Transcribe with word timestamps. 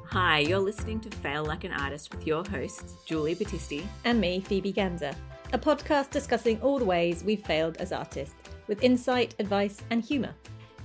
Hi, 0.05 0.39
you're 0.39 0.59
listening 0.59 0.99
to 0.99 1.09
Fail 1.09 1.45
Like 1.45 1.63
an 1.63 1.71
Artist 1.71 2.13
with 2.13 2.27
your 2.27 2.43
hosts, 2.43 2.95
Julie 3.05 3.35
Battisti. 3.35 3.85
and 4.03 4.19
me, 4.19 4.41
Phoebe 4.41 4.73
Gander, 4.73 5.13
a 5.53 5.57
podcast 5.57 6.09
discussing 6.09 6.59
all 6.61 6.77
the 6.77 6.83
ways 6.83 7.23
we've 7.23 7.45
failed 7.45 7.77
as 7.77 7.93
artists, 7.93 8.35
with 8.67 8.83
insight, 8.83 9.33
advice, 9.39 9.81
and 9.91 10.03
humour. 10.03 10.35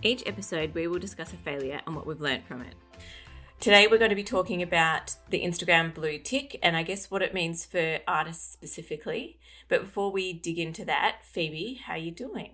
Each 0.03 0.23
episode, 0.25 0.73
we 0.73 0.87
will 0.87 1.01
discuss 1.01 1.33
a 1.33 1.37
failure 1.37 1.81
and 1.87 1.97
what 1.97 2.07
we've 2.07 2.21
learned 2.21 2.45
from 2.45 2.61
it. 2.63 2.77
Today, 3.59 3.89
we're 3.89 3.99
going 3.99 4.11
to 4.11 4.15
be 4.15 4.23
talking 4.23 4.63
about 4.63 5.17
the 5.31 5.43
Instagram 5.43 5.95
blue 5.95 6.19
tick 6.19 6.61
and 6.63 6.77
I 6.77 6.85
guess 6.85 7.11
what 7.11 7.23
it 7.23 7.35
means 7.35 7.65
for 7.65 7.99
artists 8.07 8.53
specifically. 8.53 9.41
But 9.67 9.81
before 9.81 10.13
we 10.13 10.33
dig 10.33 10.61
into 10.61 10.85
that, 10.85 11.25
Phoebe, 11.25 11.81
how 11.87 11.95
are 11.95 11.99
you 11.99 12.13
doing? 12.13 12.53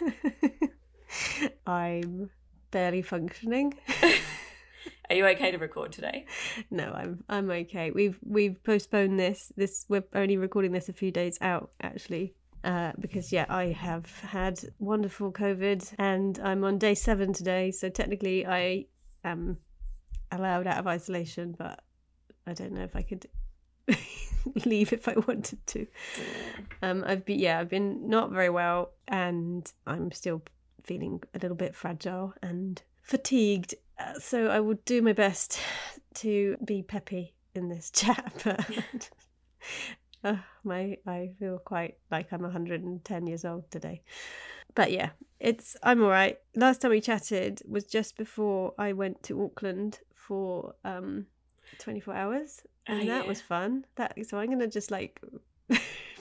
I'm 1.66 2.30
barely 2.70 3.02
functioning. 3.02 3.74
Are 5.10 5.16
you 5.16 5.26
okay 5.28 5.50
to 5.50 5.58
record 5.58 5.92
today? 5.92 6.26
no, 6.70 6.92
I'm 6.92 7.24
I'm 7.28 7.50
okay. 7.50 7.90
We've 7.90 8.18
we've 8.24 8.62
postponed 8.64 9.20
this. 9.20 9.52
This 9.56 9.84
we're 9.88 10.04
only 10.14 10.36
recording 10.36 10.72
this 10.72 10.88
a 10.88 10.92
few 10.92 11.10
days 11.10 11.38
out 11.40 11.70
actually. 11.82 12.34
Uh, 12.64 12.92
because 12.98 13.30
yeah, 13.30 13.44
I 13.50 13.66
have 13.66 14.10
had 14.20 14.58
wonderful 14.78 15.30
COVID 15.30 15.94
and 15.98 16.38
I'm 16.42 16.64
on 16.64 16.78
day 16.78 16.94
seven 16.94 17.34
today, 17.34 17.70
so 17.70 17.90
technically 17.90 18.46
I 18.46 18.86
am 19.22 19.58
allowed 20.32 20.66
out 20.66 20.78
of 20.78 20.86
isolation, 20.86 21.54
but 21.58 21.82
I 22.46 22.54
don't 22.54 22.72
know 22.72 22.82
if 22.82 22.96
I 22.96 23.02
could 23.02 23.26
leave 24.64 24.94
if 24.94 25.08
I 25.08 25.14
wanted 25.26 25.66
to. 25.66 25.86
Um, 26.80 27.04
I've 27.06 27.26
been 27.26 27.38
yeah, 27.38 27.58
I've 27.58 27.68
been 27.68 28.08
not 28.08 28.30
very 28.30 28.50
well, 28.50 28.92
and 29.08 29.70
I'm 29.86 30.10
still 30.12 30.42
feeling 30.84 31.22
a 31.34 31.38
little 31.38 31.56
bit 31.56 31.74
fragile 31.74 32.34
and 32.42 32.80
fatigued. 33.02 33.74
Uh, 33.98 34.14
so 34.18 34.48
I 34.48 34.60
will 34.60 34.78
do 34.84 35.02
my 35.02 35.12
best 35.12 35.58
to 36.14 36.56
be 36.64 36.82
peppy 36.82 37.34
in 37.54 37.68
this 37.68 37.90
chat, 37.94 38.32
but 38.44 39.10
uh, 40.22 40.36
my 40.64 40.96
I 41.06 41.30
feel 41.38 41.58
quite 41.58 41.96
like 42.10 42.32
I'm 42.32 42.42
110 42.42 43.26
years 43.26 43.44
old 43.44 43.70
today. 43.70 44.02
But 44.74 44.90
yeah, 44.92 45.10
it's 45.40 45.76
I'm 45.82 46.02
all 46.02 46.10
right. 46.10 46.38
Last 46.56 46.80
time 46.80 46.90
we 46.90 47.00
chatted 47.00 47.62
was 47.68 47.84
just 47.84 48.16
before 48.16 48.74
I 48.78 48.92
went 48.92 49.22
to 49.24 49.42
Auckland 49.44 50.00
for 50.14 50.74
um 50.84 51.26
24 51.78 52.14
hours, 52.14 52.62
and 52.86 53.02
Oh, 53.02 53.06
that 53.06 53.22
yeah. 53.22 53.28
was 53.28 53.40
fun. 53.40 53.84
That 53.96 54.14
so 54.26 54.38
I'm 54.38 54.50
gonna 54.50 54.66
just 54.66 54.90
like 54.90 55.20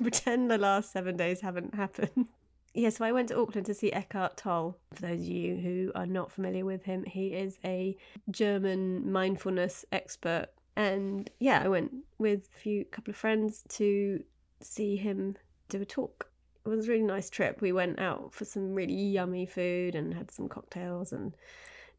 pretend 0.01 0.51
the 0.51 0.57
last 0.57 0.91
seven 0.91 1.17
days 1.17 1.41
haven't 1.41 1.73
happened. 1.73 2.27
Yeah, 2.73 2.89
so 2.89 3.05
I 3.05 3.11
went 3.11 3.29
to 3.29 3.39
Auckland 3.39 3.67
to 3.67 3.73
see 3.73 3.91
Eckhart 3.91 4.35
Tolle. 4.35 4.75
For 4.95 5.03
those 5.03 5.21
of 5.21 5.27
you 5.27 5.55
who 5.57 5.91
are 5.93 6.07
not 6.07 6.31
familiar 6.31 6.65
with 6.65 6.83
him, 6.83 7.03
he 7.03 7.27
is 7.27 7.59
a 7.63 7.95
German 8.31 9.11
mindfulness 9.11 9.85
expert. 9.91 10.47
And 10.75 11.29
yeah, 11.39 11.61
I 11.63 11.67
went 11.67 11.93
with 12.17 12.49
a 12.55 12.59
few 12.59 12.85
couple 12.85 13.11
of 13.11 13.17
friends 13.17 13.63
to 13.69 14.23
see 14.61 14.95
him 14.95 15.35
do 15.69 15.81
a 15.81 15.85
talk. 15.85 16.29
It 16.65 16.69
was 16.69 16.87
a 16.87 16.91
really 16.91 17.03
nice 17.03 17.29
trip. 17.29 17.61
We 17.61 17.73
went 17.73 17.99
out 17.99 18.33
for 18.33 18.45
some 18.45 18.73
really 18.73 18.93
yummy 18.93 19.45
food 19.45 19.93
and 19.93 20.13
had 20.13 20.31
some 20.31 20.49
cocktails 20.49 21.13
and 21.13 21.33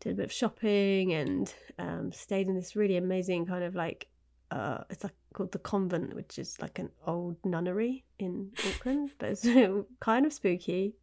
did 0.01 0.13
a 0.13 0.17
bit 0.17 0.25
of 0.25 0.33
shopping 0.33 1.13
and 1.13 1.55
um, 1.79 2.11
stayed 2.11 2.49
in 2.49 2.57
this 2.57 2.75
really 2.75 2.97
amazing 2.97 3.47
kind 3.47 3.63
of 3.63 3.77
like 3.77 4.09
uh, 4.51 4.79
it's 4.91 5.03
like 5.05 5.15
called 5.33 5.53
the 5.53 5.59
convent, 5.59 6.15
which 6.15 6.39
is 6.39 6.61
like 6.61 6.79
an 6.79 6.91
old 7.07 7.37
nunnery 7.45 8.05
in 8.19 8.51
Auckland, 8.69 9.11
but 9.19 9.31
it's 9.31 9.47
kind 10.01 10.27
of 10.27 10.33
spooky. 10.33 10.95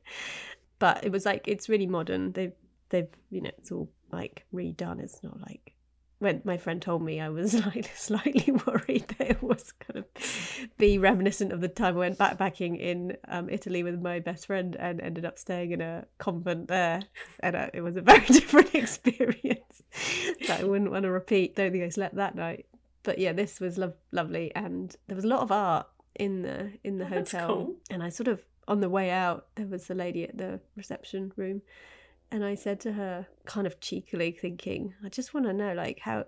but 0.78 1.04
it 1.04 1.12
was 1.12 1.24
like 1.26 1.46
it's 1.46 1.68
really 1.68 1.86
modern. 1.86 2.32
They've 2.32 2.52
they've 2.90 3.08
you 3.30 3.42
know 3.42 3.50
it's 3.58 3.72
all 3.72 3.90
like 4.10 4.44
redone. 4.54 5.00
It's 5.00 5.22
not 5.22 5.40
like 5.40 5.74
when 6.20 6.42
my 6.44 6.56
friend 6.56 6.82
told 6.82 7.02
me, 7.02 7.20
I 7.20 7.28
was 7.28 7.54
like 7.66 7.90
slightly 7.94 8.52
worried 8.66 9.06
that 9.18 9.30
it 9.30 9.42
was 9.42 9.72
going 9.72 10.04
to 10.14 10.68
be 10.76 10.98
reminiscent 10.98 11.52
of 11.52 11.60
the 11.60 11.68
time 11.68 11.94
I 11.96 11.98
went 11.98 12.18
backpacking 12.18 12.78
in 12.80 13.16
um, 13.28 13.48
Italy 13.48 13.82
with 13.82 14.00
my 14.00 14.18
best 14.18 14.46
friend 14.46 14.76
and 14.78 15.00
ended 15.00 15.24
up 15.24 15.38
staying 15.38 15.72
in 15.72 15.80
a 15.80 16.06
convent 16.18 16.68
there, 16.68 17.02
and 17.40 17.54
uh, 17.56 17.68
it 17.72 17.82
was 17.82 17.96
a 17.96 18.00
very 18.12 18.26
different 18.26 18.74
experience 18.74 19.82
that 20.46 20.60
I 20.60 20.64
wouldn't 20.64 20.90
want 20.90 21.04
to 21.04 21.10
repeat. 21.10 21.56
Don't 21.56 21.70
think 21.72 21.84
I 21.84 21.88
slept 21.88 22.16
that 22.16 22.34
night, 22.34 22.66
but 23.04 23.18
yeah, 23.18 23.32
this 23.32 23.60
was 23.60 23.78
lo- 23.78 23.94
lovely, 24.12 24.52
and 24.54 24.94
there 25.06 25.16
was 25.16 25.24
a 25.24 25.28
lot 25.28 25.40
of 25.42 25.52
art 25.52 25.86
in 26.16 26.42
the 26.42 26.72
in 26.82 26.98
the 26.98 27.04
Oh, 27.04 27.08
hotel, 27.08 27.48
cool. 27.48 27.76
and 27.90 28.02
I 28.02 28.08
sort 28.08 28.28
of 28.28 28.42
on 28.66 28.80
the 28.80 28.88
way 28.90 29.10
out 29.10 29.46
there 29.54 29.66
was 29.66 29.86
the 29.86 29.94
lady 29.94 30.24
at 30.24 30.36
the 30.36 30.60
reception 30.76 31.32
room 31.36 31.62
and 32.30 32.44
I 32.44 32.54
said 32.54 32.80
to 32.80 32.92
her, 32.92 33.26
kind 33.46 33.66
of 33.66 33.80
cheekily, 33.80 34.32
thinking, 34.32 34.94
I 35.04 35.08
just 35.08 35.34
want 35.34 35.46
to 35.46 35.52
know, 35.52 35.72
like, 35.74 35.98
how, 36.00 36.24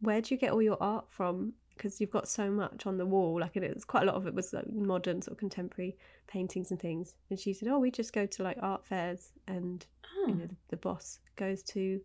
where 0.00 0.20
do 0.20 0.34
you 0.34 0.38
get 0.40 0.52
all 0.52 0.62
your 0.62 0.82
art 0.82 1.06
from? 1.10 1.52
Because 1.74 2.00
you've 2.00 2.10
got 2.10 2.26
so 2.28 2.50
much 2.50 2.86
on 2.86 2.96
the 2.96 3.04
wall. 3.04 3.38
Like, 3.40 3.56
it 3.56 3.74
was 3.74 3.84
quite 3.84 4.04
a 4.04 4.06
lot 4.06 4.14
of 4.14 4.26
it 4.26 4.34
was 4.34 4.52
like 4.52 4.70
modern, 4.72 5.20
sort 5.20 5.32
of 5.32 5.38
contemporary 5.38 5.96
paintings 6.26 6.70
and 6.70 6.80
things. 6.80 7.14
And 7.28 7.38
she 7.38 7.52
said, 7.52 7.68
Oh, 7.68 7.78
we 7.78 7.90
just 7.90 8.14
go 8.14 8.24
to 8.24 8.42
like 8.42 8.56
art 8.62 8.86
fairs, 8.86 9.32
and 9.46 9.84
Oh, 10.16 10.28
you 10.28 10.34
know, 10.34 10.44
ah. 10.44 10.46
the, 10.48 10.56
the 10.70 10.76
boss 10.78 11.18
goes 11.36 11.62
to, 11.64 12.00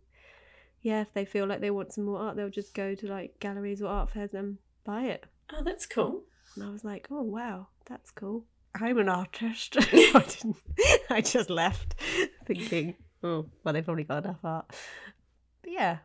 yeah, 0.82 1.00
if 1.00 1.12
they 1.14 1.24
feel 1.24 1.46
like 1.46 1.60
they 1.60 1.70
want 1.70 1.92
some 1.94 2.04
more 2.04 2.18
art, 2.18 2.36
they'll 2.36 2.50
just 2.50 2.74
go 2.74 2.94
to 2.94 3.06
like 3.06 3.38
galleries 3.40 3.80
or 3.80 3.88
art 3.88 4.10
fairs 4.10 4.34
and 4.34 4.58
buy 4.84 5.04
it. 5.04 5.24
oh, 5.54 5.62
that's 5.64 5.86
cool. 5.86 6.22
And 6.54 6.64
I 6.64 6.68
was 6.70 6.84
like, 6.84 7.08
oh 7.10 7.22
wow, 7.22 7.68
that's 7.86 8.10
cool. 8.10 8.44
I'm 8.74 8.98
an 8.98 9.08
artist. 9.08 9.76
I 9.92 10.24
didn't. 10.28 10.56
I 11.08 11.20
just 11.22 11.48
left, 11.50 11.94
thinking, 12.46 12.94
oh, 13.22 13.46
well, 13.64 13.72
they've 13.72 13.84
probably 13.84 14.04
got 14.04 14.24
enough 14.24 14.44
art. 14.44 14.66
But 15.62 15.72
yeah, 15.72 15.98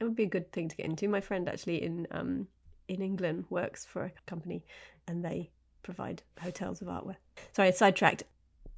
it 0.00 0.04
would 0.04 0.16
be 0.16 0.24
a 0.24 0.28
good 0.28 0.50
thing 0.52 0.68
to 0.68 0.76
get 0.76 0.86
into. 0.86 1.08
My 1.08 1.20
friend 1.20 1.48
actually 1.48 1.82
in 1.82 2.06
um 2.10 2.48
in 2.88 3.00
England 3.00 3.44
works 3.50 3.84
for 3.84 4.04
a 4.04 4.12
company, 4.26 4.64
and 5.06 5.24
they 5.24 5.50
provide 5.82 6.22
hotels 6.40 6.80
with 6.80 6.88
artwork. 6.88 7.16
Sorry, 7.52 7.68
I 7.68 7.72
sidetracked. 7.72 8.24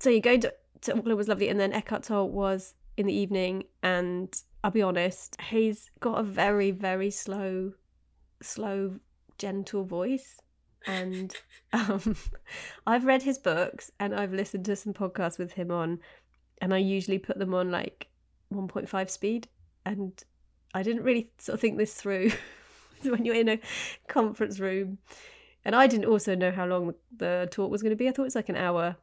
So 0.00 0.10
you 0.10 0.20
go 0.20 0.36
to, 0.38 0.52
to 0.82 0.96
Auckland 0.96 1.16
was 1.16 1.28
lovely, 1.28 1.48
and 1.48 1.58
then 1.58 1.72
Eckhart 1.72 2.04
Tolle 2.04 2.30
was 2.30 2.74
in 2.96 3.06
the 3.06 3.14
evening, 3.14 3.64
and 3.82 4.34
I'll 4.62 4.70
be 4.70 4.82
honest, 4.82 5.40
he's 5.40 5.90
got 6.00 6.18
a 6.18 6.22
very 6.22 6.70
very 6.70 7.10
slow, 7.10 7.72
slow 8.42 8.98
gentle 9.38 9.84
voice. 9.84 10.40
And 10.86 11.34
um, 11.72 12.16
I've 12.86 13.04
read 13.04 13.22
his 13.22 13.38
books 13.38 13.90
and 13.98 14.14
I've 14.14 14.32
listened 14.32 14.66
to 14.66 14.76
some 14.76 14.92
podcasts 14.92 15.38
with 15.38 15.52
him 15.52 15.70
on, 15.70 16.00
and 16.64 16.72
I 16.72 16.78
usually 16.78 17.18
put 17.18 17.38
them 17.38 17.52
on 17.52 17.70
like 17.70 18.08
1.5 18.52 19.10
speed. 19.10 19.48
And 19.84 20.12
I 20.72 20.82
didn't 20.82 21.02
really 21.02 21.30
sort 21.36 21.54
of 21.54 21.60
think 21.60 21.76
this 21.76 21.92
through 21.92 22.30
when 23.02 23.26
you're 23.26 23.34
in 23.34 23.50
a 23.50 23.60
conference 24.08 24.58
room. 24.58 24.96
And 25.66 25.76
I 25.76 25.86
didn't 25.86 26.06
also 26.06 26.34
know 26.34 26.50
how 26.50 26.64
long 26.64 26.94
the 27.14 27.48
talk 27.50 27.70
was 27.70 27.82
going 27.82 27.90
to 27.90 27.96
be. 27.96 28.08
I 28.08 28.12
thought 28.12 28.22
it 28.22 28.32
was 28.32 28.34
like 28.34 28.48
an 28.48 28.56
hour. 28.56 28.96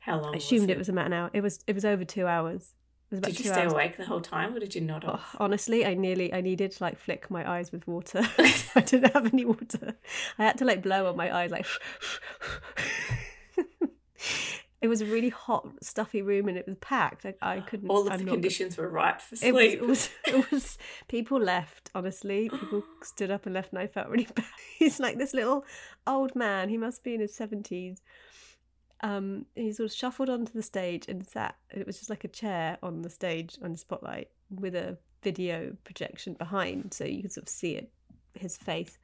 How 0.00 0.20
long? 0.20 0.34
I 0.34 0.36
assumed 0.36 0.68
was 0.68 0.70
it 0.70 0.78
was 0.78 0.88
about 0.90 1.06
an 1.06 1.14
hour. 1.14 1.30
It 1.32 1.40
was 1.40 1.60
it 1.66 1.74
was 1.74 1.86
over 1.86 2.04
two 2.04 2.26
hours. 2.26 2.74
It 3.10 3.22
Did 3.22 3.38
you 3.40 3.46
stay 3.46 3.62
hours. 3.62 3.72
awake 3.72 3.96
the 3.96 4.04
whole 4.04 4.20
time, 4.20 4.54
or 4.54 4.60
did 4.60 4.74
you 4.74 4.82
nod 4.82 5.04
Oh, 5.06 5.12
off? 5.12 5.36
honestly, 5.40 5.84
I 5.84 5.94
nearly 5.94 6.32
I 6.34 6.42
needed 6.42 6.70
to 6.72 6.84
like 6.84 6.98
flick 6.98 7.30
my 7.30 7.50
eyes 7.50 7.72
with 7.72 7.86
water. 7.88 8.20
I 8.74 8.82
didn't 8.82 9.12
have 9.14 9.26
any 9.32 9.44
water. 9.46 9.96
I 10.38 10.44
had 10.44 10.58
to 10.58 10.64
like 10.66 10.82
blow 10.82 11.08
on 11.08 11.16
my 11.16 11.34
eyes 11.34 11.50
like. 11.50 11.66
It 14.82 14.88
was 14.88 15.02
a 15.02 15.06
really 15.06 15.28
hot, 15.28 15.68
stuffy 15.82 16.22
room, 16.22 16.48
and 16.48 16.56
it 16.56 16.66
was 16.66 16.76
packed. 16.80 17.26
I, 17.26 17.34
I 17.42 17.60
couldn't. 17.60 17.88
All 17.90 18.06
of 18.06 18.12
I'm 18.12 18.24
the 18.24 18.30
conditions 18.30 18.78
were 18.78 18.88
right 18.88 19.20
for 19.20 19.34
It 19.44 19.52
was, 19.52 19.62
sleep. 19.62 19.72
it 19.74 19.86
was. 19.86 20.10
It 20.26 20.50
was. 20.50 20.78
People 21.08 21.38
left. 21.40 21.90
Honestly, 21.94 22.48
people 22.48 22.82
stood 23.02 23.30
up 23.30 23.44
and 23.44 23.54
left, 23.54 23.72
and 23.72 23.78
I 23.78 23.86
felt 23.86 24.08
really 24.08 24.28
bad. 24.34 24.44
He's 24.78 24.98
like 24.98 25.18
this 25.18 25.34
little 25.34 25.64
old 26.06 26.34
man. 26.34 26.68
He 26.70 26.78
must 26.78 27.04
be 27.04 27.14
in 27.14 27.20
his 27.20 27.34
seventies. 27.34 28.00
Um, 29.02 29.46
he 29.54 29.72
sort 29.72 29.90
of 29.90 29.96
shuffled 29.96 30.28
onto 30.30 30.52
the 30.52 30.62
stage 30.62 31.06
and 31.08 31.26
sat. 31.26 31.56
It 31.70 31.86
was 31.86 31.98
just 31.98 32.10
like 32.10 32.24
a 32.24 32.28
chair 32.28 32.78
on 32.82 33.02
the 33.02 33.10
stage 33.10 33.58
on 33.62 33.72
the 33.72 33.78
spotlight 33.78 34.28
with 34.50 34.74
a 34.74 34.98
video 35.22 35.76
projection 35.84 36.34
behind, 36.34 36.94
so 36.94 37.04
you 37.04 37.22
could 37.22 37.32
sort 37.32 37.44
of 37.44 37.48
see 37.50 37.76
it, 37.76 37.90
his 38.34 38.56
face. 38.56 38.98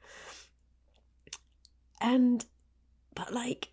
And, 2.01 2.45
but 3.15 3.33
like, 3.33 3.69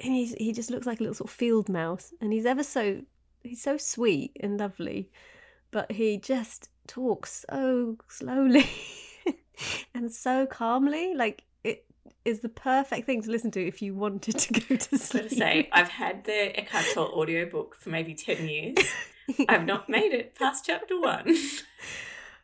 and 0.00 0.14
he's 0.14 0.34
he 0.34 0.52
just 0.52 0.70
looks 0.70 0.86
like 0.86 1.00
a 1.00 1.02
little 1.02 1.14
sort 1.14 1.30
of 1.30 1.34
field 1.36 1.68
mouse, 1.68 2.12
and 2.20 2.32
he's 2.32 2.46
ever 2.46 2.62
so 2.62 3.02
he's 3.42 3.62
so 3.62 3.76
sweet 3.76 4.36
and 4.40 4.58
lovely, 4.58 5.10
but 5.70 5.92
he 5.92 6.18
just 6.18 6.70
talks 6.86 7.44
so 7.48 7.96
slowly 8.08 8.68
and 9.94 10.12
so 10.12 10.46
calmly, 10.46 11.14
like 11.14 11.44
it 11.64 11.84
is 12.24 12.40
the 12.40 12.48
perfect 12.48 13.06
thing 13.06 13.22
to 13.22 13.30
listen 13.30 13.50
to 13.52 13.66
if 13.66 13.80
you 13.82 13.94
wanted 13.94 14.38
to 14.38 14.52
go 14.60 14.76
to 14.76 14.98
sleep. 14.98 15.30
say, 15.30 15.68
I've 15.72 15.88
had 15.88 16.24
the 16.24 16.58
Eckhart 16.58 16.86
Tolle 16.94 17.12
audiobook 17.14 17.74
for 17.74 17.90
maybe 17.90 18.14
10 18.14 18.48
years. 18.48 18.76
I've 19.48 19.64
not 19.64 19.88
made 19.88 20.12
it 20.12 20.34
past 20.34 20.64
chapter 20.66 21.00
one. 21.00 21.34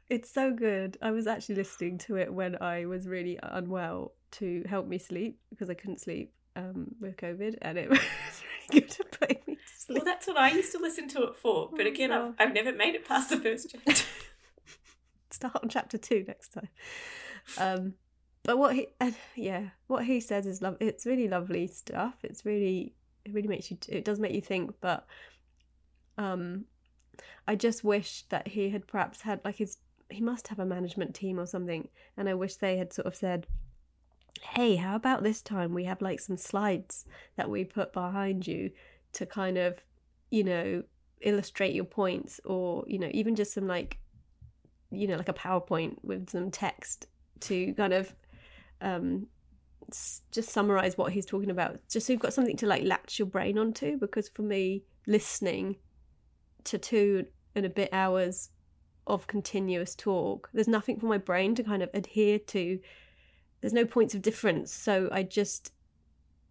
It's 0.09 0.31
so 0.31 0.53
good. 0.53 0.99
I 1.01 1.11
was 1.11 1.27
actually 1.27 1.55
listening 1.55 1.97
to 1.99 2.17
it 2.17 2.31
when 2.31 2.61
I 2.61 2.85
was 2.85 3.09
really 3.09 3.39
unwell 3.43 4.13
to 4.33 4.63
help 4.69 4.87
me 4.87 4.99
sleep 4.99 5.39
because 5.49 5.71
I 5.71 5.75
couldn't 5.75 6.03
sleep 6.03 6.35
um, 6.57 6.95
with 7.01 7.17
COVID, 7.17 7.59
and 7.63 7.79
it 7.79 7.91
was 7.91 7.99
really 8.01 8.81
good 8.81 8.91
to 8.91 9.05
put 9.05 9.47
me 9.47 9.55
to 9.57 9.61
sleep. 9.77 9.99
Well, 9.99 10.05
that's 10.05 10.27
what 10.27 10.37
I 10.37 10.51
used 10.51 10.73
to 10.73 10.79
listen 10.79 11.09
to 11.09 11.25
it 11.25 11.37
for. 11.37 11.71
But 11.71 11.87
Oh, 11.87 11.89
again, 11.89 12.13
I've, 12.13 12.35
I've 12.39 12.55
never 12.55 12.73
made 12.73 12.95
it 12.95 13.07
past 13.07 13.31
the 13.31 13.39
first 13.39 13.69
chapter. 13.71 14.05
Start 15.31 15.57
on 15.63 15.69
chapter 15.69 15.99
two 15.99 16.25
next 16.27 16.53
time. 16.53 16.69
Um, 17.59 17.95
but 18.45 18.59
what 18.59 18.75
he, 18.75 18.89
and 19.01 19.15
yeah, 19.37 19.69
what 19.87 20.05
he 20.05 20.21
says 20.21 20.47
is 20.47 20.63
love. 20.63 20.77
It's 20.81 21.07
really 21.07 21.29
lovely 21.29 21.67
stuff. 21.69 22.15
It's 22.23 22.45
really, 22.45 22.95
it 23.25 23.33
really 23.33 23.49
makes 23.49 23.71
you. 23.71 23.79
It 23.89 24.05
does 24.05 24.19
make 24.19 24.35
you 24.35 24.41
think, 24.41 24.75
but 24.81 25.07
um, 26.19 26.65
I 27.47 27.55
just 27.55 27.85
wish 27.85 28.25
that 28.31 28.49
he 28.49 28.71
had 28.71 28.87
perhaps 28.87 29.21
had 29.21 29.41
like 29.45 29.57
his. 29.57 29.79
He 30.11 30.21
must 30.21 30.49
have 30.49 30.59
a 30.59 30.67
management 30.67 31.15
team 31.15 31.41
or 31.41 31.47
something, 31.47 31.89
and 32.17 32.29
I 32.29 32.35
wish 32.35 32.57
they 32.57 32.77
had 32.77 32.93
sort 32.93 33.07
of 33.07 33.17
said, 33.17 33.47
"Hey, 34.43 34.77
how 34.77 34.97
about 34.97 35.23
this 35.23 35.43
time 35.43 35.73
we 35.75 35.85
have 35.85 36.03
like 36.03 36.21
some 36.21 36.37
slides 36.37 37.05
that 37.37 37.49
we 37.51 37.65
put 37.65 37.93
behind 37.93 38.47
you 38.47 38.71
to 39.13 39.27
kind 39.27 39.57
of, 39.59 39.83
you 40.31 40.45
know, 40.45 40.83
illustrate 41.21 41.75
your 41.75 41.85
points, 41.85 42.41
or 42.45 42.85
you 42.87 42.99
know, 42.99 43.11
even 43.13 43.35
just 43.37 43.53
some 43.55 43.67
like, 43.67 43.99
you 44.91 45.07
know, 45.07 45.17
like 45.17 45.29
a 45.29 45.33
PowerPoint 45.35 45.97
with 46.03 46.31
some 46.31 46.51
text 46.51 47.07
to 47.41 47.73
kind 47.75 47.93
of." 47.93 48.15
um 48.81 49.27
just 50.31 50.51
summarize 50.51 50.97
what 50.97 51.13
he's 51.13 51.27
talking 51.27 51.51
about 51.51 51.79
just 51.89 52.07
so 52.07 52.13
you've 52.13 52.23
got 52.23 52.33
something 52.33 52.57
to 52.57 52.67
like 52.67 52.83
latch 52.85 53.19
your 53.19 53.27
brain 53.27 53.59
onto 53.59 53.99
because 53.99 54.29
for 54.29 54.43
me 54.43 54.83
listening 55.07 55.77
to 56.65 56.79
two 56.79 57.27
and 57.55 57.67
a 57.67 57.71
bit 57.71 57.89
hours 57.93 58.51
of 59.07 59.27
continuous 59.27 59.95
talk 59.95 60.49
there's 60.53 60.69
nothing 60.69 60.99
for 60.99 61.07
my 61.07 61.19
brain 61.19 61.55
to 61.55 61.63
kind 61.63 61.83
of 61.83 61.91
adhere 61.95 62.39
to 62.39 62.79
there's 63.63 63.73
no 63.73 63.87
points 63.87 64.15
of 64.15 64.21
difference 64.21 64.71
so 64.73 65.09
i 65.11 65.23
just 65.23 65.73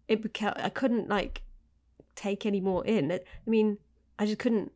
it 0.08 0.20
became 0.20 0.52
i 0.56 0.68
couldn't 0.68 1.08
like 1.08 1.42
take 2.16 2.44
any 2.44 2.60
more 2.60 2.84
in 2.84 3.12
It- 3.12 3.26
i 3.46 3.50
mean 3.50 3.78
i 4.18 4.26
just 4.26 4.40
couldn't 4.40 4.72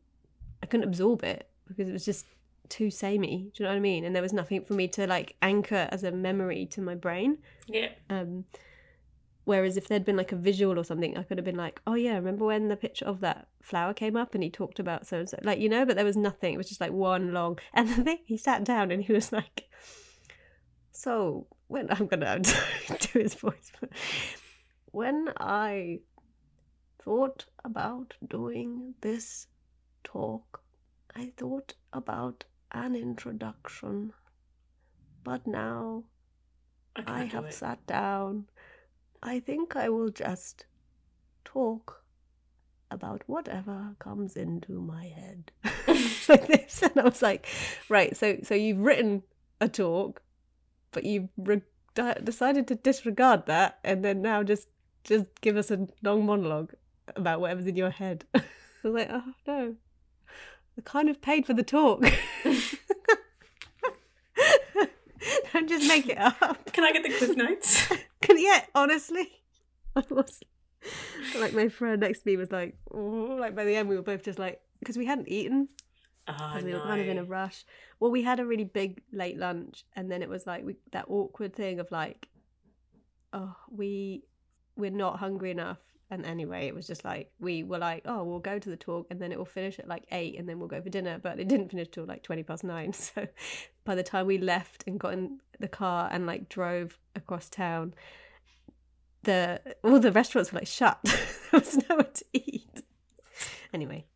i 0.62 0.66
couldn't 0.66 0.86
absorb 0.86 1.24
it 1.24 1.50
because 1.66 1.88
it 1.88 1.92
was 1.92 2.04
just 2.04 2.26
too 2.68 2.90
samey 2.90 3.50
do 3.54 3.62
you 3.62 3.64
know 3.64 3.70
what 3.70 3.76
i 3.76 3.80
mean 3.80 4.04
and 4.04 4.14
there 4.14 4.22
was 4.22 4.32
nothing 4.32 4.64
for 4.64 4.74
me 4.74 4.86
to 4.88 5.06
like 5.06 5.34
anchor 5.42 5.88
as 5.90 6.04
a 6.04 6.12
memory 6.12 6.66
to 6.66 6.80
my 6.80 6.94
brain 6.94 7.38
yeah. 7.66 7.88
um, 8.10 8.44
whereas 9.46 9.76
if 9.76 9.88
there'd 9.88 10.04
been 10.04 10.16
like 10.16 10.32
a 10.32 10.36
visual 10.36 10.78
or 10.78 10.84
something, 10.84 11.16
I 11.16 11.22
could 11.22 11.38
have 11.38 11.44
been 11.44 11.56
like, 11.56 11.80
oh 11.86 11.94
yeah, 11.94 12.14
remember 12.16 12.44
when 12.44 12.68
the 12.68 12.76
picture 12.76 13.06
of 13.06 13.20
that 13.20 13.46
flower 13.62 13.94
came 13.94 14.16
up 14.16 14.34
and 14.34 14.42
he 14.42 14.50
talked 14.50 14.80
about 14.80 15.06
so 15.06 15.20
and 15.20 15.28
so, 15.28 15.38
like 15.42 15.60
you 15.60 15.68
know. 15.68 15.86
But 15.86 15.96
there 15.96 16.04
was 16.04 16.16
nothing. 16.16 16.52
It 16.52 16.58
was 16.58 16.68
just 16.68 16.80
like 16.80 16.92
one 16.92 17.32
long. 17.32 17.58
And 17.72 17.88
then 18.06 18.18
he 18.26 18.36
sat 18.36 18.64
down 18.64 18.90
and 18.90 19.02
he 19.02 19.12
was 19.12 19.32
like, 19.32 19.64
so 20.90 21.46
when 21.68 21.88
I'm 21.90 22.06
gonna 22.06 22.40
do 22.40 23.18
his 23.18 23.34
voice, 23.34 23.72
but 23.80 23.90
when 24.92 25.32
I 25.38 26.00
thought 27.02 27.46
about 27.64 28.14
doing 28.26 28.94
this 29.00 29.46
talk, 30.04 30.62
I 31.14 31.32
thought 31.36 31.74
about 31.92 32.44
an 32.72 32.94
introduction, 32.94 34.12
but 35.24 35.46
now 35.46 36.04
I 36.94 37.22
I 37.22 37.24
have 37.24 37.52
sat 37.52 37.86
down. 37.86 38.46
I 39.22 39.40
think 39.40 39.76
I 39.76 39.88
will 39.88 40.10
just 40.10 40.66
talk 41.44 42.02
about 42.90 43.22
whatever 43.26 43.94
comes 43.98 44.36
into 44.36 44.80
my 44.80 45.06
head. 45.06 45.52
like 46.28 46.46
this. 46.46 46.82
And 46.82 46.98
I 46.98 47.04
was 47.04 47.22
like, 47.22 47.46
right, 47.88 48.16
so 48.16 48.38
so 48.42 48.54
you've 48.54 48.78
written 48.78 49.22
a 49.60 49.68
talk, 49.68 50.22
but 50.96 51.04
you've 51.04 51.28
re- 51.36 51.60
decided 52.24 52.66
to 52.66 52.74
disregard 52.74 53.44
that 53.44 53.78
and 53.84 54.02
then 54.02 54.22
now 54.22 54.42
just 54.42 54.68
just 55.04 55.26
give 55.42 55.58
us 55.58 55.70
a 55.70 55.86
long 56.02 56.24
monologue 56.24 56.72
about 57.14 57.38
whatever's 57.38 57.66
in 57.66 57.76
your 57.76 57.90
head. 57.90 58.24
I 58.34 58.40
was 58.82 58.94
like, 58.94 59.08
oh 59.10 59.22
no. 59.46 59.74
I 60.78 60.80
kind 60.84 61.10
of 61.10 61.20
paid 61.20 61.44
for 61.44 61.52
the 61.52 61.62
talk. 61.62 62.00
Don't 65.52 65.68
just 65.68 65.86
make 65.86 66.08
it 66.08 66.16
up. 66.16 66.72
Can 66.72 66.84
I 66.84 66.92
get 66.92 67.02
the 67.02 67.10
cliff 67.10 67.36
notes? 67.36 67.86
Can 68.22 68.38
yeah, 68.38 68.64
honestly, 68.74 69.28
I 69.94 70.02
was 70.08 70.40
like 71.38 71.52
my 71.52 71.68
friend 71.68 72.00
next 72.00 72.20
to 72.20 72.26
me 72.26 72.38
was 72.38 72.50
like, 72.50 72.74
oh, 72.90 73.36
like 73.38 73.54
by 73.54 73.64
the 73.64 73.76
end 73.76 73.90
we 73.90 73.96
were 73.96 74.02
both 74.02 74.22
just 74.22 74.38
like 74.38 74.62
because 74.78 74.96
we 74.96 75.04
hadn't 75.04 75.28
eaten 75.28 75.68
Oh, 76.28 76.34
because 76.34 76.64
we 76.64 76.72
no. 76.72 76.78
were 76.78 76.84
kind 76.84 77.00
of 77.00 77.08
in 77.08 77.18
a 77.18 77.24
rush. 77.24 77.64
Well, 78.00 78.10
we 78.10 78.22
had 78.22 78.40
a 78.40 78.46
really 78.46 78.64
big 78.64 79.02
late 79.12 79.38
lunch, 79.38 79.84
and 79.94 80.10
then 80.10 80.22
it 80.22 80.28
was 80.28 80.46
like 80.46 80.64
we, 80.64 80.76
that 80.92 81.06
awkward 81.08 81.54
thing 81.54 81.78
of 81.78 81.90
like, 81.90 82.28
oh, 83.32 83.54
we 83.70 84.24
we're 84.76 84.90
not 84.90 85.18
hungry 85.18 85.50
enough. 85.50 85.78
And 86.10 86.24
anyway, 86.24 86.66
it 86.68 86.74
was 86.74 86.86
just 86.86 87.04
like 87.04 87.32
we 87.40 87.62
were 87.62 87.78
like, 87.78 88.02
oh, 88.06 88.22
we'll 88.24 88.38
go 88.38 88.58
to 88.58 88.68
the 88.68 88.76
talk, 88.76 89.06
and 89.10 89.20
then 89.20 89.32
it 89.32 89.38
will 89.38 89.44
finish 89.44 89.78
at 89.78 89.88
like 89.88 90.04
eight, 90.10 90.38
and 90.38 90.48
then 90.48 90.58
we'll 90.58 90.68
go 90.68 90.80
for 90.80 90.88
dinner. 90.88 91.18
But 91.22 91.38
it 91.38 91.48
didn't 91.48 91.70
finish 91.70 91.88
till 91.88 92.06
like 92.06 92.22
twenty 92.22 92.42
past 92.42 92.64
nine. 92.64 92.92
So 93.16 93.26
by 93.84 93.94
the 93.94 94.02
time 94.02 94.26
we 94.26 94.38
left 94.38 94.84
and 94.88 94.98
got 94.98 95.12
in 95.12 95.38
the 95.60 95.68
car 95.68 96.08
and 96.10 96.26
like 96.26 96.48
drove 96.48 96.98
across 97.14 97.48
town, 97.48 97.94
the 99.22 99.60
all 99.84 100.00
the 100.00 100.12
restaurants 100.12 100.52
were 100.52 100.58
like 100.58 100.68
shut. 100.68 100.98
there 101.04 101.60
was 101.60 101.78
nowhere 101.88 102.04
to 102.04 102.24
eat. 102.32 102.82
Anyway, 103.72 104.06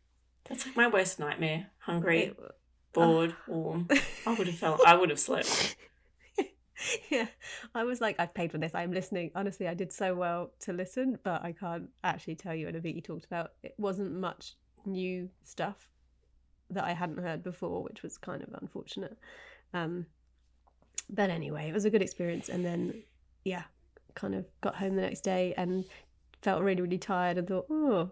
That's 0.51 0.65
like 0.65 0.75
my 0.75 0.87
worst 0.87 1.19
nightmare. 1.19 1.67
Hungry, 1.79 2.23
it- 2.23 2.37
bored, 2.93 3.35
warm. 3.47 3.87
I 4.27 4.33
would 4.33 4.47
have 4.47 4.57
felt. 4.57 4.81
I 4.85 4.95
would 4.95 5.09
have 5.09 5.19
slept. 5.19 5.75
yeah, 7.09 7.27
I 7.73 7.83
was 7.83 8.01
like, 8.01 8.17
I've 8.19 8.33
paid 8.33 8.51
for 8.51 8.57
this. 8.57 8.75
I'm 8.75 8.91
listening. 8.91 9.31
Honestly, 9.33 9.67
I 9.67 9.73
did 9.73 9.93
so 9.93 10.13
well 10.13 10.51
to 10.61 10.73
listen, 10.73 11.17
but 11.23 11.43
I 11.43 11.53
can't 11.53 11.89
actually 12.03 12.35
tell 12.35 12.53
you 12.53 12.67
anything 12.67 12.95
you 12.95 13.01
talked 13.01 13.25
about. 13.25 13.51
It 13.63 13.75
wasn't 13.77 14.11
much 14.13 14.55
new 14.85 15.29
stuff 15.43 15.89
that 16.69 16.83
I 16.83 16.93
hadn't 16.93 17.19
heard 17.19 17.43
before, 17.43 17.83
which 17.83 18.03
was 18.03 18.17
kind 18.17 18.41
of 18.43 18.49
unfortunate. 18.61 19.17
Um, 19.73 20.05
but 21.09 21.29
anyway, 21.29 21.69
it 21.69 21.73
was 21.73 21.85
a 21.85 21.89
good 21.89 22.01
experience. 22.01 22.49
And 22.49 22.65
then, 22.65 23.03
yeah, 23.45 23.63
kind 24.15 24.35
of 24.35 24.45
got 24.61 24.75
home 24.75 24.95
the 24.95 25.01
next 25.01 25.21
day 25.21 25.53
and 25.55 25.85
felt 26.41 26.61
really, 26.61 26.81
really 26.81 26.97
tired 26.97 27.37
and 27.37 27.47
thought, 27.47 27.67
oh, 27.69 28.11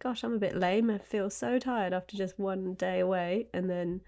gosh, 0.00 0.24
I'm 0.24 0.34
a 0.34 0.38
bit 0.38 0.56
lame. 0.56 0.90
I 0.90 0.98
feel 0.98 1.30
so 1.30 1.58
tired 1.58 1.92
after 1.92 2.16
just 2.16 2.38
one 2.38 2.74
day 2.74 3.00
away. 3.00 3.46
And 3.54 3.70
then 3.70 4.00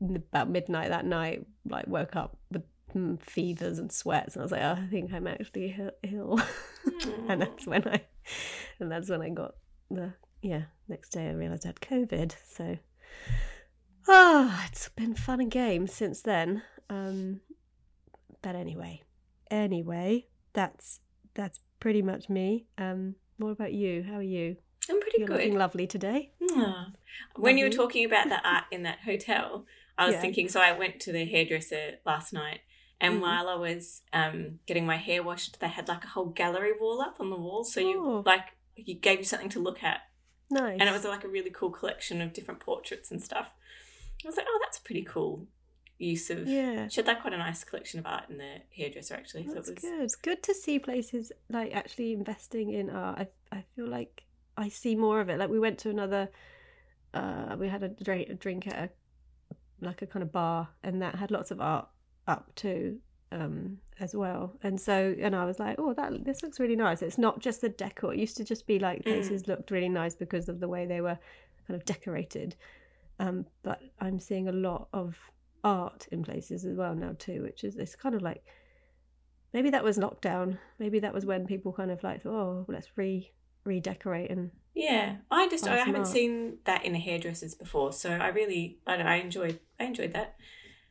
about 0.00 0.50
midnight 0.50 0.90
that 0.90 1.06
night, 1.06 1.46
like 1.68 1.86
woke 1.86 2.16
up 2.16 2.36
with 2.50 2.62
mm, 2.94 3.20
fevers 3.20 3.78
and 3.78 3.90
sweats, 3.90 4.34
and 4.34 4.42
I 4.42 4.44
was 4.44 4.52
like, 4.52 4.62
oh, 4.62 4.78
I 4.82 4.86
think 4.88 5.12
I'm 5.12 5.26
actually 5.26 5.76
ill. 6.02 6.40
and 7.28 7.40
that's 7.42 7.66
when 7.66 7.86
I, 7.88 8.02
and 8.80 8.90
that's 8.90 9.08
when 9.08 9.22
I 9.22 9.30
got 9.30 9.54
the 9.90 10.12
yeah. 10.42 10.62
Next 10.88 11.10
day 11.10 11.28
I 11.28 11.32
realised 11.32 11.64
I 11.64 11.68
had 11.68 11.80
COVID. 11.80 12.34
So, 12.46 12.78
ah, 14.08 14.66
it's 14.68 14.88
been 14.90 15.14
fun 15.14 15.40
and 15.40 15.50
games 15.50 15.92
since 15.92 16.22
then. 16.22 16.62
Um, 16.88 17.40
but 18.42 18.54
anyway, 18.54 19.02
anyway, 19.50 20.26
that's 20.52 21.00
that's 21.34 21.60
pretty 21.80 22.02
much 22.02 22.28
me. 22.28 22.66
Um, 22.78 23.16
what 23.38 23.50
about 23.50 23.72
you? 23.72 24.04
How 24.04 24.16
are 24.16 24.22
you? 24.22 24.56
I'm 24.90 25.00
pretty 25.00 25.18
You're 25.20 25.28
good. 25.28 25.36
looking 25.38 25.56
lovely 25.58 25.86
today. 25.86 26.32
When 27.36 27.58
you 27.58 27.64
were 27.64 27.70
talking 27.70 28.04
about 28.04 28.28
the 28.28 28.40
art 28.48 28.64
in 28.70 28.82
that 28.84 29.00
hotel, 29.00 29.66
I 29.98 30.06
was 30.06 30.14
Yeah. 30.14 30.20
thinking. 30.20 30.48
So 30.48 30.60
I 30.60 30.72
went 30.72 31.00
to 31.00 31.12
the 31.12 31.24
hairdresser 31.24 31.98
last 32.04 32.32
night, 32.32 32.60
and 33.00 33.16
Mm. 33.16 33.20
while 33.22 33.48
I 33.48 33.54
was 33.54 34.02
um, 34.12 34.60
getting 34.66 34.86
my 34.86 34.96
hair 34.96 35.22
washed, 35.22 35.60
they 35.60 35.68
had 35.68 35.88
like 35.88 36.04
a 36.04 36.08
whole 36.08 36.26
gallery 36.26 36.72
wall 36.78 37.00
up 37.00 37.16
on 37.20 37.30
the 37.30 37.36
wall. 37.36 37.64
So 37.64 37.80
you 37.80 37.98
Oh. 38.04 38.22
like 38.26 38.46
you 38.76 38.94
gave 38.94 39.18
you 39.18 39.24
something 39.24 39.48
to 39.50 39.60
look 39.60 39.82
at, 39.82 40.00
Nice. 40.50 40.78
and 40.80 40.88
it 40.88 40.92
was 40.92 41.04
like 41.04 41.24
a 41.24 41.28
really 41.28 41.50
cool 41.50 41.70
collection 41.70 42.20
of 42.20 42.32
different 42.32 42.60
portraits 42.60 43.10
and 43.10 43.22
stuff. 43.22 43.52
I 44.24 44.28
was 44.28 44.36
like, 44.36 44.46
oh, 44.48 44.60
that's 44.62 44.78
pretty 44.78 45.02
cool 45.04 45.46
use 45.98 46.28
of. 46.30 46.46
yeah. 46.46 46.88
She 46.88 46.96
had 47.00 47.06
like 47.06 47.22
quite 47.22 47.32
a 47.32 47.38
nice 47.38 47.64
collection 47.64 47.98
of 48.00 48.06
art 48.06 48.28
in 48.28 48.36
the 48.36 48.60
hairdresser 48.70 49.14
actually. 49.14 49.44
That's 49.44 49.66
so 49.66 49.72
it 49.72 49.74
was 49.76 49.82
good. 49.84 50.00
It's 50.02 50.16
good 50.16 50.42
to 50.42 50.54
see 50.54 50.78
places 50.78 51.32
like 51.48 51.74
actually 51.74 52.12
investing 52.12 52.72
in 52.74 52.90
art. 52.90 53.18
I 53.18 53.28
I 53.58 53.64
feel 53.74 53.88
like 53.88 54.24
I 54.56 54.68
see 54.68 54.96
more 54.96 55.20
of 55.20 55.28
it. 55.28 55.38
Like 55.38 55.50
we 55.50 55.58
went 55.58 55.78
to 55.80 55.90
another, 55.90 56.28
uh, 57.14 57.56
we 57.58 57.68
had 57.68 57.82
a 57.82 57.88
drink, 57.88 58.28
a 58.28 58.34
drink 58.34 58.66
at 58.66 58.76
a 58.76 58.90
like 59.80 60.02
a 60.02 60.06
kind 60.06 60.22
of 60.22 60.32
bar, 60.32 60.68
and 60.82 61.02
that 61.02 61.14
had 61.14 61.30
lots 61.30 61.50
of 61.50 61.60
art 61.60 61.88
up 62.26 62.54
too, 62.54 62.98
um, 63.32 63.78
as 64.00 64.14
well. 64.14 64.56
And 64.62 64.80
so, 64.80 65.14
and 65.20 65.36
I 65.36 65.44
was 65.44 65.58
like, 65.58 65.76
oh, 65.78 65.92
that 65.94 66.24
this 66.24 66.42
looks 66.42 66.58
really 66.60 66.76
nice. 66.76 67.02
It's 67.02 67.18
not 67.18 67.40
just 67.40 67.60
the 67.60 67.68
decor. 67.68 68.14
It 68.14 68.18
used 68.18 68.36
to 68.38 68.44
just 68.44 68.66
be 68.66 68.78
like 68.78 69.04
places 69.04 69.46
looked 69.48 69.70
really 69.70 69.88
nice 69.88 70.14
because 70.14 70.48
of 70.48 70.60
the 70.60 70.68
way 70.68 70.86
they 70.86 71.00
were 71.00 71.18
kind 71.66 71.78
of 71.78 71.84
decorated. 71.84 72.56
Um, 73.18 73.46
but 73.62 73.80
I'm 74.00 74.18
seeing 74.18 74.48
a 74.48 74.52
lot 74.52 74.88
of 74.92 75.16
art 75.64 76.06
in 76.12 76.22
places 76.22 76.64
as 76.64 76.76
well 76.76 76.94
now 76.94 77.14
too, 77.18 77.42
which 77.42 77.64
is 77.64 77.76
it's 77.76 77.96
kind 77.96 78.14
of 78.14 78.22
like 78.22 78.44
maybe 79.52 79.70
that 79.70 79.84
was 79.84 79.98
lockdown. 79.98 80.58
Maybe 80.78 80.98
that 81.00 81.14
was 81.14 81.26
when 81.26 81.46
people 81.46 81.72
kind 81.72 81.90
of 81.90 82.02
like 82.02 82.24
oh, 82.26 82.64
let's 82.68 82.88
re 82.96 83.30
redecorate 83.66 84.30
and 84.30 84.50
Yeah, 84.74 85.16
I 85.30 85.48
just 85.48 85.66
I 85.66 85.76
haven't 85.76 85.96
art. 85.96 86.06
seen 86.06 86.58
that 86.64 86.84
in 86.84 86.94
a 86.94 86.98
hairdresser's 86.98 87.54
before, 87.54 87.92
so 87.92 88.10
I 88.10 88.28
really 88.28 88.78
I, 88.86 88.96
don't 88.96 89.06
know, 89.06 89.12
I 89.12 89.16
enjoyed 89.16 89.60
I 89.80 89.84
enjoyed 89.84 90.12
that. 90.14 90.36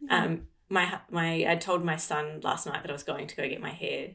Um, 0.10 0.48
my 0.70 1.00
my 1.10 1.46
I 1.50 1.56
told 1.56 1.84
my 1.84 1.96
son 1.98 2.42
last 2.44 2.66
night 2.68 2.82
that 2.84 2.90
I 2.90 2.94
was 2.94 3.04
going 3.04 3.28
to 3.28 3.36
go 3.36 3.48
get 3.48 3.62
my 3.62 3.72
hair, 3.72 4.10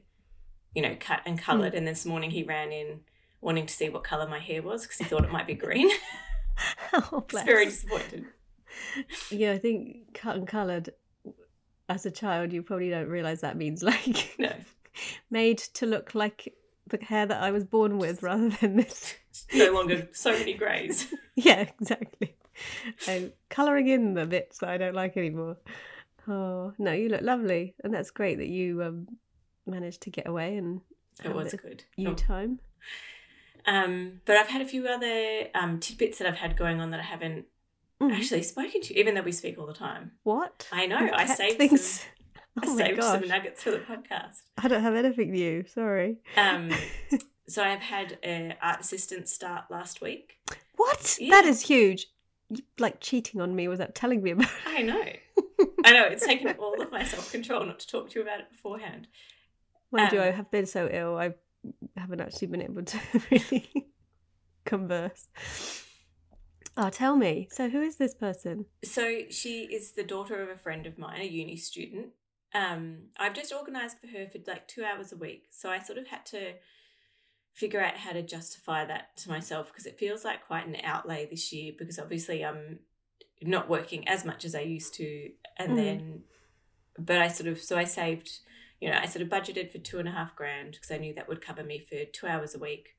you 0.74 0.82
know, 0.82 0.96
cut 1.00 1.22
and 1.26 1.38
coloured, 1.40 1.74
and 1.74 1.86
this 1.86 2.04
morning 2.06 2.30
he 2.30 2.42
ran 2.42 2.72
in 2.72 3.00
wanting 3.40 3.66
to 3.66 3.72
see 3.74 3.88
what 3.88 4.04
colour 4.04 4.28
my 4.28 4.38
hair 4.38 4.62
was 4.62 4.82
because 4.82 4.98
he 4.98 5.04
thought 5.04 5.24
it 5.24 5.32
might 5.32 5.46
be 5.46 5.54
green. 5.54 5.90
oh, 6.92 7.24
bless. 7.28 7.46
very 7.46 7.64
disappointed. 7.64 8.26
Yeah, 9.30 9.52
I 9.52 9.58
think 9.58 10.12
cut 10.14 10.36
and 10.36 10.46
coloured 10.46 10.90
as 11.88 12.06
a 12.06 12.10
child, 12.10 12.52
you 12.52 12.62
probably 12.62 12.90
don't 12.90 13.08
realise 13.08 13.40
that 13.40 13.56
means 13.56 13.82
like 13.92 14.34
No, 14.38 14.52
made 15.30 15.58
to 15.58 15.86
look 15.86 16.14
like 16.14 16.54
the 16.90 17.04
hair 17.04 17.26
that 17.26 17.42
I 17.42 17.50
was 17.50 17.64
born 17.64 17.98
with 17.98 18.22
rather 18.22 18.48
than 18.50 18.76
this. 18.76 19.16
no 19.54 19.72
longer 19.72 20.08
so 20.12 20.32
many 20.32 20.54
greys. 20.54 21.12
yeah, 21.36 21.60
exactly. 21.80 22.36
And 23.08 23.32
colouring 23.48 23.88
in 23.88 24.14
the 24.14 24.26
bits 24.26 24.58
that 24.58 24.68
I 24.68 24.76
don't 24.78 24.94
like 24.94 25.16
anymore. 25.16 25.56
Oh, 26.28 26.72
no, 26.78 26.92
you 26.92 27.08
look 27.08 27.22
lovely. 27.22 27.74
And 27.82 27.92
that's 27.94 28.10
great 28.10 28.38
that 28.38 28.48
you 28.48 28.82
um, 28.82 29.08
managed 29.66 30.02
to 30.02 30.10
get 30.10 30.26
away 30.28 30.56
and 30.56 30.80
It 31.20 31.26
have 31.28 31.32
a 31.32 31.38
was 31.38 31.54
good. 31.54 31.84
you 31.96 32.10
Oh. 32.10 32.14
time. 32.14 32.60
Um, 33.66 34.20
but 34.24 34.36
I've 34.36 34.48
had 34.48 34.62
a 34.62 34.66
few 34.66 34.86
other 34.86 35.48
um, 35.54 35.80
tidbits 35.80 36.18
that 36.18 36.26
I've 36.26 36.36
had 36.36 36.56
going 36.56 36.80
on 36.80 36.90
that 36.90 37.00
I 37.00 37.04
haven't 37.04 37.46
Mhm. 38.00 38.16
actually 38.16 38.42
spoken 38.42 38.80
to, 38.80 38.98
even 38.98 39.14
though 39.14 39.20
we 39.22 39.32
speak 39.32 39.58
all 39.58 39.66
the 39.66 39.74
time. 39.74 40.12
What? 40.22 40.66
I 40.72 40.86
know. 40.86 41.00
You've 41.00 41.12
I 41.12 41.26
saved 41.26 41.58
things. 41.58 42.00
some. 42.00 42.08
I 42.62 42.66
Oh 42.66 42.74
my 42.74 42.84
saved 42.84 43.02
some 43.02 43.28
nuggets 43.28 43.62
for 43.62 43.70
the 43.70 43.78
podcast. 43.78 44.42
I 44.58 44.68
don't 44.68 44.82
have 44.82 44.94
anything 44.94 45.30
new. 45.32 45.64
Sorry. 45.66 46.18
Um, 46.36 46.70
so 47.48 47.62
I've 47.62 47.80
had 47.80 48.18
an 48.22 48.54
art 48.62 48.80
assistant 48.80 49.28
start 49.28 49.64
last 49.70 50.00
week. 50.00 50.38
What? 50.76 51.16
Yeah. 51.20 51.30
That 51.30 51.44
is 51.46 51.62
huge. 51.62 52.06
You, 52.48 52.62
like 52.78 53.00
cheating 53.00 53.40
on 53.40 53.54
me 53.54 53.68
without 53.68 53.94
telling 53.94 54.22
me 54.22 54.32
about 54.32 54.48
it. 54.48 54.50
I 54.66 54.82
know. 54.82 55.04
I 55.84 55.92
know. 55.92 56.04
It's 56.04 56.26
taken 56.32 56.54
all 56.58 56.80
of 56.80 56.90
my 56.90 57.04
self 57.04 57.30
control 57.30 57.64
not 57.64 57.78
to 57.80 57.86
talk 57.86 58.10
to 58.10 58.18
you 58.18 58.22
about 58.22 58.40
it 58.40 58.50
beforehand. 58.50 59.06
Mind 59.92 60.12
you, 60.12 60.20
Um, 60.20 60.28
I 60.28 60.30
have 60.30 60.50
been 60.50 60.66
so 60.66 60.88
ill, 60.90 61.16
I 61.16 61.34
haven't 61.96 62.20
actually 62.20 62.48
been 62.48 62.62
able 62.62 62.82
to 62.84 62.98
really 63.30 63.70
converse. 64.64 65.26
Oh, 66.76 66.88
tell 66.90 67.16
me. 67.16 67.48
So, 67.50 67.68
who 67.68 67.82
is 67.82 67.96
this 67.96 68.14
person? 68.14 68.66
So 68.84 69.22
she 69.30 69.64
is 69.64 69.92
the 69.92 70.04
daughter 70.04 70.40
of 70.40 70.48
a 70.48 70.56
friend 70.56 70.86
of 70.86 70.96
mine, 70.96 71.20
a 71.20 71.24
uni 71.24 71.56
student. 71.56 72.10
Um, 72.52 73.08
I've 73.18 73.34
just 73.34 73.52
organised 73.52 74.00
for 74.00 74.08
her 74.08 74.26
for 74.30 74.38
like 74.46 74.66
two 74.66 74.84
hours 74.84 75.12
a 75.12 75.16
week. 75.16 75.46
So 75.50 75.70
I 75.70 75.78
sort 75.78 75.98
of 75.98 76.08
had 76.08 76.26
to 76.26 76.54
figure 77.52 77.82
out 77.82 77.96
how 77.96 78.12
to 78.12 78.22
justify 78.22 78.84
that 78.86 79.16
to 79.18 79.28
myself 79.28 79.68
because 79.68 79.86
it 79.86 79.98
feels 79.98 80.24
like 80.24 80.46
quite 80.46 80.66
an 80.66 80.76
outlay 80.82 81.26
this 81.30 81.52
year 81.52 81.72
because 81.78 81.98
obviously 81.98 82.44
I'm 82.44 82.80
not 83.42 83.68
working 83.68 84.06
as 84.08 84.24
much 84.24 84.44
as 84.44 84.54
I 84.54 84.60
used 84.60 84.94
to. 84.94 85.30
And 85.58 85.72
Mm. 85.72 85.76
then, 85.76 86.24
but 86.98 87.18
I 87.18 87.28
sort 87.28 87.48
of, 87.48 87.60
so 87.60 87.76
I 87.76 87.84
saved, 87.84 88.30
you 88.80 88.90
know, 88.90 88.98
I 88.98 89.06
sort 89.06 89.22
of 89.22 89.28
budgeted 89.28 89.70
for 89.70 89.78
two 89.78 89.98
and 89.98 90.08
a 90.08 90.12
half 90.12 90.34
grand 90.36 90.72
because 90.72 90.90
I 90.90 90.98
knew 90.98 91.14
that 91.14 91.28
would 91.28 91.40
cover 91.40 91.62
me 91.62 91.78
for 91.78 92.04
two 92.04 92.26
hours 92.26 92.54
a 92.54 92.58
week. 92.58 92.96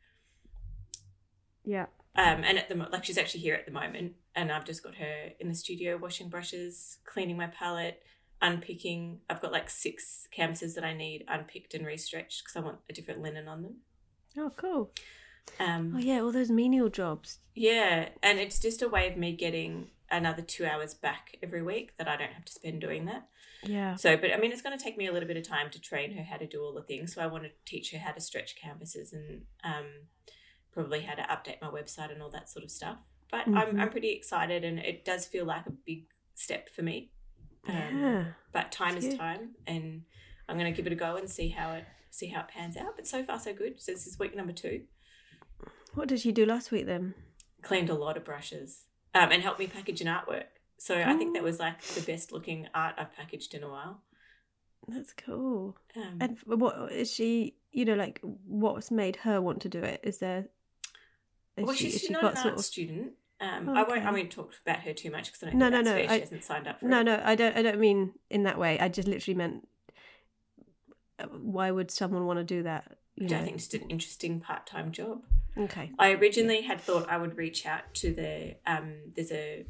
Yeah. 1.64 1.88
Um, 2.16 2.44
and 2.44 2.58
at 2.58 2.68
the 2.68 2.76
like 2.76 3.06
she's 3.06 3.18
actually 3.18 3.42
here 3.42 3.56
at 3.56 3.66
the 3.66 3.72
moment, 3.72 4.14
and 4.36 4.52
I've 4.52 4.66
just 4.66 4.84
got 4.84 4.96
her 4.96 5.30
in 5.40 5.48
the 5.48 5.56
studio 5.56 5.98
washing 5.98 6.28
brushes, 6.28 6.98
cleaning 7.06 7.38
my 7.38 7.48
palette, 7.48 8.04
unpicking. 8.42 9.20
I've 9.30 9.42
got 9.42 9.52
like 9.52 9.70
six 9.70 10.28
canvases 10.32 10.76
that 10.76 10.84
I 10.84 10.94
need 10.94 11.26
unpicked 11.28 11.74
and 11.74 11.86
restretched 11.86 12.44
because 12.44 12.56
I 12.56 12.60
want 12.62 12.80
a 12.90 12.94
different 12.94 13.22
linen 13.22 13.48
on 13.48 13.62
them. 13.62 13.76
Oh, 14.38 14.52
cool. 14.56 14.92
Um, 15.60 15.94
Oh, 15.96 16.00
yeah, 16.00 16.20
all 16.22 16.32
those 16.32 16.50
menial 16.52 16.90
jobs. 16.90 17.40
yeah, 17.56 18.10
and 18.24 18.40
it's 18.40 18.60
just 18.60 18.82
a 18.82 18.88
way 18.88 19.10
of 19.10 19.18
me 19.18 19.34
getting 19.36 19.90
another 20.10 20.42
two 20.42 20.66
hours 20.66 20.94
back 20.94 21.38
every 21.42 21.62
week 21.62 21.96
that 21.98 22.08
I 22.08 22.18
don't 22.18 22.32
have 22.34 22.46
to 22.46 22.52
spend 22.52 22.82
doing 22.82 23.06
that. 23.06 23.28
Yeah. 23.64 23.96
So, 23.96 24.18
but 24.18 24.34
I 24.34 24.38
mean, 24.38 24.52
it's 24.52 24.62
going 24.62 24.78
to 24.78 24.84
take 24.84 24.98
me 24.98 25.08
a 25.08 25.12
little 25.14 25.28
bit 25.28 25.38
of 25.38 25.44
time 25.48 25.70
to 25.72 25.80
train 25.80 26.16
her 26.18 26.24
how 26.24 26.38
to 26.38 26.48
do 26.48 26.62
all 26.64 26.74
the 26.74 26.82
things. 26.82 27.14
So, 27.14 27.22
I 27.22 27.28
want 27.28 27.44
to 27.44 27.50
teach 27.66 27.92
her 27.92 27.98
how 28.00 28.12
to 28.12 28.20
stretch 28.22 28.56
canvases 28.56 29.14
and 29.14 29.44
um, 29.64 29.86
probably 30.74 31.02
how 31.02 31.14
to 31.16 31.22
update 31.24 31.62
my 31.62 31.68
website 31.70 32.12
and 32.12 32.22
all 32.22 32.30
that 32.32 32.50
sort 32.50 32.64
of 32.66 32.72
stuff. 32.72 32.98
But 33.30 33.48
I'm, 33.48 33.54
Mhm. 33.76 33.80
I'm 33.82 33.90
pretty 33.90 34.10
excited, 34.12 34.64
and 34.64 34.80
it 34.80 35.06
does 35.06 35.26
feel 35.26 35.46
like 35.46 35.66
a 35.66 35.72
big 35.72 36.06
step 36.36 36.70
for 36.70 36.82
me. 36.82 37.12
Um, 37.68 37.76
Yeah. 37.76 38.26
But 38.54 38.72
time 38.72 38.98
is 38.98 39.06
Cute. 39.06 39.20
time, 39.20 39.52
and 39.68 40.04
I'm 40.50 40.58
going 40.58 40.72
to 40.72 40.76
give 40.76 40.88
it 40.88 40.94
a 40.94 40.96
go 40.96 41.16
and 41.16 41.30
see 41.30 41.50
how 41.50 41.72
it 41.74 41.86
see 42.10 42.28
how 42.28 42.42
it 42.42 42.48
pans 42.50 42.76
out. 42.76 42.96
But 42.98 43.08
so 43.08 43.24
far, 43.24 43.40
so 43.40 43.54
good. 43.54 43.80
So 43.82 43.92
this 43.94 44.06
is 44.08 44.20
week 44.20 44.36
number 44.36 44.52
two. 44.54 44.82
What 45.94 46.08
did 46.10 46.26
you 46.26 46.32
do 46.34 46.46
last 46.46 46.72
week 46.72 46.86
then? 46.86 47.14
Cleaned 47.62 47.90
a 47.90 47.94
lot 47.94 48.18
of 48.18 48.26
brushes 48.26 48.86
um, 49.14 49.32
and 49.32 49.42
helped 49.42 49.60
me 49.60 49.68
package 49.68 50.02
an 50.02 50.08
artwork. 50.08 50.46
So 50.78 50.96
I 51.00 51.14
think 51.16 51.36
that 51.36 51.44
was 51.44 51.60
like 51.60 51.82
the 51.82 52.02
best 52.02 52.32
looking 52.32 52.68
art 52.74 52.96
I've 52.98 53.14
packaged 53.16 53.54
in 53.54 53.62
a 53.64 53.70
while. 53.70 54.02
That's 54.88 55.14
cool. 55.14 55.78
Um, 55.96 56.18
And 56.20 56.38
what 56.46 56.92
is 56.92 57.12
she, 57.14 57.56
you 57.72 57.86
know, 57.86 57.94
like 57.94 58.20
what's 58.24 58.90
made 58.90 59.18
her 59.18 59.40
want 59.40 59.62
to 59.62 59.70
do 59.70 59.80
it? 59.80 60.00
Is 60.04 60.18
there. 60.18 60.48
Is 61.56 61.66
well, 61.66 61.76
she, 61.76 61.86
she's 61.86 61.94
has 61.94 62.02
she 62.02 62.14
not 62.14 62.24
an 62.32 62.36
sort 62.38 62.46
art 62.48 62.60
of. 62.60 62.66
student. 62.66 63.12
Um, 63.42 63.68
Oh, 63.70 63.74
I 63.74 63.84
won't. 63.84 64.06
I 64.06 64.12
won't 64.12 64.32
talk 64.32 64.54
about 64.66 64.80
her 64.82 64.94
too 64.94 65.10
much 65.12 65.26
because 65.26 65.42
I 65.44 65.46
don't 65.48 65.58
No, 65.60 65.66
think 65.66 65.72
no, 65.74 65.78
that's 65.78 65.86
no, 65.88 65.94
fair. 65.96 66.10
I- 66.12 66.16
She 66.16 66.20
hasn't 66.22 66.44
signed 66.44 66.68
up 66.68 66.80
for 66.80 66.86
No, 66.86 67.00
it. 67.02 67.04
no, 67.06 67.22
I 67.26 67.36
don't. 67.36 67.58
I 67.58 67.62
don't 67.64 67.80
mean 67.80 68.14
in 68.30 68.44
that 68.44 68.58
way. 68.60 68.80
I 68.80 68.88
just 68.88 69.08
literally 69.08 69.36
meant, 69.36 69.68
uh, 71.20 71.26
why 71.28 71.72
would 71.72 71.92
someone 71.92 72.26
want 72.28 72.38
to 72.38 72.44
do 72.44 72.64
that? 72.64 72.98
You 73.16 73.24
Which 73.26 73.34
I 73.34 73.42
think 73.44 73.58
just 73.58 73.74
an 73.74 73.90
interesting 73.90 74.40
part-time 74.40 74.92
job. 74.92 75.24
Okay. 75.58 75.92
I 76.00 76.12
originally 76.14 76.62
had 76.62 76.80
thought 76.80 77.10
I 77.10 77.18
would 77.18 77.36
reach 77.38 77.66
out 77.66 77.94
to 77.96 78.14
the 78.14 78.56
um, 78.66 78.94
there's 79.16 79.32
a 79.32 79.66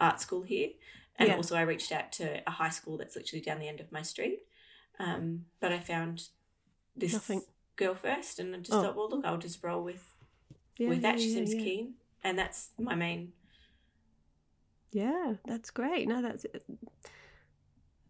art 0.00 0.20
school 0.20 0.42
here, 0.42 0.70
and 1.16 1.28
Yeah. 1.28 1.36
also 1.36 1.54
I 1.56 1.62
reached 1.62 1.92
out 1.92 2.12
to 2.12 2.42
a 2.46 2.50
high 2.50 2.70
school 2.70 2.96
that's 2.96 3.14
literally 3.14 3.40
down 3.42 3.60
the 3.60 3.68
end 3.68 3.80
of 3.80 3.92
my 3.92 4.02
street. 4.02 4.40
Um, 4.98 5.46
but 5.60 5.70
I 5.72 5.78
found 5.80 6.28
this 6.96 7.12
Nothing. 7.12 7.42
girl 7.76 7.94
first, 7.94 8.38
and 8.38 8.54
I 8.54 8.58
just 8.58 8.72
Oh. 8.72 8.82
thought, 8.82 8.96
well, 8.96 9.10
look, 9.10 9.24
I'll 9.26 9.36
just 9.38 9.62
roll 9.62 9.82
with 9.84 10.16
Yeah, 10.78 10.88
with 10.88 11.02
that. 11.02 11.18
yeah, 11.18 11.22
she 11.24 11.30
seems 11.34 11.52
keen, 11.54 11.94
and 12.26 12.38
that's 12.38 12.70
my 12.78 12.94
main. 12.94 13.32
Yeah, 14.92 15.34
that's 15.46 15.70
great. 15.70 16.08
No, 16.08 16.22
that's 16.22 16.46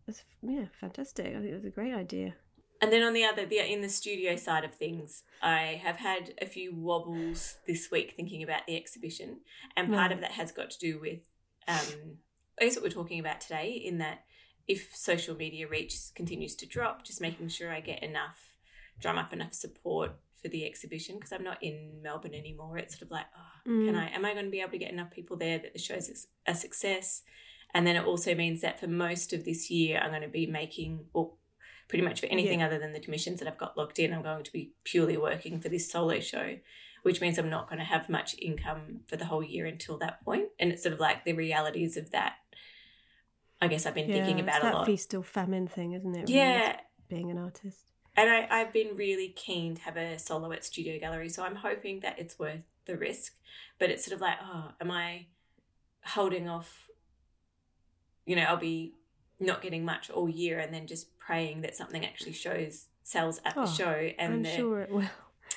that's 0.06 0.24
yeah, 0.42 0.66
fantastic. 0.80 1.26
I 1.34 1.40
think 1.40 1.52
that's 1.52 1.64
a 1.64 1.70
great 1.70 1.94
idea. 1.94 2.34
And 2.80 2.92
then 2.92 3.02
on 3.02 3.14
the 3.14 3.24
other, 3.24 3.46
the 3.46 3.58
in 3.72 3.80
the 3.80 3.88
studio 3.88 4.36
side 4.36 4.64
of 4.64 4.74
things, 4.74 5.22
I 5.42 5.80
have 5.82 5.96
had 5.96 6.34
a 6.40 6.46
few 6.46 6.74
wobbles 6.74 7.56
this 7.66 7.90
week 7.90 8.14
thinking 8.16 8.42
about 8.42 8.66
the 8.66 8.76
exhibition, 8.76 9.40
and 9.76 9.88
part 9.88 10.10
Right. 10.10 10.12
of 10.12 10.20
that 10.20 10.32
has 10.32 10.52
got 10.52 10.70
to 10.70 10.78
do 10.78 11.00
with, 11.00 11.20
um, 11.66 12.18
I 12.60 12.64
guess 12.64 12.76
what 12.76 12.84
we're 12.84 12.90
talking 12.90 13.18
about 13.20 13.40
today. 13.40 13.70
In 13.72 13.98
that, 13.98 14.24
if 14.68 14.94
social 14.94 15.34
media 15.36 15.66
reach 15.68 15.96
continues 16.14 16.54
to 16.56 16.66
drop, 16.66 17.04
just 17.04 17.20
making 17.20 17.48
sure 17.48 17.72
I 17.72 17.80
get 17.80 18.02
enough, 18.02 18.54
drum 19.00 19.18
up 19.18 19.32
enough 19.32 19.54
support 19.54 20.12
for 20.46 20.50
the 20.50 20.64
exhibition 20.64 21.16
because 21.16 21.32
I'm 21.32 21.42
not 21.42 21.60
in 21.60 22.00
Melbourne 22.02 22.34
anymore. 22.34 22.78
It's 22.78 22.94
sort 22.94 23.02
of 23.02 23.10
like, 23.10 23.26
oh, 23.36 23.68
Mm. 23.70 23.86
can 23.86 23.96
I? 23.96 24.10
Am 24.10 24.24
I 24.24 24.32
going 24.32 24.44
to 24.44 24.50
be 24.50 24.60
able 24.60 24.70
to 24.70 24.78
get 24.78 24.92
enough 24.92 25.10
people 25.10 25.36
there 25.36 25.58
that 25.58 25.72
the 25.72 25.78
show's 25.80 26.26
a 26.46 26.54
success? 26.54 27.22
And 27.74 27.84
then 27.84 27.96
it 27.96 28.04
also 28.06 28.32
means 28.36 28.60
that 28.60 28.78
for 28.78 28.86
most 28.86 29.32
of 29.32 29.44
this 29.44 29.70
year, 29.72 29.98
I'm 29.98 30.10
going 30.10 30.22
to 30.22 30.28
be 30.28 30.46
making, 30.46 31.06
or 31.12 31.32
pretty 31.88 32.04
much 32.04 32.20
for 32.20 32.26
anything 32.26 32.62
other 32.62 32.78
than 32.78 32.92
the 32.92 33.00
commissions 33.00 33.40
that 33.40 33.48
I've 33.48 33.58
got 33.58 33.76
locked 33.76 33.98
in, 33.98 34.14
I'm 34.14 34.22
going 34.22 34.44
to 34.44 34.52
be 34.52 34.72
purely 34.84 35.16
working 35.16 35.60
for 35.60 35.68
this 35.68 35.90
solo 35.90 36.20
show, 36.20 36.58
which 37.02 37.20
means 37.20 37.38
I'm 37.38 37.50
not 37.50 37.68
going 37.68 37.80
to 37.80 37.84
have 37.84 38.08
much 38.08 38.36
income 38.40 39.00
for 39.08 39.16
the 39.16 39.24
whole 39.24 39.42
year 39.42 39.66
until 39.66 39.98
that 39.98 40.24
point. 40.24 40.46
And 40.60 40.70
it's 40.70 40.82
sort 40.84 40.92
of 40.92 41.00
like 41.00 41.24
the 41.24 41.32
realities 41.32 41.96
of 41.96 42.12
that. 42.12 42.34
I 43.60 43.66
guess 43.66 43.84
I've 43.84 43.94
been 43.94 44.12
thinking 44.12 44.38
about 44.38 44.56
it's 44.58 44.64
a 44.64 44.68
that 44.68 44.74
lot. 44.74 44.86
feast 44.86 45.12
or 45.12 45.24
famine 45.24 45.66
thing, 45.66 45.92
isn't 45.94 46.14
it? 46.14 46.28
Yeah, 46.28 46.78
being 47.08 47.32
an 47.32 47.38
artist. 47.38 47.90
And 48.16 48.30
I, 48.30 48.46
I've 48.50 48.72
been 48.72 48.96
really 48.96 49.28
keen 49.28 49.74
to 49.76 49.82
have 49.82 49.96
a 49.96 50.18
solo 50.18 50.52
at 50.52 50.64
Studio 50.64 50.98
Gallery, 50.98 51.28
so 51.28 51.42
I'm 51.44 51.56
hoping 51.56 52.00
that 52.00 52.18
it's 52.18 52.38
worth 52.38 52.60
the 52.86 52.96
risk. 52.96 53.34
But 53.78 53.90
it's 53.90 54.04
sort 54.04 54.14
of 54.14 54.20
like, 54.20 54.38
oh, 54.42 54.70
am 54.80 54.90
I 54.90 55.26
holding 56.04 56.48
off? 56.48 56.88
You 58.24 58.36
know, 58.36 58.42
I'll 58.42 58.56
be 58.56 58.94
not 59.38 59.60
getting 59.62 59.84
much 59.84 60.10
all 60.10 60.28
year, 60.28 60.58
and 60.58 60.72
then 60.72 60.86
just 60.86 61.16
praying 61.18 61.60
that 61.62 61.76
something 61.76 62.04
actually 62.04 62.32
shows 62.32 62.86
sells 63.02 63.40
at 63.44 63.54
Oh, 63.56 63.66
the 63.66 63.72
show. 63.72 64.10
And 64.18 64.32
I'm 64.34 64.42
the- 64.42 64.56
sure 64.56 64.80
it 64.80 64.90
will. 64.90 65.02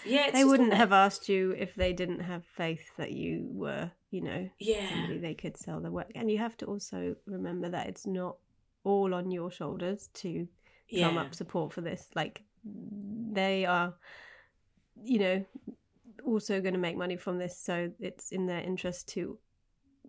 yeah, 0.05 0.25
it's 0.27 0.33
they 0.33 0.43
wouldn't 0.43 0.73
have 0.73 0.91
asked 0.91 1.29
you 1.29 1.51
if 1.57 1.73
they 1.75 1.93
didn't 1.93 2.19
have 2.19 2.43
faith 2.45 2.91
that 2.97 3.11
you 3.11 3.47
were, 3.51 3.89
you 4.11 4.21
know, 4.21 4.49
Yeah, 4.59 4.87
somebody 4.89 5.17
they 5.17 5.33
could 5.33 5.57
sell 5.57 5.79
their 5.79 5.91
work. 5.91 6.11
And 6.13 6.29
you 6.29 6.37
have 6.37 6.57
to 6.57 6.65
also 6.65 7.15
remember 7.25 7.69
that 7.69 7.87
it's 7.87 8.05
not 8.05 8.35
all 8.83 9.13
on 9.15 9.31
your 9.31 9.49
shoulders 9.49 10.09
to 10.15 10.47
yeah, 10.89 11.05
drum 11.05 11.17
up 11.17 11.33
support 11.33 11.73
for 11.73 11.81
this. 11.81 12.07
Like 12.15 12.41
they 12.63 13.65
are, 13.65 13.93
you 15.03 15.19
know, 15.19 15.45
also 16.25 16.61
going 16.61 16.73
to 16.73 16.79
make 16.79 16.97
money 16.97 17.17
from 17.17 17.37
this, 17.37 17.57
so 17.57 17.91
it's 17.99 18.31
in 18.31 18.45
their 18.45 18.61
interest 18.61 19.07
to 19.09 19.37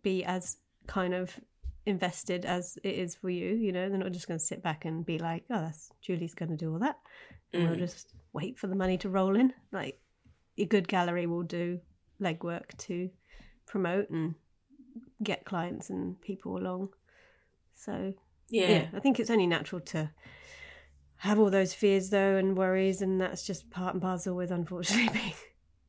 be 0.03 0.25
as 0.25 0.57
kind 0.87 1.15
of 1.15 1.39
invested 1.87 2.45
as 2.45 2.79
it 2.83 2.95
is 2.95 3.15
for 3.15 3.31
you. 3.31 3.55
You 3.55 3.73
know, 3.73 3.89
they're 3.89 3.99
not 3.99 4.13
just 4.13 4.29
going 4.29 4.39
to 4.39 4.45
sit 4.45 4.63
back 4.63 4.85
and 4.85 5.05
be 5.05 5.19
like, 5.19 5.45
"Oh, 5.51 5.61
that's 5.61 5.91
Julie's 6.01 6.35
going 6.35 6.51
to 6.51 6.57
do 6.57 6.73
all 6.73 6.79
that," 6.81 6.99
and 7.53 7.65
we'll 7.65 7.77
Mm. 7.77 7.79
just 7.79 8.15
wait 8.33 8.59
for 8.59 8.67
the 8.67 8.77
money 8.77 8.99
to 8.99 9.09
roll 9.09 9.37
in. 9.37 9.53
Like 9.73 10.01
a 10.59 10.67
good 10.67 10.89
gallery 10.89 11.27
will 11.27 11.43
do 11.43 11.81
legwork 12.21 12.77
to 12.79 13.11
promote 13.67 14.11
and 14.11 14.35
get 15.23 15.45
clients 15.45 15.91
and 15.91 16.21
people 16.21 16.57
along. 16.57 16.91
So 17.75 18.13
yeah, 18.49 18.69
yeah, 18.69 18.87
I 18.93 19.01
think 19.01 19.21
it's 19.21 19.31
only 19.31 19.47
natural 19.47 19.81
to 19.81 20.11
have 21.21 21.39
all 21.39 21.51
those 21.51 21.73
fears 21.73 22.11
though 22.11 22.37
and 22.37 22.57
worries, 22.57 23.03
and 23.03 23.21
that's 23.21 23.47
just 23.47 23.71
part 23.71 23.95
and 23.95 24.03
parcel 24.03 24.37
with 24.37 24.51
unfortunately 24.51 25.09
being 25.13 25.35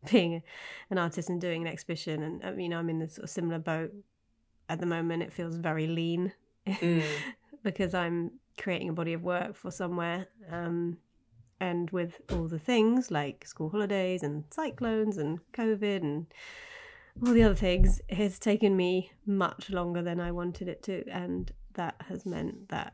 being 0.09 0.43
an 0.89 0.97
artist 0.97 1.29
and 1.29 1.41
doing 1.41 1.61
an 1.61 1.67
exhibition. 1.67 2.23
And 2.23 2.43
I 2.43 2.51
mean, 2.51 2.73
I'm 2.73 2.89
in 2.89 2.99
this 2.99 3.15
sort 3.15 3.25
of 3.25 3.29
similar 3.29 3.59
boat 3.59 3.91
at 4.69 4.79
the 4.79 4.85
moment. 4.85 5.23
It 5.23 5.33
feels 5.33 5.57
very 5.57 5.87
lean 5.87 6.33
Mm. 6.67 7.03
because 7.63 7.93
I'm 7.93 8.31
creating 8.57 8.89
a 8.89 8.93
body 8.93 9.13
of 9.13 9.23
work 9.23 9.55
for 9.55 9.71
somewhere. 9.71 10.27
Um, 10.49 10.97
and 11.59 11.89
with 11.91 12.19
all 12.31 12.47
the 12.47 12.59
things 12.59 13.11
like 13.11 13.45
school 13.45 13.69
holidays 13.69 14.23
and 14.23 14.43
cyclones 14.49 15.17
and 15.17 15.39
COVID 15.53 16.01
and 16.01 16.25
all 17.25 17.33
the 17.33 17.43
other 17.43 17.55
things, 17.55 18.01
it 18.09 18.15
has 18.17 18.39
taken 18.39 18.75
me 18.75 19.11
much 19.25 19.69
longer 19.69 20.01
than 20.01 20.19
I 20.19 20.31
wanted 20.31 20.67
it 20.67 20.81
to. 20.83 21.07
And 21.07 21.51
that 21.73 21.95
has 22.07 22.25
meant 22.25 22.69
that, 22.69 22.93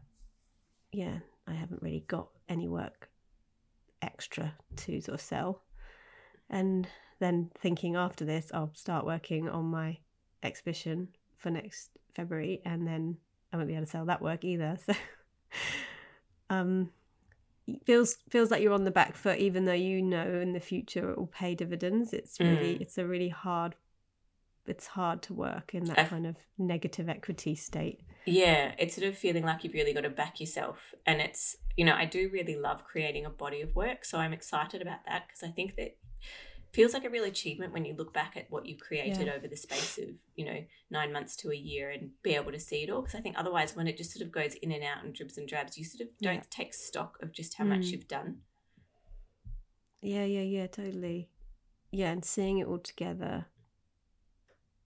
yeah, 0.91 1.19
I 1.47 1.53
haven't 1.53 1.81
really 1.81 2.03
got 2.07 2.29
any 2.49 2.67
work 2.67 3.09
extra 4.01 4.53
to 4.77 5.01
sort 5.01 5.15
of 5.15 5.21
sell. 5.21 5.63
And 6.49 6.87
then 7.19 7.49
thinking 7.59 7.95
after 7.95 8.25
this, 8.25 8.51
I'll 8.53 8.71
start 8.73 9.05
working 9.05 9.49
on 9.49 9.65
my 9.65 9.97
exhibition 10.43 11.09
for 11.37 11.49
next 11.49 11.89
February, 12.15 12.61
and 12.65 12.87
then 12.87 13.17
I 13.51 13.57
won't 13.57 13.67
be 13.67 13.75
able 13.75 13.85
to 13.85 13.91
sell 13.91 14.05
that 14.05 14.21
work 14.21 14.43
either. 14.43 14.77
So, 14.85 14.93
um, 16.49 16.91
feels 17.85 18.17
feels 18.29 18.51
like 18.51 18.61
you're 18.61 18.73
on 18.73 18.83
the 18.85 18.91
back 18.91 19.15
foot, 19.15 19.39
even 19.39 19.65
though 19.65 19.73
you 19.73 20.01
know 20.01 20.39
in 20.39 20.53
the 20.53 20.59
future 20.59 21.11
it 21.11 21.17
will 21.17 21.27
pay 21.27 21.55
dividends. 21.55 22.13
It's 22.13 22.39
really 22.39 22.75
Mm. 22.75 22.81
it's 22.81 22.97
a 22.97 23.05
really 23.05 23.29
hard. 23.29 23.75
It's 24.67 24.87
hard 24.87 25.21
to 25.23 25.33
work 25.33 25.73
in 25.73 25.85
that 25.85 26.09
kind 26.09 26.25
of 26.27 26.35
negative 26.57 27.07
equity 27.09 27.55
state. 27.55 28.01
Yeah, 28.25 28.73
it's 28.77 28.95
sort 28.95 29.07
of 29.07 29.17
feeling 29.17 29.45
like 29.45 29.63
you've 29.63 29.73
really 29.73 29.93
got 29.93 30.01
to 30.01 30.09
back 30.09 30.39
yourself. 30.39 30.93
And 31.05 31.21
it's, 31.21 31.55
you 31.77 31.85
know, 31.85 31.93
I 31.95 32.05
do 32.05 32.29
really 32.31 32.55
love 32.57 32.83
creating 32.83 33.25
a 33.25 33.29
body 33.29 33.61
of 33.61 33.75
work. 33.75 34.03
So 34.03 34.17
I'm 34.17 34.33
excited 34.33 34.81
about 34.81 35.05
that 35.05 35.27
because 35.27 35.43
I 35.43 35.51
think 35.51 35.75
that 35.77 35.95
feels 36.73 36.93
like 36.93 37.05
a 37.05 37.09
real 37.09 37.23
achievement 37.23 37.71
when 37.71 37.85
you 37.85 37.95
look 37.95 38.13
back 38.13 38.35
at 38.35 38.51
what 38.51 38.65
you've 38.65 38.81
created 38.81 39.27
Yeah. 39.27 39.33
over 39.33 39.47
the 39.47 39.55
space 39.55 39.97
of, 39.97 40.09
you 40.35 40.43
know, 40.45 40.65
nine 40.91 41.13
months 41.13 41.37
to 41.37 41.51
a 41.51 41.55
year 41.55 41.89
and 41.89 42.11
be 42.21 42.35
able 42.35 42.51
to 42.51 42.59
see 42.59 42.83
it 42.83 42.89
all. 42.89 43.01
Because 43.01 43.15
I 43.15 43.21
think 43.21 43.37
otherwise, 43.39 43.75
when 43.75 43.87
it 43.87 43.95
just 43.97 44.11
sort 44.11 44.25
of 44.25 44.31
goes 44.33 44.55
in 44.55 44.73
and 44.73 44.83
out 44.83 45.03
and 45.05 45.15
dribs 45.15 45.37
and 45.37 45.47
drabs, 45.47 45.77
you 45.77 45.85
sort 45.85 46.01
of 46.09 46.17
don't 46.21 46.33
Yeah. 46.35 46.41
take 46.49 46.73
stock 46.73 47.17
of 47.21 47.31
just 47.31 47.55
how 47.55 47.63
much 47.63 47.85
Mm. 47.85 47.91
you've 47.91 48.07
done. 48.09 48.41
Yeah, 50.01 50.25
yeah, 50.25 50.41
yeah, 50.41 50.67
totally. 50.67 51.29
Yeah, 51.91 52.11
and 52.11 52.23
seeing 52.25 52.59
it 52.59 52.67
all 52.67 52.79
together. 52.79 53.47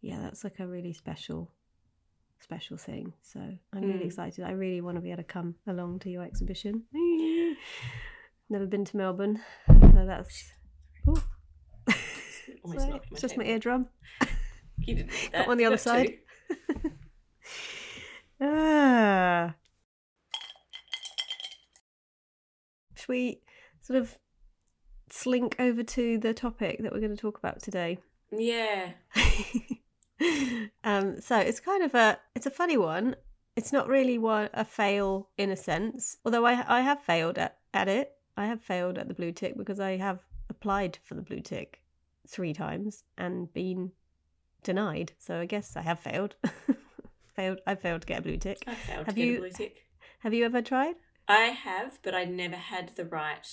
Yeah, 0.01 0.19
that's 0.21 0.43
like 0.43 0.59
a 0.59 0.67
really 0.67 0.93
special, 0.93 1.51
special 2.39 2.77
thing. 2.77 3.13
So 3.21 3.39
I'm 3.39 3.81
really 3.81 4.03
Mm. 4.03 4.05
excited. 4.07 4.43
I 4.45 4.51
really 4.51 4.81
want 4.81 4.95
to 4.97 5.01
be 5.01 5.11
able 5.11 5.23
to 5.23 5.27
come 5.27 5.55
along 5.67 5.99
to 5.99 6.09
your 6.09 6.23
exhibition. 6.23 6.83
Never 8.49 8.65
been 8.65 8.83
to 8.85 8.97
Melbourne, 8.97 9.39
so 9.67 10.03
that's. 10.05 10.51
Almost 11.07 11.25
Sorry, 12.87 12.91
my 12.91 12.99
it's 13.11 13.21
just 13.21 13.37
my 13.37 13.45
eardrum. 13.45 13.87
You 14.83 14.95
Got 15.03 15.31
that. 15.33 15.47
on 15.47 15.57
the 15.57 15.65
other 15.65 15.77
side. 15.77 16.17
ah. 18.41 19.53
Should 22.95 23.09
we 23.09 23.41
sort 23.81 23.99
of 23.99 24.17
slink 25.11 25.55
over 25.59 25.83
to 25.83 26.17
the 26.17 26.33
topic 26.33 26.81
that 26.81 26.91
we're 26.91 26.99
going 26.99 27.15
to 27.15 27.21
talk 27.21 27.37
about 27.37 27.61
today? 27.61 27.99
Yeah. 28.31 28.93
um, 30.83 31.21
so 31.21 31.37
it's 31.37 31.59
kind 31.59 31.83
of 31.83 31.93
a 31.95 32.19
it's 32.35 32.45
a 32.45 32.51
funny 32.51 32.77
one. 32.77 33.15
It's 33.55 33.73
not 33.73 33.87
really 33.87 34.17
one 34.17 34.49
a 34.53 34.63
fail 34.63 35.29
in 35.37 35.49
a 35.49 35.57
sense, 35.57 36.17
although 36.25 36.45
I 36.45 36.63
I 36.67 36.81
have 36.81 37.01
failed 37.01 37.37
at, 37.37 37.57
at 37.73 37.87
it. 37.87 38.11
I 38.37 38.45
have 38.45 38.61
failed 38.61 38.97
at 38.97 39.07
the 39.07 39.13
blue 39.13 39.31
tick 39.31 39.57
because 39.57 39.79
I 39.79 39.97
have 39.97 40.19
applied 40.49 40.97
for 41.03 41.15
the 41.15 41.21
blue 41.21 41.41
tick 41.41 41.81
three 42.27 42.53
times 42.53 43.03
and 43.17 43.51
been 43.53 43.91
denied. 44.63 45.11
So 45.19 45.39
I 45.39 45.45
guess 45.45 45.75
I 45.75 45.81
have 45.81 45.99
failed. 45.99 46.35
failed. 47.35 47.59
I 47.67 47.75
failed 47.75 48.01
to 48.01 48.07
get 48.07 48.19
a 48.19 48.21
blue 48.21 48.37
tick. 48.37 48.63
I 48.67 48.75
failed 48.75 49.05
Have 49.05 49.15
to 49.15 49.21
get 49.21 49.27
you- 49.27 49.35
a 49.37 49.39
blue 49.39 49.51
tick. 49.51 49.85
Have 50.19 50.33
you 50.33 50.45
ever 50.45 50.61
tried? 50.61 50.95
I 51.27 51.45
have, 51.45 51.99
but 52.03 52.13
I 52.13 52.25
never 52.25 52.55
had 52.55 52.91
the 52.95 53.05
right. 53.05 53.47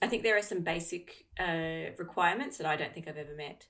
I 0.00 0.06
think 0.06 0.22
there 0.22 0.36
are 0.38 0.42
some 0.42 0.60
basic 0.60 1.26
uh, 1.38 1.90
requirements 1.98 2.56
that 2.58 2.66
I 2.66 2.76
don't 2.76 2.94
think 2.94 3.08
I've 3.08 3.16
ever 3.16 3.34
met. 3.34 3.66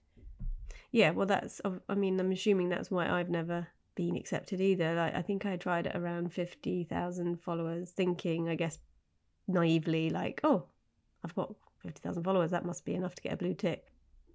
Yeah, 0.91 1.11
well, 1.11 1.27
that's. 1.27 1.61
I 1.89 1.95
mean, 1.95 2.19
I'm 2.19 2.33
assuming 2.33 2.69
that's 2.69 2.91
why 2.91 3.09
I've 3.09 3.29
never 3.29 3.69
been 3.95 4.17
accepted 4.17 4.61
either. 4.61 4.95
Like, 4.95 5.15
I 5.15 5.23
think 5.23 5.45
I 5.45 5.57
tried 5.57 5.87
at 5.87 5.97
around 5.97 6.33
fifty 6.33 6.85
thousand 6.85 7.41
followers, 7.43 7.91
thinking, 7.91 8.49
I 8.49 8.55
guess, 8.55 8.79
naively, 9.47 10.11
like, 10.11 10.41
oh, 10.45 10.65
I've 11.25 11.35
got 11.35 11.55
fifty 11.83 12.01
thousand 12.01 12.23
followers. 12.23 12.51
That 12.51 12.65
must 12.65 12.85
be 12.85 12.95
enough 12.95 13.15
to 13.17 13.23
get 13.23 13.35
a 13.35 13.37
blue 13.37 13.55
tick. 13.55 13.85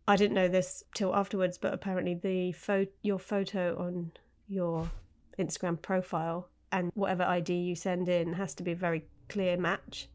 I 0.08 0.16
didn't 0.16 0.36
know 0.36 0.48
this 0.48 0.84
till 0.94 1.16
afterwards, 1.16 1.58
but 1.58 1.74
apparently 1.74 2.13
the 2.13 2.52
photo, 2.52 2.92
your 3.02 3.20
photo 3.20 3.78
on 3.80 4.12
your 4.48 4.92
Instagram 5.39 5.82
profile 5.82 6.50
and 6.72 6.92
whatever 6.94 7.24
ID 7.24 7.54
you 7.54 7.76
send 7.76 8.10
in 8.10 8.34
has 8.34 8.54
to 8.56 8.63
be 8.63 8.74
a 8.74 8.76
very 8.76 9.06
clear 9.30 9.58
match, 9.58 10.08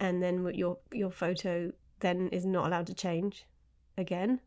and 0.00 0.22
then 0.22 0.50
your 0.54 0.76
your 0.92 1.10
photo 1.10 1.72
then 2.00 2.28
is 2.28 2.44
not 2.44 2.66
allowed 2.66 2.88
to 2.88 2.94
change 2.94 3.46
again 3.96 4.40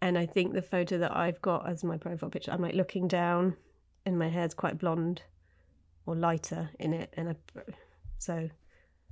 and 0.00 0.18
I 0.18 0.26
think 0.26 0.52
the 0.52 0.62
photo 0.62 0.98
that 0.98 1.16
I've 1.16 1.40
got 1.42 1.68
as 1.68 1.84
my 1.84 1.96
profile 1.96 2.30
picture, 2.30 2.50
I'm 2.50 2.62
like 2.62 2.74
looking 2.74 3.08
down, 3.08 3.56
and 4.04 4.18
my 4.18 4.28
hair's 4.28 4.54
quite 4.54 4.78
blonde 4.78 5.22
or 6.06 6.14
lighter 6.14 6.70
in 6.78 6.92
it, 6.92 7.12
and 7.16 7.30
I, 7.30 7.36
so 8.18 8.48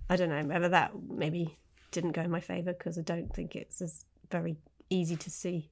I 0.09 0.17
don't 0.17 0.29
know 0.29 0.45
whether 0.45 0.69
that 0.69 0.93
maybe 1.09 1.57
didn't 1.91 2.13
go 2.13 2.23
in 2.23 2.31
my 2.31 2.41
favour 2.41 2.73
because 2.73 2.99
I 2.99 3.03
don't 3.03 3.33
think 3.35 3.57
it's 3.57 3.81
as 3.81 4.05
very 4.31 4.57
easy 4.91 5.17
to 5.17 5.31
see 5.31 5.71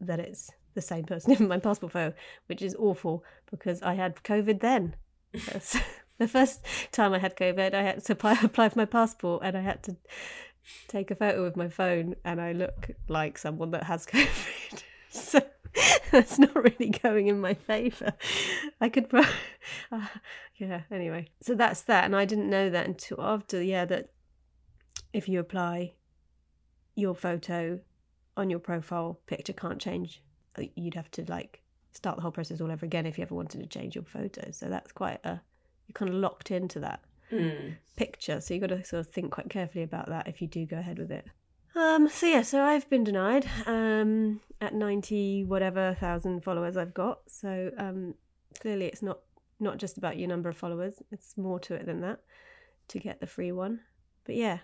that 0.00 0.18
it's 0.18 0.50
the 0.74 0.80
same 0.80 1.04
person 1.04 1.32
in 1.40 1.48
my 1.48 1.58
passport 1.58 1.92
photo, 1.92 2.14
which 2.46 2.62
is 2.62 2.74
awful 2.78 3.24
because 3.50 3.82
I 3.82 3.94
had 3.94 4.16
COVID 4.22 4.60
then. 4.60 4.96
The 6.18 6.28
first 6.28 6.64
time 6.92 7.14
I 7.14 7.18
had 7.18 7.36
COVID, 7.36 7.74
I 7.74 7.82
had 7.82 8.04
to 8.04 8.12
apply, 8.12 8.38
apply 8.44 8.68
for 8.68 8.78
my 8.78 8.84
passport, 8.84 9.42
and 9.44 9.56
I 9.56 9.60
had 9.60 9.82
to 9.84 9.96
take 10.88 11.10
a 11.10 11.14
photo 11.14 11.42
with 11.42 11.56
my 11.56 11.68
phone 11.68 12.14
and 12.24 12.40
I 12.40 12.52
look 12.52 12.90
like 13.08 13.38
someone 13.38 13.70
that 13.72 13.84
has 13.84 14.06
COVID. 14.06 14.82
So 15.10 15.42
that's 16.10 16.38
not 16.38 16.54
really 16.54 16.90
going 17.02 17.28
in 17.28 17.40
my 17.40 17.54
favour. 17.54 18.12
I 18.80 18.88
could, 18.88 19.12
uh, 19.92 20.06
yeah. 20.56 20.82
Anyway, 20.90 21.28
so 21.40 21.54
that's 21.54 21.82
that, 21.82 22.04
and 22.04 22.14
I 22.14 22.24
didn't 22.24 22.50
know 22.50 22.70
that 22.70 22.86
until 22.86 23.20
after. 23.20 23.62
Yeah, 23.62 23.84
that 23.86 24.10
if 25.12 25.28
you 25.28 25.40
apply, 25.40 25.94
your 26.94 27.14
photo 27.14 27.80
on 28.36 28.50
your 28.50 28.58
profile 28.58 29.20
picture 29.26 29.52
can't 29.52 29.80
change. 29.80 30.22
Uh, 30.58 30.64
you'd 30.74 30.94
have 30.94 31.10
to 31.12 31.24
like 31.28 31.62
start 31.92 32.16
the 32.16 32.22
whole 32.22 32.30
process 32.30 32.60
all 32.60 32.70
over 32.70 32.86
again 32.86 33.06
if 33.06 33.18
you 33.18 33.22
ever 33.22 33.34
wanted 33.34 33.60
to 33.60 33.66
change 33.66 33.94
your 33.94 34.04
photo. 34.04 34.50
So 34.50 34.68
that's 34.68 34.92
quite 34.92 35.20
a 35.24 35.40
you're 35.86 35.94
kind 35.94 36.10
of 36.10 36.14
locked 36.16 36.50
into 36.50 36.80
that 36.80 37.00
Mm. 37.32 37.76
picture. 37.96 38.40
So 38.40 38.54
you've 38.54 38.60
got 38.60 38.76
to 38.76 38.84
sort 38.84 39.00
of 39.00 39.12
think 39.12 39.32
quite 39.32 39.48
carefully 39.48 39.84
about 39.84 40.08
that 40.08 40.28
if 40.28 40.42
you 40.42 40.48
do 40.48 40.66
go 40.66 40.76
ahead 40.78 40.98
with 40.98 41.10
it. 41.10 41.26
Um, 41.74 42.08
so 42.08 42.26
yeah, 42.26 42.42
so 42.42 42.62
I've 42.62 42.88
been 42.90 43.04
denied 43.04 43.48
um, 43.66 44.40
at 44.60 44.74
ninety 44.74 45.42
whatever 45.44 45.96
thousand 45.98 46.44
followers 46.44 46.76
I've 46.76 46.92
got. 46.92 47.20
So 47.28 47.70
um, 47.78 48.14
clearly, 48.60 48.86
it's 48.86 49.02
not 49.02 49.20
not 49.58 49.78
just 49.78 49.96
about 49.96 50.18
your 50.18 50.28
number 50.28 50.48
of 50.48 50.56
followers. 50.56 51.02
It's 51.10 51.36
more 51.38 51.58
to 51.60 51.74
it 51.74 51.86
than 51.86 52.02
that 52.02 52.20
to 52.88 52.98
get 52.98 53.20
the 53.20 53.26
free 53.26 53.52
one. 53.52 53.80
But 54.24 54.34
yeah, 54.34 54.58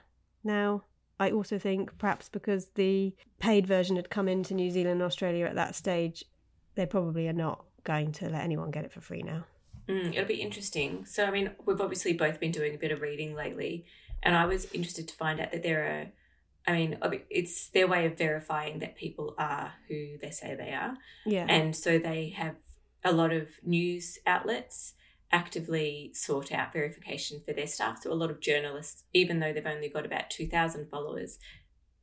now 0.44 0.85
I 1.18 1.31
also 1.31 1.59
think 1.59 1.96
perhaps 1.98 2.28
because 2.28 2.68
the 2.74 3.14
paid 3.38 3.66
version 3.66 3.96
had 3.96 4.11
come 4.11 4.28
into 4.28 4.54
New 4.54 4.70
Zealand 4.70 5.00
and 5.00 5.02
Australia 5.02 5.46
at 5.46 5.54
that 5.54 5.74
stage, 5.74 6.24
they 6.74 6.87
probably 6.87 7.28
are 7.28 7.33
not 7.33 7.64
going 7.85 8.12
to 8.12 8.28
let 8.28 8.44
anyone 8.44 8.70
get 8.70 8.85
it 8.85 8.92
for 8.92 9.00
free 9.00 9.22
now. 9.22 9.44
Mm, 9.88 10.12
it'll 10.12 10.27
be 10.27 10.42
interesting. 10.42 11.07
So, 11.07 11.24
I 11.24 11.31
mean, 11.31 11.51
we've 11.64 11.81
obviously 11.81 12.12
both 12.12 12.40
been 12.40 12.53
doing 12.53 12.74
a 12.74 12.79
bit 12.79 12.92
of 12.92 13.01
reading 13.01 13.35
lately, 13.35 13.87
and 14.22 14.37
I 14.37 14.44
was 14.44 14.70
interested 14.72 15.09
to 15.09 15.14
find 15.14 15.40
out 15.40 15.53
that 15.53 15.62
there 15.62 15.85
are, 15.85 16.72
I 16.72 16.77
mean, 16.77 16.98
it's 17.31 17.68
their 17.70 17.88
way 17.88 18.05
of 18.07 18.18
verifying 18.18 18.81
that 18.81 18.96
people 18.96 19.35
are 19.38 19.72
who 19.88 20.18
they 20.20 20.31
say 20.31 20.55
they 20.55 20.72
are. 20.72 20.94
Yeah. 21.24 21.46
And 21.48 21.74
so 21.74 21.98
they 21.98 22.31
have 22.31 22.57
a 23.05 23.12
lot 23.12 23.33
of 23.33 23.48
news 23.62 24.18
outlets 24.27 24.94
actively 25.31 26.11
sort 26.14 26.53
out 26.53 26.72
verification 26.72 27.40
for 27.46 27.53
their 27.53 27.66
staff. 27.66 28.03
So, 28.03 28.12
a 28.12 28.14
lot 28.14 28.31
of 28.31 28.40
journalists, 28.40 29.05
even 29.14 29.40
though 29.40 29.53
they've 29.53 29.64
only 29.64 29.88
got 29.88 30.05
about 30.05 30.29
2,000 30.29 30.90
followers, 30.90 31.38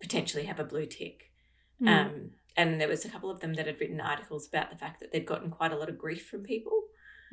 potentially 0.02 0.46
have 0.46 0.60
a 0.60 0.64
blue 0.64 0.86
tick. 0.86 1.32
Mm. 1.82 1.88
Um, 1.88 2.32
and 2.58 2.80
there 2.80 2.88
was 2.88 3.06
a 3.06 3.10
couple 3.10 3.30
of 3.30 3.42
them 3.42 3.54
that 3.56 3.68
had 3.68 3.80
written 3.80 4.00
articles 4.00 4.48
about 4.48 4.72
the 4.72 4.78
fact 4.78 5.00
that 5.02 5.12
they'd 5.12 5.26
gotten 5.26 5.52
quite 5.52 5.74
a 5.74 5.78
lot 5.78 5.90
of 5.90 5.98
grief 5.98 6.28
from 6.28 6.42
people. 6.42 6.84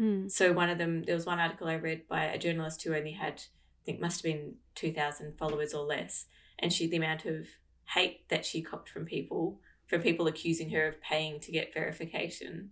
Mm. 0.01 0.31
So 0.31 0.53
one 0.53 0.71
of 0.71 0.79
them, 0.79 1.03
there 1.05 1.15
was 1.15 1.27
one 1.27 1.39
article 1.39 1.69
I 1.69 1.75
read 1.75 2.09
by 2.09 2.25
a 2.25 2.39
journalist 2.39 2.83
who 2.83 2.95
only 2.95 3.13
had, 3.13 3.35
I 3.35 3.83
think, 3.85 4.01
must 4.01 4.19
have 4.23 4.33
been 4.33 4.55
two 4.75 4.93
thousand 4.93 5.37
followers 5.39 5.75
or 5.75 5.85
less, 5.85 6.27
and 6.59 6.73
she 6.73 6.87
the 6.87 6.97
amount 6.97 7.25
of 7.27 7.47
hate 7.95 8.29
that 8.29 8.45
she 8.47 8.63
copped 8.63 8.89
from 8.89 9.05
people, 9.05 9.61
from 9.87 10.01
people 10.03 10.27
accusing 10.27 10.71
her 10.71 10.89
of 10.89 11.01
paying 11.01 11.41
to 11.41 11.53
get 11.53 11.75
verification 11.75 12.71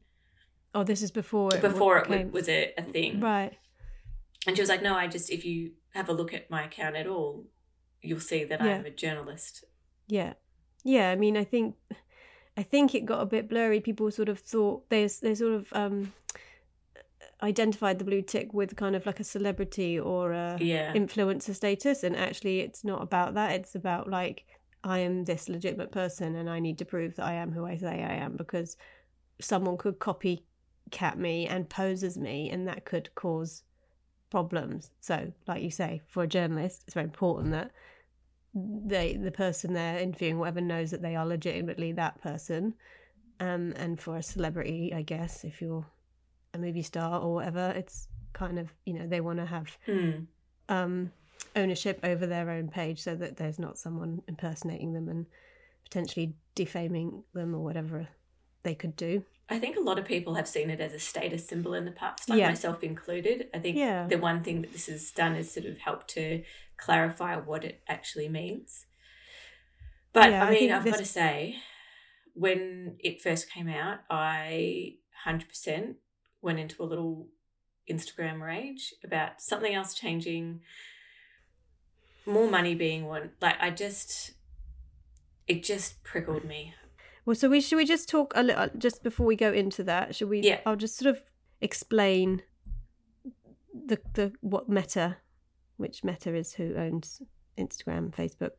Oh, 0.75 0.85
this 0.85 1.03
is 1.03 1.11
before 1.11 1.53
it 1.53 1.61
before 1.61 1.99
it 1.99 2.33
was 2.33 2.49
a, 2.49 2.73
a 2.79 2.83
thing. 2.83 3.21
right. 3.21 3.53
And 4.47 4.57
she 4.57 4.63
was 4.63 4.69
like, 4.69 4.83
"No, 4.83 4.95
I 4.95 5.09
just 5.09 5.29
if 5.31 5.45
you 5.45 5.73
have 5.95 6.09
a 6.09 6.13
look 6.13 6.33
at 6.33 6.49
my 6.51 6.65
account 6.65 6.97
at 6.97 7.07
all, 7.07 7.45
you'll 8.01 8.21
see 8.21 8.45
that 8.45 8.65
Yeah. 8.65 8.77
I'm 8.77 8.87
a 8.87 8.91
journalist." 8.91 9.65
Yeah, 10.07 10.35
yeah. 10.85 11.11
I 11.11 11.17
mean, 11.17 11.37
I 11.37 11.45
think, 11.45 11.75
I 12.57 12.63
think 12.63 12.95
it 12.95 13.05
got 13.05 13.21
a 13.21 13.27
bit 13.27 13.49
blurry. 13.49 13.81
People 13.81 14.11
sort 14.13 14.29
of 14.29 14.39
thought 14.39 14.89
they 14.91 15.07
they 15.21 15.35
sort 15.35 15.55
of 15.55 15.73
um 15.73 16.13
identified 17.43 17.99
the 17.99 18.05
blue 18.05 18.23
tick 18.23 18.53
with 18.53 18.77
kind 18.77 18.95
of 18.97 19.07
like 19.07 19.21
a 19.21 19.25
celebrity 19.25 19.99
or 19.99 20.33
a 20.33 20.59
Yeah. 20.61 20.95
influencer 20.95 21.55
status, 21.55 22.03
and 22.05 22.17
actually, 22.17 22.61
it's 22.61 22.85
not 22.85 23.03
about 23.03 23.35
that. 23.35 23.53
It's 23.53 23.75
about 23.75 24.09
like 24.09 24.45
I 24.85 25.01
am 25.01 25.25
this 25.25 25.49
legitimate 25.49 25.93
person, 25.93 26.37
and 26.37 26.49
I 26.49 26.59
need 26.61 26.79
to 26.79 26.85
prove 26.85 27.17
that 27.17 27.27
I 27.27 27.35
am 27.35 27.53
who 27.53 27.65
I 27.67 27.77
say 27.77 28.03
I 28.03 28.15
am 28.15 28.37
because 28.37 28.77
someone 29.41 29.77
could 29.77 29.99
copycat 29.99 31.17
me 31.17 31.47
and 31.47 31.69
pose 31.69 32.03
as 32.03 32.19
me, 32.19 32.51
and 32.51 32.67
that 32.69 32.85
could 32.85 33.15
cause 33.15 33.63
problems. 34.31 34.91
So, 35.01 35.33
like 35.47 35.63
you 35.63 35.71
say, 35.71 36.03
for 36.07 36.23
a 36.23 36.29
journalist, 36.29 36.85
it's 36.87 36.95
very 36.95 37.05
important 37.05 37.53
that 37.53 37.71
they 38.55 39.17
the 39.17 39.31
person 39.31 39.73
they're 39.73 39.99
interviewing 39.99 40.39
whatever 40.39 40.61
knows 40.61 40.91
that 40.91 41.03
they 41.03 41.15
are 41.15 41.25
legitimately 41.25 41.93
that 41.93 42.21
person 42.21 42.75
um 43.39 43.73
and 43.77 44.01
for 44.01 44.17
a 44.17 44.23
celebrity 44.23 44.93
i 44.93 45.03
guess 45.03 45.45
if 45.45 45.63
you're 45.63 45.87
a 46.55 46.59
movie 46.59 46.83
star 46.83 47.21
or 47.21 47.35
whatever 47.35 47.73
it's 47.77 48.09
kind 48.33 48.59
of 48.59 48.73
you 48.87 48.93
know 48.95 49.07
they 49.07 49.21
want 49.21 49.39
to 49.39 49.47
have 49.47 49.77
Mm. 49.87 50.27
um 50.69 51.13
ownership 51.57 51.99
over 52.05 52.27
their 52.27 52.51
own 52.51 52.69
page 52.69 53.01
so 53.03 53.15
that 53.17 53.37
there's 53.37 53.59
not 53.59 53.79
someone 53.79 54.23
impersonating 54.29 54.93
them 54.93 55.09
and 55.09 55.27
potentially 55.85 56.35
defaming 56.55 57.25
them 57.35 57.55
or 57.55 57.61
whatever 57.65 58.09
they 58.63 58.75
could 58.75 58.95
do 58.97 59.25
I 59.53 59.59
think 59.59 59.77
a 59.77 59.81
lot 59.81 59.99
of 59.99 60.05
people 60.05 60.35
have 60.37 60.47
seen 60.47 60.71
it 60.71 60.81
as 60.81 60.93
a 60.93 61.01
status 61.01 61.45
symbol 61.49 61.75
in 61.75 61.85
the 61.85 61.91
past, 61.91 62.29
like 62.29 62.39
Yeah. 62.39 62.51
myself 62.51 62.85
included. 62.85 63.49
I 63.53 63.59
think 63.59 63.77
Yeah. 63.77 64.07
the 64.07 64.17
one 64.17 64.45
thing 64.45 64.63
that 64.63 64.71
this 64.73 64.87
has 64.87 65.11
done 65.11 65.35
is 65.35 65.51
sort 65.51 65.67
of 65.67 65.77
help 65.79 66.07
to 66.09 66.45
clarify 66.77 67.35
what 67.35 67.65
it 67.65 67.83
actually 67.89 68.29
means. 68.29 68.87
But 70.13 70.31
Yeah, 70.31 70.45
I 70.45 70.47
I 70.47 70.51
mean, 70.51 70.59
think 70.61 70.73
I've 70.73 70.85
this- 70.85 70.93
got 70.93 70.99
to 71.01 71.05
say, 71.05 71.57
when 72.35 72.95
it 73.01 73.21
first 73.23 73.51
came 73.51 73.69
out, 73.69 73.99
I 74.09 74.99
100% 75.27 75.97
went 76.43 76.59
into 76.59 76.83
a 76.83 76.85
little 76.85 77.29
Instagram 77.91 78.41
rage 78.41 78.95
about 79.05 79.41
something 79.41 79.75
else 79.75 79.95
changing, 79.95 80.61
more 82.27 82.51
money 82.51 82.75
being 82.75 83.07
one. 83.07 83.31
Like, 83.41 83.57
I 83.61 83.71
just, 83.71 84.33
it 85.47 85.63
just 85.63 86.03
prickled 86.03 86.45
me. 86.45 86.75
Well, 87.27 87.35
so 87.35 87.49
we 87.49 87.61
should 87.61 87.77
we 87.77 87.85
just 87.85 88.09
talk 88.09 88.33
a 88.35 88.43
little 88.43 88.63
uh, 88.63 88.69
just 88.79 89.03
before 89.03 89.27
we 89.27 89.37
go 89.37 89.53
into 89.53 89.85
that. 89.85 90.17
Should 90.17 90.31
we? 90.31 90.41
Yeah. 90.41 90.61
I'll 90.65 90.77
just 90.77 90.97
sort 90.97 91.15
of 91.15 91.23
explain 91.61 92.43
the 93.73 94.01
the 94.15 94.33
what 94.41 94.69
Meta, 94.69 95.19
which 95.77 96.03
Meta 96.03 96.35
is 96.35 96.55
who 96.55 96.75
owns 96.77 97.23
Instagram, 97.59 98.11
Facebook, 98.15 98.53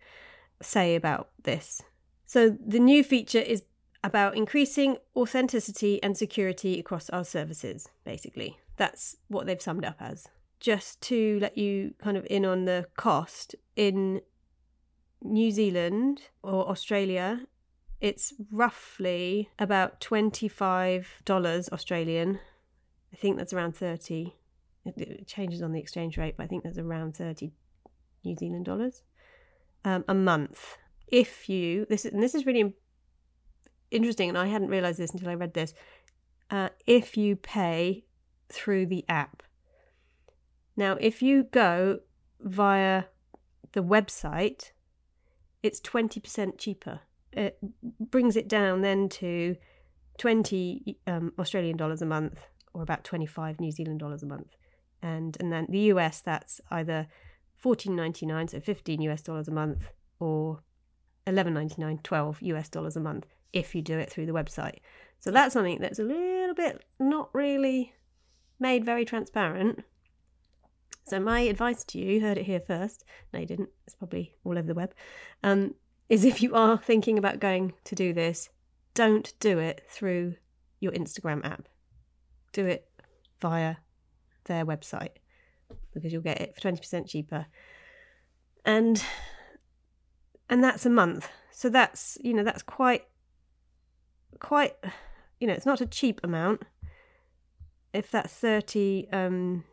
say 0.62 0.96
about 0.96 1.30
this. 1.44 1.82
So 2.26 2.56
the 2.66 2.80
new 2.80 3.04
feature 3.04 3.40
is 3.40 3.64
about 4.04 4.36
increasing 4.36 4.98
authenticity 5.16 6.02
and 6.02 6.18
security 6.18 6.80
across 6.80 7.10
our 7.10 7.24
services. 7.24 7.90
Basically, 8.04 8.58
that's 8.78 9.18
what 9.28 9.46
they've 9.46 9.62
summed 9.62 9.86
up 9.86 9.98
as. 10.00 10.28
Just 10.60 11.02
to 11.02 11.40
let 11.40 11.58
you 11.58 11.94
kind 12.02 12.18
of 12.18 12.26
in 12.30 12.46
on 12.46 12.66
the 12.66 12.88
cost 12.98 13.56
in 13.76 14.22
New 15.24 15.52
Zealand 15.52 16.22
or 16.44 16.70
Australia 16.70 17.42
it's 18.02 18.34
roughly 18.52 19.50
about 19.60 20.02
$25 20.02 21.70
Australian. 21.72 22.40
I 23.14 23.16
think 23.16 23.38
that's 23.38 23.54
around 23.54 23.76
30. 23.76 24.34
It, 24.86 25.28
changes 25.28 25.62
on 25.62 25.72
the 25.72 25.80
exchange 25.80 26.18
rate, 26.18 26.36
but 26.36 26.44
I 26.44 26.48
think 26.48 26.64
that's 26.64 26.80
around 26.80 27.16
30 27.16 27.52
New 28.26 28.36
Zealand 28.36 28.66
dollars 28.66 29.04
um, 29.86 30.04
a 30.08 30.16
month. 30.16 30.78
If 31.08 31.48
you, 31.48 31.86
this 31.90 32.06
and 32.06 32.24
this 32.24 32.34
is 32.34 32.48
really 32.48 32.74
interesting, 33.92 34.30
and 34.30 34.38
I 34.38 34.48
hadn't 34.48 34.70
realized 34.70 35.00
this 35.00 35.12
until 35.12 35.30
I 35.30 35.36
read 35.36 35.54
this. 35.54 35.74
Uh, 36.50 36.70
if 36.86 37.16
you 37.18 37.36
pay 37.36 38.06
through 38.50 38.86
the 38.88 39.06
app. 39.08 39.44
Now, 40.76 40.98
if 41.00 41.22
you 41.22 41.44
go 41.44 42.00
via 42.42 43.04
the 43.72 43.84
website, 43.84 44.72
it's 45.64 45.80
20% 45.80 46.58
cheaper 46.58 47.02
it 47.34 47.58
brings 48.00 48.36
it 48.36 48.48
down 48.48 48.82
then 48.82 49.10
to 49.10 49.56
20 50.18 50.98
um, 51.08 51.34
Australian 51.40 51.78
dollars 51.78 52.02
a 52.02 52.06
month 52.06 52.40
or 52.74 52.82
about 52.82 53.04
25 53.04 53.60
New 53.60 53.72
Zealand 53.72 54.00
dollars 54.00 54.24
a 54.24 54.26
month. 54.26 54.56
And 55.02 55.36
and 55.40 55.52
then 55.52 55.68
the 55.70 55.80
US 55.94 56.22
that's 56.22 56.62
either 56.70 57.08
14.99 57.64 58.50
so 58.50 58.60
15 58.60 59.02
US 59.02 59.22
dollars 59.22 59.48
a 59.48 59.52
month 59.52 59.92
or 60.20 60.62
11.99 61.28 62.04
12 62.04 62.42
US 62.42 62.70
dollars 62.70 62.96
a 62.96 63.00
month 63.00 63.26
if 63.54 63.76
you 63.76 63.82
do 63.82 63.98
it 63.98 64.10
through 64.10 64.26
the 64.26 64.32
website. 64.32 64.80
So 65.20 65.32
that's 65.32 65.54
something 65.54 65.80
that's 65.80 66.00
a 66.00 66.04
little 66.04 66.56
bit 66.56 66.84
not 67.00 67.30
really 67.34 67.94
made 68.60 68.86
very 68.86 69.06
transparent. 69.06 69.84
So 71.06 71.20
my 71.20 71.42
advice 71.42 71.84
to 71.86 72.00
you, 72.00 72.14
you 72.14 72.22
heard 72.22 72.38
it 72.38 72.46
here 72.46 72.60
first. 72.60 73.04
No, 73.34 73.40
you 73.40 73.46
didn't. 73.46 73.70
It's 73.86 73.96
probably 73.96 74.36
all 74.44 74.58
over 74.58 74.68
the 74.68 74.74
web. 74.74 74.94
Um, 75.44 75.76
is 76.10 76.26
if 76.26 76.42
you 76.42 76.54
are 76.56 76.78
thinking 76.78 77.18
about 77.18 77.40
going 77.40 77.74
to 77.86 77.96
do 77.96 78.14
this, 78.14 78.50
don't 78.94 79.34
do 79.40 79.60
it 79.60 79.84
through 79.90 80.36
your 80.80 80.92
Instagram 80.92 81.46
app. 81.46 81.68
Do 82.52 82.66
it 82.66 82.90
via 83.40 83.78
their 84.46 84.66
website 84.66 85.16
because 85.94 86.12
you'll 86.12 86.22
get 86.22 86.42
it 86.42 86.56
for 86.56 86.62
20% 86.62 87.08
cheaper. 87.08 87.46
And 88.66 89.04
and 90.50 90.64
that's 90.64 90.86
a 90.86 90.90
month. 90.90 91.30
So 91.52 91.70
that's, 91.70 92.18
you 92.22 92.34
know, 92.34 92.44
that's 92.44 92.62
quite 92.62 93.06
quite 94.40 94.76
you 95.40 95.48
know, 95.48 95.54
it's 95.54 95.66
not 95.66 95.82
a 95.82 95.86
cheap 95.86 96.22
amount. 96.24 96.64
If 97.94 98.12
that's 98.12 98.34
30 98.34 99.08
um 99.12 99.64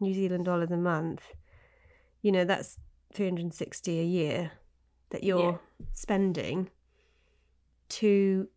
New 0.00 0.14
Zealand 0.14 0.44
dollars 0.44 0.70
a 0.70 0.76
month, 0.76 1.22
you 2.20 2.32
know, 2.32 2.44
that's 2.44 2.78
360 3.12 4.00
a 4.00 4.04
year 4.04 4.52
that 5.10 5.24
you're 5.24 5.60
spending 5.92 6.68
to 7.88 8.48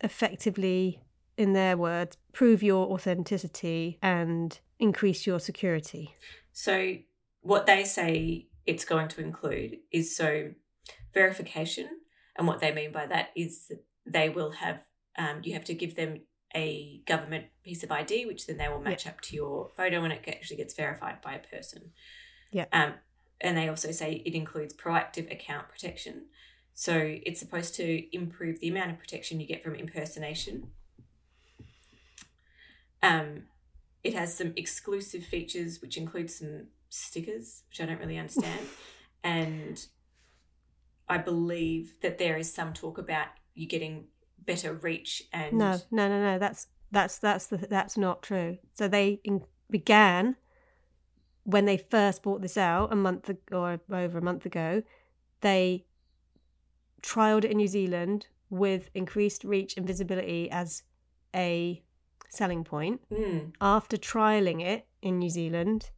effectively, 0.00 1.00
in 1.36 1.52
their 1.52 1.76
words, 1.76 2.16
prove 2.32 2.62
your 2.62 2.92
authenticity 2.92 3.98
and 4.02 4.60
increase 4.78 5.26
your 5.26 5.40
security. 5.40 6.14
So, 6.52 6.96
what 7.40 7.66
they 7.66 7.84
say 7.84 8.48
it's 8.66 8.84
going 8.84 9.08
to 9.08 9.22
include 9.22 9.78
is 9.90 10.14
so 10.14 10.52
verification. 11.14 11.88
And 12.36 12.46
what 12.46 12.60
they 12.60 12.72
mean 12.72 12.92
by 12.92 13.06
that 13.06 13.30
is 13.34 13.72
they 14.12 14.28
will 14.28 14.52
have, 14.52 14.80
um, 15.16 15.40
you 15.42 15.54
have 15.54 15.64
to 15.64 15.74
give 15.74 15.96
them 15.96 16.20
a 16.54 17.02
government 17.06 17.46
piece 17.62 17.82
of 17.82 17.90
ID, 17.90 18.26
which 18.26 18.46
then 18.46 18.56
they 18.56 18.68
will 18.68 18.80
match 18.80 19.06
up 19.06 19.20
to 19.20 19.36
your 19.36 19.70
photo 19.76 20.02
and 20.02 20.12
it 20.12 20.24
actually 20.26 20.56
gets 20.56 20.74
verified 20.74 21.20
by 21.20 21.34
a 21.34 21.56
person. 21.56 21.90
Yeah. 22.50 22.64
Um, 22.72 22.94
and 23.40 23.56
they 23.56 23.68
also 23.68 23.92
say 23.92 24.22
it 24.24 24.34
includes 24.34 24.74
proactive 24.74 25.30
account 25.30 25.68
protection. 25.68 26.26
So 26.74 27.16
it's 27.24 27.40
supposed 27.40 27.74
to 27.76 28.16
improve 28.16 28.60
the 28.60 28.68
amount 28.68 28.92
of 28.92 28.98
protection 28.98 29.40
you 29.40 29.46
get 29.46 29.62
from 29.62 29.74
impersonation. 29.74 30.70
Um, 33.02 33.44
it 34.02 34.14
has 34.14 34.36
some 34.36 34.52
exclusive 34.56 35.24
features, 35.24 35.80
which 35.80 35.96
include 35.96 36.30
some 36.30 36.68
stickers, 36.88 37.64
which 37.68 37.80
I 37.80 37.86
don't 37.86 38.00
really 38.00 38.18
understand. 38.18 38.60
and 39.24 39.84
I 41.08 41.18
believe 41.18 41.94
that 42.02 42.18
there 42.18 42.36
is 42.36 42.52
some 42.52 42.72
talk 42.72 42.98
about 42.98 43.28
you 43.58 43.66
getting 43.66 44.06
better 44.46 44.72
reach 44.72 45.24
and 45.32 45.58
No, 45.58 45.78
no, 45.90 46.08
no, 46.08 46.22
no. 46.22 46.38
That's 46.38 46.68
that's 46.90 47.18
that's 47.18 47.46
the 47.46 47.56
that's 47.58 47.96
not 47.96 48.22
true. 48.22 48.58
So 48.74 48.88
they 48.88 49.20
in, 49.24 49.44
began 49.70 50.36
when 51.42 51.64
they 51.64 51.76
first 51.76 52.22
brought 52.22 52.40
this 52.40 52.56
out 52.56 52.92
a 52.92 52.96
month 52.96 53.28
ag- 53.28 53.52
or 53.52 53.80
over 53.90 54.18
a 54.18 54.22
month 54.22 54.46
ago. 54.46 54.82
They 55.40 55.86
trialed 57.02 57.44
it 57.44 57.50
in 57.50 57.56
New 57.56 57.68
Zealand 57.68 58.28
with 58.50 58.90
increased 58.94 59.44
reach 59.44 59.76
and 59.76 59.86
visibility 59.86 60.50
as 60.50 60.82
a 61.34 61.82
selling 62.28 62.64
point. 62.64 63.00
Mm, 63.12 63.52
After 63.60 63.96
trialing 63.96 64.62
it 64.62 64.86
in 65.02 65.18
New 65.18 65.30
Zealand, 65.30 65.90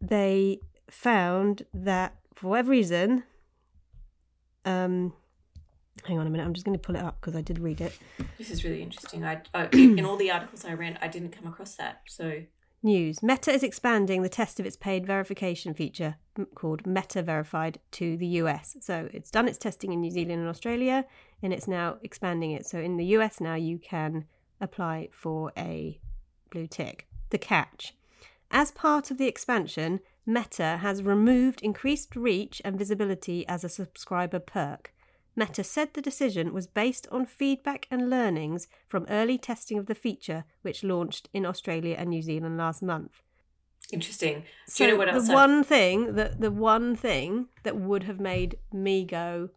they 0.00 0.60
found 0.88 1.64
that 1.74 2.16
for 2.34 2.48
whatever 2.48 2.70
reason, 2.70 3.24
um, 4.64 5.12
hang 6.06 6.18
on 6.18 6.26
a 6.26 6.30
minute, 6.30 6.44
I'm 6.44 6.54
just 6.54 6.66
going 6.66 6.78
to 6.78 6.82
pull 6.82 6.96
it 6.96 7.02
up 7.02 7.20
because 7.20 7.36
I 7.36 7.40
did 7.40 7.58
read 7.58 7.80
it. 7.80 7.98
this 8.38 8.50
is 8.50 8.64
really 8.64 8.82
interesting. 8.82 9.24
I, 9.24 9.42
I 9.54 9.64
in 9.72 10.04
all 10.04 10.16
the 10.16 10.30
articles 10.30 10.64
I 10.64 10.72
read, 10.74 10.98
I 11.00 11.08
didn't 11.08 11.30
come 11.30 11.46
across 11.46 11.76
that. 11.76 12.02
So 12.08 12.42
News 12.82 13.22
Meta 13.22 13.52
is 13.52 13.62
expanding 13.62 14.22
the 14.22 14.28
test 14.28 14.58
of 14.58 14.66
its 14.66 14.76
paid 14.76 15.06
verification 15.06 15.74
feature 15.74 16.16
called 16.54 16.86
Meta 16.86 17.22
Verified 17.22 17.78
to 17.92 18.16
the 18.16 18.26
US. 18.26 18.76
So 18.80 19.08
it's 19.12 19.30
done 19.30 19.48
its 19.48 19.58
testing 19.58 19.92
in 19.92 20.00
New 20.00 20.10
Zealand 20.10 20.40
and 20.40 20.48
Australia, 20.48 21.04
and 21.42 21.52
it's 21.52 21.68
now 21.68 21.98
expanding 22.02 22.52
it. 22.52 22.66
So 22.66 22.78
in 22.78 22.96
the 22.96 23.06
US 23.16 23.40
now, 23.40 23.54
you 23.54 23.78
can 23.78 24.24
apply 24.60 25.08
for 25.12 25.52
a 25.56 26.00
blue 26.50 26.66
tick. 26.66 27.06
The 27.30 27.38
catch 27.38 27.94
as 28.50 28.72
part 28.72 29.10
of 29.10 29.18
the 29.18 29.28
expansion, 29.28 30.00
Meta 30.26 30.78
has 30.78 31.04
removed 31.04 31.62
increased 31.62 32.16
reach 32.16 32.60
and 32.64 32.76
visibility 32.76 33.46
as 33.46 33.62
a 33.62 33.68
subscriber 33.68 34.40
perk. 34.40 34.92
Meta 35.36 35.62
said 35.64 35.94
the 35.94 36.02
decision 36.02 36.52
was 36.52 36.66
based 36.66 37.06
on 37.10 37.24
feedback 37.24 37.86
and 37.90 38.10
learnings 38.10 38.66
from 38.88 39.06
early 39.08 39.38
testing 39.38 39.78
of 39.78 39.86
the 39.86 39.94
feature, 39.94 40.44
which 40.62 40.82
launched 40.84 41.28
in 41.32 41.46
Australia 41.46 41.94
and 41.98 42.10
New 42.10 42.22
Zealand 42.22 42.56
last 42.58 42.82
month. 42.82 43.22
interesting. 43.92 44.44
So 44.68 44.84
you 44.86 44.96
know 44.96 45.04
the 45.04 45.18
I've- 45.18 45.32
one 45.34 45.64
thing 45.64 46.14
that 46.14 46.40
the 46.40 46.50
one 46.52 46.94
thing 46.94 47.48
that 47.64 47.76
would 47.76 48.04
have 48.04 48.20
made 48.20 48.56
me 48.72 49.04
go, 49.04 49.48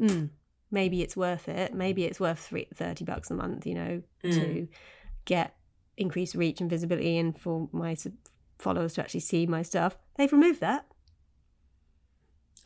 mm, 0.00 0.30
maybe 0.72 1.02
it's 1.02 1.16
worth 1.16 1.48
it. 1.48 1.72
Maybe 1.72 2.04
it's 2.04 2.18
worth 2.18 2.40
three, 2.40 2.66
30 2.74 3.04
bucks 3.04 3.30
a 3.30 3.34
month. 3.34 3.64
You 3.66 3.74
know, 3.74 4.02
Mm. 4.24 4.34
to 4.34 4.68
get 5.24 5.54
increased 5.96 6.34
reach 6.34 6.60
and 6.60 6.68
visibility, 6.68 7.16
and 7.16 7.38
for 7.38 7.68
my 7.72 7.96
followers 8.58 8.94
to 8.94 9.02
actually 9.02 9.20
see 9.20 9.46
my 9.46 9.62
stuff. 9.62 9.96
They've 10.16 10.32
removed 10.32 10.60
that. 10.60 10.86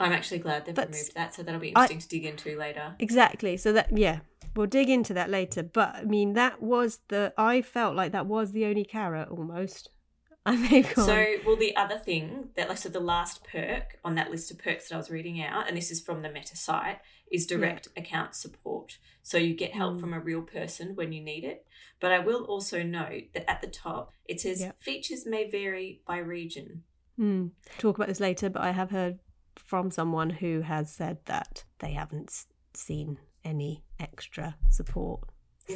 I'm 0.00 0.12
actually 0.12 0.38
glad 0.38 0.64
they've 0.66 0.74
But 0.74 0.90
removed 0.90 1.14
that, 1.14 1.34
so 1.34 1.42
that'll 1.42 1.60
be 1.60 1.74
I- 1.74 1.82
interesting 1.84 1.98
to 2.00 2.08
dig 2.08 2.24
into 2.24 2.56
later. 2.58 2.94
Exactly. 2.98 3.56
So 3.56 3.72
that 3.72 3.96
yeah, 3.96 4.20
we'll 4.54 4.66
dig 4.66 4.88
into 4.88 5.12
that 5.14 5.30
later. 5.30 5.62
But 5.62 5.94
I 5.96 6.02
mean, 6.04 6.34
that 6.34 6.62
was 6.62 7.00
the 7.08 7.32
I 7.36 7.62
felt 7.62 7.96
like 7.96 8.12
that 8.12 8.26
was 8.26 8.52
the 8.52 8.64
only 8.66 8.84
carrot 8.84 9.28
almost. 9.30 9.90
And 10.46 10.70
gone. 10.94 11.04
So, 11.04 11.26
well, 11.44 11.56
the 11.56 11.76
other 11.76 11.98
thing 11.98 12.48
that, 12.56 12.70
like, 12.70 12.78
so 12.78 12.88
the 12.88 13.00
last 13.00 13.44
perk 13.44 13.98
on 14.02 14.14
that 14.14 14.30
list 14.30 14.50
of 14.50 14.56
perks 14.58 14.88
that 14.88 14.94
I 14.94 14.98
was 14.98 15.10
reading 15.10 15.42
out, 15.42 15.68
and 15.68 15.76
this 15.76 15.90
is 15.90 16.00
from 16.00 16.22
the 16.22 16.30
Meta 16.30 16.56
site, 16.56 17.00
is 17.30 17.44
direct 17.46 17.88
account 17.98 18.34
support. 18.34 18.96
So 19.22 19.36
you 19.36 19.52
get 19.54 19.72
help 19.74 19.96
Mm. 19.96 20.00
from 20.00 20.14
a 20.14 20.20
real 20.20 20.40
person 20.40 20.94
when 20.96 21.12
you 21.12 21.20
need 21.20 21.44
it. 21.44 21.66
But 22.00 22.12
I 22.12 22.20
will 22.20 22.44
also 22.44 22.82
note 22.82 23.24
that 23.34 23.50
at 23.50 23.60
the 23.60 23.66
top 23.66 24.12
it 24.24 24.40
says 24.40 24.60
Yep. 24.62 24.80
features 24.80 25.26
may 25.26 25.50
vary 25.50 26.00
by 26.06 26.16
region. 26.18 26.84
Hmm. 27.16 27.48
Talk 27.76 27.96
about 27.96 28.08
this 28.08 28.20
later, 28.20 28.48
but 28.48 28.62
I 28.62 28.70
have 28.70 28.90
heard 28.90 29.18
from 29.58 29.90
someone 29.90 30.30
who 30.30 30.60
has 30.62 30.90
said 30.90 31.18
that 31.26 31.64
they 31.80 31.92
haven't 31.92 32.44
seen 32.74 33.18
any 33.44 33.84
extra 34.00 34.56
support. 34.70 35.20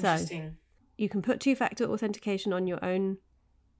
So 0.01 0.19
you 0.97 1.09
can 1.09 1.21
put 1.23 1.41
two 1.41 1.55
factor 1.55 1.85
authentication 1.85 2.53
on 2.53 2.67
your 2.67 2.83
own 2.85 3.19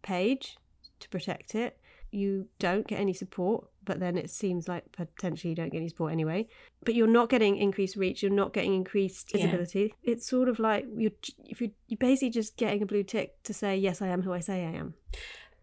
page 0.03 0.57
to 1.01 1.09
protect 1.09 1.55
it. 1.55 1.79
You 2.11 2.47
don't 2.59 2.87
get 2.87 3.01
any 3.01 3.15
support, 3.15 3.69
but 3.85 3.99
then 3.99 4.19
it 4.19 4.29
seems 4.29 4.69
like 4.69 4.85
potentially 4.93 5.51
you 5.51 5.57
don't 5.57 5.71
get 5.71 5.79
any 5.79 5.89
support 5.89 6.13
anyway. 6.13 6.47
But 6.85 6.95
you're 6.95 7.07
not 7.07 7.31
getting 7.31 7.57
increased 7.57 7.97
reach. 7.97 8.23
You're 8.23 8.31
not 8.31 8.53
getting 8.53 8.75
increased 8.75 9.31
Yeah. 9.33 9.39
visibility. 9.39 9.95
It's 10.03 10.27
sort 10.29 10.51
of 10.51 10.59
like 10.59 10.85
you're 10.95 11.13
if 11.47 11.63
you 11.63 11.71
you're 11.87 11.97
basically 11.99 12.31
just 12.31 12.59
getting 12.59 12.83
a 12.83 12.87
blue 12.87 13.03
tick 13.03 13.43
to 13.45 13.55
say 13.55 13.79
yes, 13.79 14.03
I 14.03 14.09
am 14.09 14.23
who 14.23 14.33
I 14.33 14.41
say 14.41 14.67
I 14.67 14.73
am. 14.73 14.95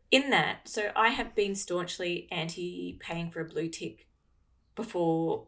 In 0.10 0.32
that, 0.32 0.67
so 0.67 0.91
I 0.95 1.10
have 1.10 1.36
been 1.36 1.54
staunchly 1.54 2.28
anti 2.32 2.97
paying 2.99 3.30
for 3.30 3.41
a 3.41 3.45
blue 3.45 3.69
tick 3.69 4.08
before 4.80 5.46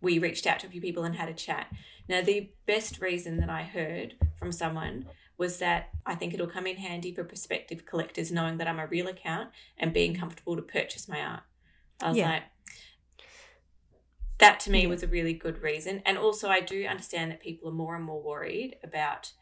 we 0.00 0.18
reached 0.18 0.46
out 0.46 0.60
to 0.60 0.66
a 0.66 0.70
few 0.70 0.80
people 0.80 1.04
and 1.04 1.16
had 1.16 1.28
a 1.28 1.34
chat. 1.34 1.66
Now, 2.08 2.22
the 2.22 2.50
best 2.66 3.00
reason 3.00 3.36
that 3.40 3.50
I 3.50 3.62
heard 3.62 4.14
from 4.38 4.52
someone 4.52 5.06
was 5.36 5.58
that 5.58 5.90
I 6.06 6.14
think 6.14 6.32
it'll 6.34 6.46
come 6.46 6.66
in 6.66 6.76
handy 6.76 7.12
for 7.14 7.24
prospective 7.24 7.84
collectors 7.86 8.30
knowing 8.30 8.58
that 8.58 8.68
I'm 8.68 8.78
a 8.78 8.86
real 8.86 9.08
account 9.08 9.50
and 9.78 9.92
being 9.92 10.14
comfortable 10.14 10.54
to 10.56 10.62
purchase 10.62 11.08
my 11.08 11.20
art. 11.20 11.42
I 12.00 12.08
was 12.08 12.18
Yeah. 12.18 12.30
like, 12.30 12.42
that 14.38 14.60
to 14.60 14.70
me 14.70 14.82
Yeah. 14.82 14.88
was 14.88 15.02
a 15.02 15.06
really 15.06 15.34
good 15.34 15.62
reason. 15.62 16.02
And 16.06 16.16
also, 16.16 16.48
I 16.48 16.60
do 16.60 16.84
understand 16.86 17.30
that 17.30 17.40
people 17.40 17.68
are 17.68 17.72
more 17.72 17.94
and 17.96 18.04
more 18.04 18.22
worried 18.22 18.76
about 18.82 19.32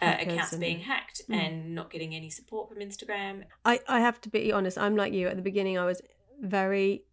uh, 0.00 0.16
accounts 0.20 0.56
being 0.56 0.80
hacked 0.80 1.20
Mm. 1.28 1.34
and 1.34 1.74
not 1.74 1.90
getting 1.90 2.14
any 2.14 2.30
support 2.30 2.70
from 2.70 2.78
Instagram. 2.78 3.44
I, 3.62 3.80
I 3.86 4.00
have 4.00 4.22
to 4.22 4.30
be 4.30 4.50
honest, 4.50 4.78
I'm 4.78 4.96
like 4.96 5.12
you. 5.12 5.28
At 5.28 5.36
the 5.36 5.42
beginning, 5.42 5.76
I 5.78 5.84
was 5.84 6.00
very 6.40 7.04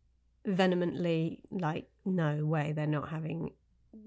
vehemently 0.50 1.42
like, 1.52 1.88
no 2.06 2.46
way, 2.46 2.72
they're 2.72 2.88
not 2.88 3.10
having 3.10 3.52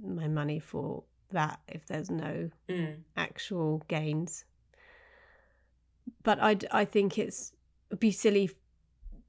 my 0.05 0.29
money 0.29 0.59
for 0.59 1.05
that 1.31 1.61
if 1.69 1.87
there's 1.87 2.11
no 2.11 2.51
Mm. 2.69 2.97
actual 3.17 3.83
gains. 3.89 4.45
But 6.23 6.39
I, 6.41 6.59
I 6.71 6.85
think 6.85 7.19
it's 7.19 7.53
it'd 7.91 8.01
be 8.01 8.11
silly 8.13 8.51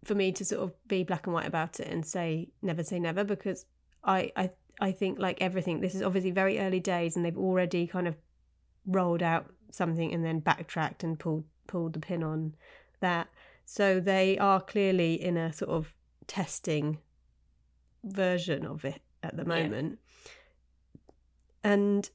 for 0.04 0.16
me 0.16 0.32
to 0.34 0.44
sort 0.46 0.64
of 0.64 0.88
be 0.88 1.04
black 1.04 1.28
and 1.28 1.34
white 1.34 1.48
about 1.48 1.80
it 1.80 1.88
and 1.88 2.06
say 2.06 2.50
never 2.62 2.84
say 2.84 3.00
never 3.00 3.24
because 3.24 3.66
I, 4.04 4.32
I, 4.36 4.52
I 4.80 4.92
think 4.92 5.20
like 5.20 5.42
everything, 5.42 5.80
this 5.80 5.96
is 5.96 6.02
obviously 6.02 6.32
very 6.32 6.60
early 6.60 6.80
days 6.80 7.16
and 7.16 7.24
they've 7.24 7.38
already 7.38 7.88
kind 7.88 8.08
of 8.08 8.16
rolled 8.86 9.24
out 9.24 9.54
something 9.72 10.14
and 10.14 10.26
then 10.26 10.40
backtracked 10.40 11.04
and 11.04 11.18
pulled 11.18 11.46
pulled 11.68 11.94
the 11.94 12.00
pin 12.00 12.24
on 12.24 12.56
that. 13.00 13.28
So 13.66 14.00
they 14.00 14.38
are 14.38 14.60
clearly 14.60 15.14
in 15.22 15.38
a 15.38 15.54
sort 15.54 15.72
of 15.72 15.94
testing 16.24 17.00
version 18.04 18.66
of 18.66 18.86
it 18.86 19.02
at 19.22 19.36
the 19.36 19.44
Yeah. 19.44 19.68
moment. 19.68 20.00
And 21.64 22.10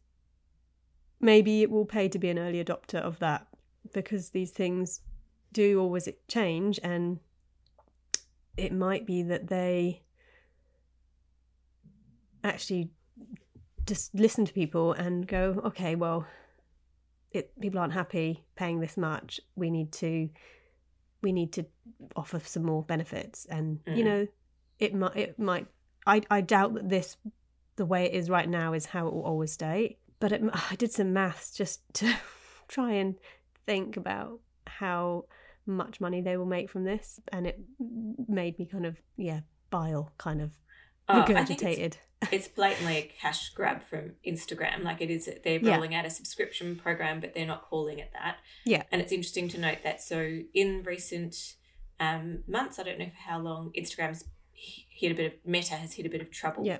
maybe 1.21 1.63
it 1.63 1.71
will 1.71 1.87
pay 1.87 2.09
to 2.09 2.19
be 2.19 2.29
an 2.29 2.39
early 2.39 2.63
adopter 2.63 3.01
of 3.01 3.19
that 3.21 3.47
because 3.93 4.31
these 4.31 4.51
things 4.51 5.01
do 5.53 5.81
always 5.81 6.09
change 6.29 6.79
and 6.83 7.19
it 8.57 8.73
might 8.73 9.07
be 9.07 9.23
that 9.23 9.49
they 9.49 10.03
actually 12.45 12.91
just 13.87 14.15
listen 14.15 14.45
to 14.45 14.53
people 14.53 14.93
and 14.93 15.27
go 15.27 15.61
okay 15.65 15.95
well 15.95 16.27
it 17.33 17.59
people 17.61 17.81
aren't 17.81 17.93
happy 17.93 18.45
paying 18.55 18.81
this 18.81 18.97
much 18.97 19.41
we 19.57 19.71
need 19.71 19.91
to 19.91 20.29
we 21.23 21.33
need 21.33 21.53
to 21.53 21.67
offer 22.17 22.41
some 22.41 22.65
more 22.65 22.83
benefits. 22.83 23.45
And 23.47 23.81
you 23.87 24.03
Mm. 24.03 24.05
know 24.05 24.27
it 24.79 24.95
might 24.95 25.17
it 25.17 25.39
might 25.39 25.67
I, 26.07 26.23
I 26.31 26.41
doubt 26.41 26.75
that 26.75 26.89
this 26.89 27.17
the 27.77 27.87
way 27.87 28.07
it 28.07 28.13
is 28.15 28.31
right 28.31 28.49
now 28.49 28.73
is 28.73 28.87
how 28.87 29.07
it 29.09 29.15
will 29.15 29.25
always 29.25 29.53
stay. 29.53 29.99
But 30.21 30.33
it, 30.33 30.43
i 30.71 30.75
did 30.77 30.93
some 30.93 31.13
maths 31.13 31.53
just 31.53 31.83
to 31.95 32.13
try 32.69 32.93
and 32.93 33.17
think 33.67 33.97
about 33.97 34.41
how 34.67 35.25
much 35.67 36.01
money 36.01 36.21
they 36.23 36.37
will 36.37 36.47
make 36.47 36.71
from 36.71 36.85
this. 36.85 37.21
And 37.33 37.47
it 37.47 37.61
made 38.29 38.59
me 38.59 38.67
kind 38.67 38.87
of 38.87 38.97
yeah 39.17 39.41
bile 39.71 40.13
kind 40.19 40.41
of 40.41 40.53
I 41.09 41.21
it's- 41.31 41.99
it's 42.33 42.49
blatantly 42.49 42.97
a 42.97 43.03
cash 43.21 43.51
grab 43.51 43.83
from 43.83 44.15
Instagram. 44.27 44.83
Like 44.83 45.01
it 45.01 45.11
is, 45.11 45.31
they're 45.45 45.61
Yeah. 45.61 45.75
rolling 45.77 45.95
out 45.95 46.05
a 46.05 46.11
subscription 46.11 46.77
program, 46.77 47.21
but 47.21 47.33
they're 47.35 47.47
not 47.47 47.63
calling 47.63 47.99
it 48.01 48.11
that. 48.13 48.39
Yeah. 48.65 48.83
And 48.91 49.01
it's 49.01 49.13
interesting 49.13 49.49
to 49.51 49.59
note 49.61 49.79
that 49.85 50.01
so 50.03 50.41
in 50.53 50.83
recent 50.83 51.35
um, 52.01 52.45
months, 52.47 52.79
I 52.79 52.83
don't 52.85 52.99
know 52.99 53.07
for 53.11 53.31
how 53.31 53.39
long, 53.41 53.73
Instagram's 53.77 54.25
hit 54.53 55.13
a 55.13 55.15
bit 55.15 55.27
of 55.33 55.33
Meta 55.45 55.75
has 55.75 55.95
hit 55.95 56.07
a 56.07 56.09
bit 56.09 56.21
of 56.21 56.31
trouble. 56.31 56.65
Yeah. 56.67 56.79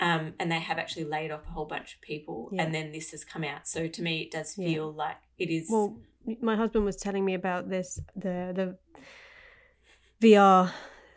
Um, 0.00 0.34
and 0.40 0.50
they 0.50 0.58
have 0.58 0.78
actually 0.78 1.04
laid 1.04 1.30
off 1.30 1.42
a 1.46 1.50
whole 1.50 1.66
bunch 1.66 1.94
of 1.94 2.00
people, 2.00 2.50
Yeah. 2.52 2.62
and 2.64 2.74
then 2.74 2.90
this 2.92 3.10
has 3.12 3.24
come 3.24 3.44
out. 3.44 3.66
So 3.68 3.86
to 3.86 4.02
me, 4.02 4.22
it 4.22 4.30
does 4.32 4.58
Yeah. 4.58 4.66
feel 4.68 4.92
like 4.92 5.16
it 5.38 5.50
is. 5.50 5.68
Well, 5.70 5.96
my 6.40 6.56
husband 6.56 6.84
was 6.84 6.96
telling 6.96 7.24
me 7.24 7.34
about 7.34 7.68
this 7.68 8.00
the 8.16 8.52
the 8.54 8.78
VR 10.20 10.72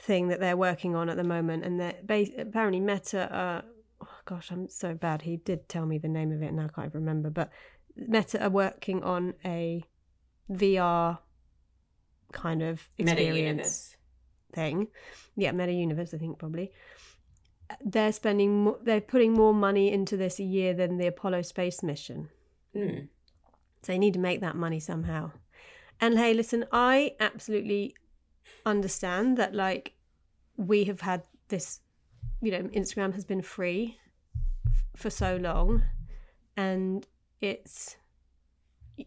thing 0.08 0.30
that 0.30 0.40
they're 0.40 0.58
working 0.58 0.96
on 0.96 1.10
at 1.10 1.18
the 1.18 1.24
moment, 1.24 1.66
and 1.66 1.80
that 1.80 2.08
ba- 2.08 2.26
apparently 2.38 2.80
Meta. 2.80 3.32
Uh, 3.34 3.62
oh 4.02 4.20
gosh, 4.26 4.50
I'm 4.52 4.68
so 4.70 4.96
bad. 4.96 5.22
He 5.22 5.38
did 5.38 5.70
tell 5.70 5.86
me 5.86 5.98
the 5.98 6.08
name 6.08 6.32
of 6.32 6.42
it, 6.42 6.48
and 6.48 6.60
I 6.60 6.70
can't 6.70 6.88
even 6.88 7.02
remember. 7.02 7.30
But 7.30 7.52
Meta 7.96 8.42
are 8.44 8.50
working 8.50 9.04
on 9.04 9.34
a 9.46 9.84
VR 10.50 11.20
kind 12.32 12.64
of 12.64 12.88
experience 12.98 13.96
thing. 14.54 14.88
Yeah, 15.36 15.52
Meta 15.52 15.74
Universe, 15.74 16.14
I 16.14 16.18
think 16.18 16.40
probably. 16.40 16.72
They're 17.84 18.14
spending, 18.14 18.64
mo- 18.64 18.80
they're 18.82 19.02
putting 19.02 19.34
more 19.34 19.54
money 19.54 19.92
into 19.92 20.16
this 20.16 20.40
a 20.40 20.44
year 20.44 20.74
than 20.74 20.98
the 20.98 21.08
Apollo 21.08 21.42
space 21.42 21.84
mission. 21.84 22.30
Mm. 22.74 23.10
So 23.84 23.92
they 23.92 23.98
need 23.98 24.14
to 24.14 24.20
make 24.20 24.40
that 24.40 24.56
money 24.56 24.80
somehow. 24.80 25.32
And 26.00 26.18
hey, 26.18 26.34
listen, 26.34 26.66
I 26.72 27.16
absolutely 27.20 27.96
understand 28.66 29.38
that, 29.38 29.54
like, 29.54 29.97
we 30.58 30.84
have 30.86 31.02
had 31.02 31.24
this, 31.48 31.80
you 32.42 32.52
know, 32.52 32.64
Instagram 32.70 33.14
has 33.14 33.24
been 33.26 33.42
free 33.42 33.98
f- 34.68 34.84
for 34.96 35.10
so 35.10 35.38
long, 35.38 35.84
and 36.56 37.08
it's, 37.42 37.98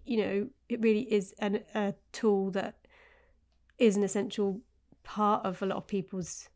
you 0.05 0.17
know, 0.19 0.49
it 0.69 0.81
really 0.81 1.13
is 1.13 1.35
an, 1.41 1.61
a 1.75 1.95
tool 2.13 2.51
that 2.53 2.77
is 3.79 3.97
an 3.97 4.03
essential 4.05 4.61
part 5.03 5.45
of 5.45 5.61
a 5.63 5.67
lot 5.67 5.77
of 5.77 5.87
people's 5.87 6.49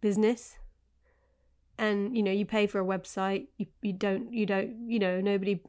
business. 0.00 0.56
And 1.78 2.16
you 2.16 2.22
know, 2.22 2.30
you 2.30 2.44
pay 2.46 2.66
for 2.68 2.80
a 2.80 2.84
website. 2.84 3.48
You 3.56 3.66
you 3.82 3.92
don't 3.92 4.32
you 4.32 4.46
don't 4.46 4.88
you 4.88 4.98
know 5.00 5.20
nobody 5.20 5.60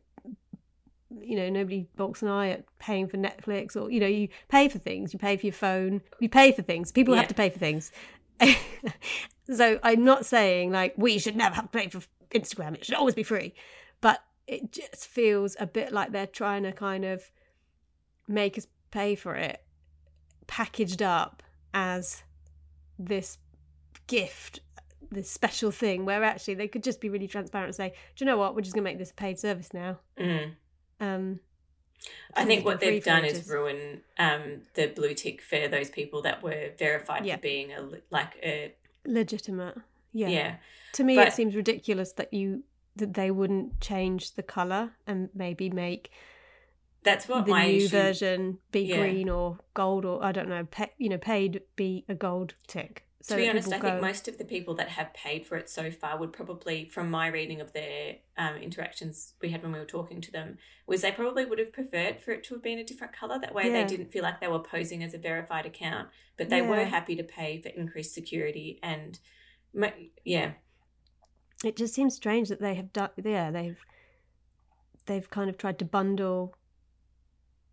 you 1.22 1.36
know 1.38 1.50
nobody 1.50 1.88
balks 1.96 2.22
an 2.22 2.28
eye 2.28 2.50
at 2.50 2.66
paying 2.78 3.08
for 3.08 3.16
netflix 3.18 3.76
or 3.80 3.90
you 3.90 4.00
know 4.00 4.08
you 4.08 4.28
pay 4.50 4.68
for 4.68 4.80
things 4.80 5.14
you 5.14 5.20
pay 5.20 5.38
for 5.38 5.46
your 5.46 5.54
phone 5.54 6.02
you 6.20 6.28
pay 6.28 6.52
for 6.52 6.62
things 6.62 6.92
people 6.92 7.14
Yeah. 7.14 7.22
have 7.22 7.30
to 7.30 7.34
pay 7.36 7.50
for 7.50 7.60
things 7.60 7.92
so 9.54 9.80
i'm 9.84 10.04
not 10.04 10.26
saying 10.26 10.71
like 10.71 10.93
we 10.98 11.17
should 11.17 11.36
never 11.36 11.56
have 11.56 11.71
to 11.71 11.78
pay 11.78 11.88
for 11.88 12.02
instagram 12.32 12.74
it 12.76 12.86
should 12.86 12.95
always 12.95 13.15
be 13.15 13.24
free 13.24 13.54
but 14.02 14.24
it 14.48 14.71
just 14.71 15.08
feels 15.08 15.56
a 15.60 15.65
bit 15.65 15.91
like 15.91 16.12
they're 16.12 16.28
trying 16.28 16.63
to 16.63 16.71
kind 16.71 17.06
of 17.06 17.24
make 18.28 18.58
us 18.58 18.67
pay 18.91 19.15
for 19.15 19.36
it 19.36 19.62
packaged 20.48 21.02
up 21.02 21.41
as 21.74 22.24
this 23.00 23.38
gift 24.08 24.60
this 25.12 25.30
special 25.30 25.71
thing 25.71 26.06
where 26.06 26.24
actually 26.24 26.56
they 26.56 26.67
could 26.67 26.84
just 26.84 27.00
be 27.00 27.10
really 27.10 27.28
transparent 27.28 27.67
and 27.67 27.76
say 27.76 27.89
do 28.15 28.24
you 28.24 28.26
know 28.26 28.38
what 28.38 28.56
we're 28.56 28.62
just 28.62 28.74
going 28.74 28.84
to 28.84 28.89
make 28.89 28.98
this 28.98 29.12
a 29.12 29.15
paid 29.15 29.39
service 29.39 29.74
now 29.74 29.98
Mm. 30.19 30.52
um 31.00 31.39
I 32.36 32.45
think 32.45 32.65
what 32.65 32.79
they've 32.79 33.03
done 33.03 33.25
is 33.25 33.47
ruin 33.49 34.01
um, 34.19 34.62
the 34.75 34.88
blue 34.88 35.13
tick 35.13 35.41
for 35.41 35.67
those 35.67 35.89
people 35.89 36.21
that 36.23 36.43
were 36.43 36.71
verified 36.77 37.25
Yeah. 37.25 37.36
for 37.38 37.41
being 37.41 37.71
a 37.71 37.89
like 38.12 38.36
a 38.43 38.73
legitimate 39.05 39.77
yeah. 40.13 40.27
yeah. 40.27 40.55
to 40.93 41.03
me 41.03 41.15
But- 41.15 41.29
it 41.29 41.34
seems 41.34 41.55
ridiculous 41.55 42.12
that 42.13 42.34
you 42.34 42.63
that 42.97 43.13
they 43.13 43.29
wouldn't 43.31 43.81
change 43.81 44.36
the 44.36 44.43
color 44.43 44.91
and 45.05 45.29
maybe 45.34 45.69
make 45.69 46.12
That's 47.03 47.27
what 47.27 47.45
the 47.45 47.51
my 47.51 47.67
new 47.67 47.77
issue. 47.77 47.88
version 47.89 48.58
be 48.71 48.81
Yeah. 48.81 48.97
green 48.97 49.29
or 49.29 49.60
gold 49.73 50.05
or 50.05 50.23
i 50.23 50.31
don't 50.31 50.47
know 50.49 50.65
pay, 50.69 50.91
you 50.97 51.10
know 51.10 51.17
paid 51.17 51.62
be 51.75 52.05
a 52.08 52.15
gold 52.15 52.55
tick 52.67 53.03
so 53.28 53.36
to 53.36 53.42
be 53.42 53.50
honest, 53.50 53.70
I 53.70 53.78
people 53.78 53.90
think 53.90 54.02
go, 54.02 54.08
most 54.08 54.28
of 54.28 54.38
the 54.38 54.46
people 54.46 54.76
that 54.76 54.90
have 54.90 55.12
paid 55.16 55.48
for 55.48 55.58
it 55.58 55.68
so 55.68 55.90
far 55.90 56.20
would 56.20 56.32
probably, 56.32 56.90
from 56.90 57.10
my 57.10 57.26
reading 57.28 57.60
of 57.60 57.74
their 57.74 58.18
um, 58.38 58.56
interactions 58.58 59.34
we 59.42 59.50
had 59.50 59.64
when 59.64 59.72
we 59.72 59.80
were 59.80 59.86
talking 59.86 60.22
to 60.22 60.32
them, 60.32 60.60
was 60.86 61.02
they 61.02 61.12
probably 61.12 61.44
would 61.44 61.58
have 61.58 61.74
preferred 61.74 62.22
for 62.22 62.32
it 62.32 62.44
to 62.44 62.54
have 62.54 62.62
been 62.62 62.78
a 62.78 62.84
different 62.84 63.14
color. 63.14 63.40
That 63.40 63.56
way, 63.56 63.66
Yeah. 63.66 63.82
they 63.82 63.88
didn't 63.88 64.12
feel 64.12 64.22
like 64.22 64.40
they 64.40 64.48
were 64.48 64.60
posing 64.60 65.02
as 65.04 65.16
a 65.16 65.18
verified 65.18 65.66
account, 65.66 66.10
but 66.38 66.50
they 66.50 66.62
were 66.62 66.86
happy 66.86 67.16
to 67.16 67.24
pay 67.24 67.60
for 67.62 67.70
increased 67.70 68.14
security 68.14 68.80
and, 68.84 69.20
yeah, 70.24 70.52
it 71.64 71.76
just 71.76 71.96
seems 71.96 72.14
strange 72.14 72.50
that 72.50 72.62
they 72.62 72.76
have 72.76 72.92
done 72.94 73.10
yeah 73.24 73.50
they've 73.50 73.80
they've 75.06 75.30
kind 75.30 75.50
of 75.50 75.58
tried 75.58 75.80
to 75.80 75.86
bundle 75.86 76.54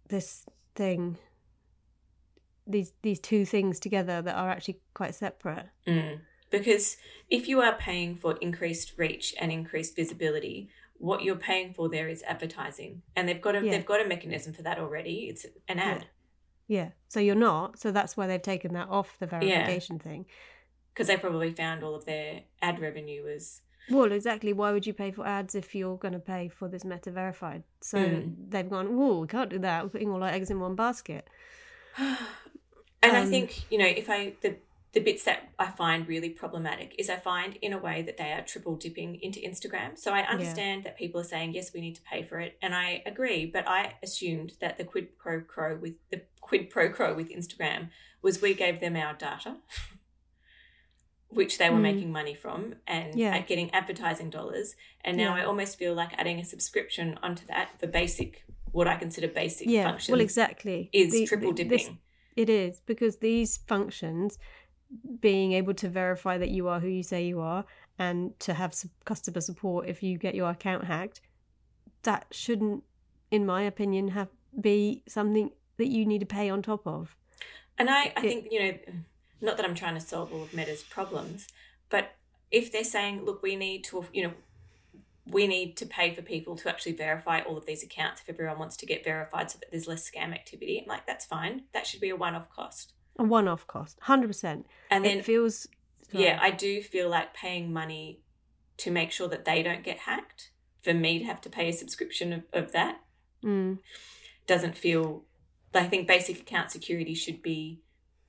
this 0.09 0.47
thing 0.75 1.19
these 2.67 2.93
these 3.03 3.21
two 3.21 3.45
things 3.45 3.81
together 3.81 4.23
that 4.23 4.35
are 4.37 4.51
actually 4.51 4.81
quite 4.95 5.15
separate 5.15 5.67
Mm. 5.87 6.21
Because 6.51 6.99
if 7.31 7.49
you 7.49 7.63
are 7.63 7.75
paying 7.75 8.15
for 8.17 8.37
increased 8.43 8.93
reach 8.99 9.35
and 9.41 9.51
increased 9.51 9.97
visibility, 9.97 10.69
what 10.99 11.23
you're 11.23 11.35
paying 11.35 11.73
for 11.73 11.89
there 11.89 12.09
is 12.09 12.23
advertising, 12.25 13.01
and 13.17 13.27
they've 13.27 13.41
got 13.41 13.57
a 13.57 13.65
Yeah. 13.65 13.71
they've 13.73 13.87
got 13.87 14.05
a 14.05 14.09
mechanism 14.09 14.53
for 14.53 14.63
that 14.63 14.79
already. 14.79 15.29
It's 15.31 15.47
an 15.69 15.79
ad 15.79 16.07
yeah 16.69 16.91
so 17.09 17.19
you're 17.19 17.35
not 17.35 17.77
so 17.79 17.91
that's 17.91 18.17
why 18.17 18.27
they've 18.27 18.41
taken 18.41 18.73
that 18.73 18.89
off 18.89 19.19
the 19.19 19.27
verification 19.27 19.99
thing 19.99 20.25
because 20.95 21.09
they 21.09 21.17
probably 21.17 21.51
found 21.51 21.83
all 21.83 21.95
of 21.95 22.05
their 22.05 22.43
ad 22.63 22.79
revenue 22.81 23.25
was 23.25 23.63
Well, 23.91 24.13
exactly. 24.13 24.53
Why 24.53 24.71
would 24.73 24.87
you 24.87 24.95
pay 24.95 25.11
for 25.11 25.27
ads 25.27 25.57
if 25.57 25.75
you're 25.75 25.97
going 25.97 26.15
to 26.15 26.21
pay 26.21 26.49
for 26.49 26.69
this 26.69 26.85
Meta 26.85 27.11
verified? 27.11 27.65
So 27.81 27.99
Mm. 27.99 28.51
they've 28.51 28.71
gone, 28.71 28.97
whoa, 28.97 29.19
we 29.21 29.27
can't 29.27 29.51
do 29.51 29.59
that. 29.59 29.83
We're 29.83 29.89
putting 29.91 30.11
all 30.13 30.23
our 30.23 30.31
eggs 30.31 30.51
in 30.51 30.61
one 30.61 30.77
basket. 30.77 31.29
and 33.03 33.17
I 33.17 33.21
Um, 33.23 33.31
think 33.31 33.71
you 33.71 33.79
know 33.79 33.87
if 33.87 34.09
I 34.11 34.35
the 34.43 34.57
the 34.93 35.01
bits 35.01 35.25
that 35.25 35.49
I 35.59 35.69
find 35.71 36.07
really 36.07 36.29
problematic 36.29 36.95
is 36.99 37.09
I 37.09 37.17
find 37.17 37.57
in 37.63 37.73
a 37.73 37.79
way 37.79 38.03
that 38.03 38.19
they 38.19 38.31
are 38.33 38.43
triple 38.43 38.77
dipping 38.77 39.19
into 39.23 39.41
Instagram. 39.41 39.97
So 39.99 40.13
I 40.13 40.21
understand 40.21 40.85
that 40.85 40.99
people 40.99 41.19
are 41.19 41.25
saying 41.25 41.55
yes, 41.55 41.73
we 41.73 41.81
need 41.81 41.95
to 41.97 42.03
pay 42.03 42.23
for 42.23 42.39
it, 42.41 42.59
and 42.61 42.75
I 42.75 43.03
agree. 43.07 43.47
But 43.47 43.67
I 43.67 43.95
assumed 44.03 44.53
that 44.61 44.77
the 44.77 44.85
quid 44.85 45.17
pro 45.17 45.41
quo 45.41 45.79
with 45.81 45.95
the 46.11 46.23
quid 46.43 46.69
pro 46.69 46.91
quo 46.91 47.15
with 47.15 47.31
Instagram 47.31 47.89
was 48.21 48.43
we 48.43 48.53
gave 48.55 48.81
them 48.81 48.95
our 48.97 49.15
data, 49.15 49.57
which 51.29 51.57
they 51.57 51.71
were 51.71 51.79
Mm. 51.79 51.83
making 51.83 52.13
money 52.13 52.35
from, 52.35 52.75
and 52.87 53.15
Yeah. 53.15 53.41
getting 53.41 53.71
advertising 53.73 54.29
dollars. 54.29 54.77
And 55.03 55.17
now 55.17 55.35
Yeah. 55.35 55.43
I 55.43 55.47
almost 55.47 55.79
feel 55.79 55.95
like 55.95 56.13
adding 56.19 56.39
a 56.39 56.45
subscription 56.45 57.19
onto 57.23 57.47
that 57.47 57.81
for 57.81 57.87
basic, 57.87 58.45
what 58.71 58.87
I 58.87 58.97
consider 58.97 59.29
basic 59.29 59.67
Yeah, 59.69 59.85
functions. 59.85 60.13
well, 60.13 60.21
exactly. 60.21 60.91
Is 60.93 61.13
The- 61.13 61.27
triple 61.27 61.53
dipping. 61.53 61.71
this- 61.71 61.91
it 62.37 62.49
is 62.49 62.81
because 62.87 63.17
these 63.19 63.59
functions, 63.69 64.39
being 65.21 65.53
able 65.53 65.75
to 65.75 65.89
verify 65.89 66.39
that 66.39 66.51
you 66.51 66.69
are 66.69 66.81
who 66.81 66.89
you 66.89 67.03
say 67.03 67.25
you 67.27 67.41
are, 67.41 67.65
and 67.99 68.39
to 68.41 68.55
have 68.55 68.75
customer 69.05 69.41
support 69.41 69.89
if 69.89 70.03
you 70.03 70.19
get 70.19 70.35
your 70.35 70.51
account 70.51 70.85
hacked, 70.85 71.21
that 72.03 72.27
shouldn't, 72.31 72.83
in 73.31 73.47
my 73.47 73.63
opinion, 73.63 74.09
have 74.09 74.29
be 74.61 75.03
something 75.09 75.51
that 75.79 75.89
you 75.89 76.05
need 76.05 76.19
to 76.21 76.27
pay 76.27 76.51
on 76.51 76.61
top 76.63 76.87
of. 76.87 77.17
And 77.79 77.89
I, 77.89 78.13
I 78.17 78.21
It- 78.21 78.23
think, 78.23 78.49
you 78.51 78.61
know, 78.61 78.79
not 79.41 79.57
that 79.57 79.65
I'm 79.67 79.75
trying 79.75 79.95
to 79.95 80.01
solve 80.01 80.33
all 80.33 80.43
of 80.43 80.53
Meta's 80.53 80.83
problems, 80.83 81.49
but 81.89 82.13
if 82.51 82.71
they're 82.71 82.85
saying, 82.85 83.25
look, 83.25 83.43
we 83.43 83.57
need 83.57 83.83
to, 83.85 84.05
you 84.13 84.25
know, 84.25 84.33
we 85.33 85.47
need 85.47 85.77
to 85.79 85.87
pay 85.87 86.15
for 86.15 86.23
people 86.23 86.57
to 86.57 86.69
actually 86.69 86.93
verify 86.93 87.41
all 87.41 87.57
of 87.57 87.67
these 87.67 87.83
accounts 87.83 88.21
if 88.21 88.29
everyone 88.29 88.59
wants 88.59 88.77
to 88.79 88.87
get 88.87 89.05
verified 89.05 89.51
so 89.51 89.59
that 89.59 89.71
there's 89.71 89.89
less 89.89 90.09
scam 90.09 90.33
activity. 90.33 90.81
I'm 90.81 90.89
like, 90.89 91.07
that's 91.07 91.25
fine. 91.25 91.63
That 91.73 91.87
should 91.87 92.01
be 92.01 92.11
a 92.11 92.17
one 92.17 92.35
off 92.35 92.49
cost. 92.51 92.93
A 93.19 93.25
one-off 93.25 93.67
cost, 93.67 93.99
hundred 94.01 94.29
percent. 94.29 94.67
And 94.91 95.05
then, 95.05 95.19
it 95.19 95.25
feels. 95.27 95.67
yeah, 96.13 96.39
I 96.41 96.51
do 96.51 96.81
feel 96.81 97.11
like 97.11 97.35
paying 97.35 97.71
money 97.71 98.23
to 98.79 98.91
make 98.91 99.13
sure 99.13 99.29
that 99.29 99.45
they 99.45 99.63
don't 99.63 99.85
get 99.85 99.99
hacked, 99.99 100.51
for 100.83 100.95
me 100.95 101.19
to 101.19 101.25
have 101.27 101.41
to 101.43 101.51
pay 101.51 101.69
a 101.69 101.73
subscription 101.73 102.33
of, 102.33 102.43
of 102.53 102.73
that, 102.73 103.01
Mm, 103.45 103.79
doesn't 104.47 104.77
feel 104.79 105.25
I 105.75 105.85
think 105.85 106.07
basic 106.07 106.41
account 106.41 106.71
security 106.71 107.15
should 107.15 107.43
be 107.43 107.81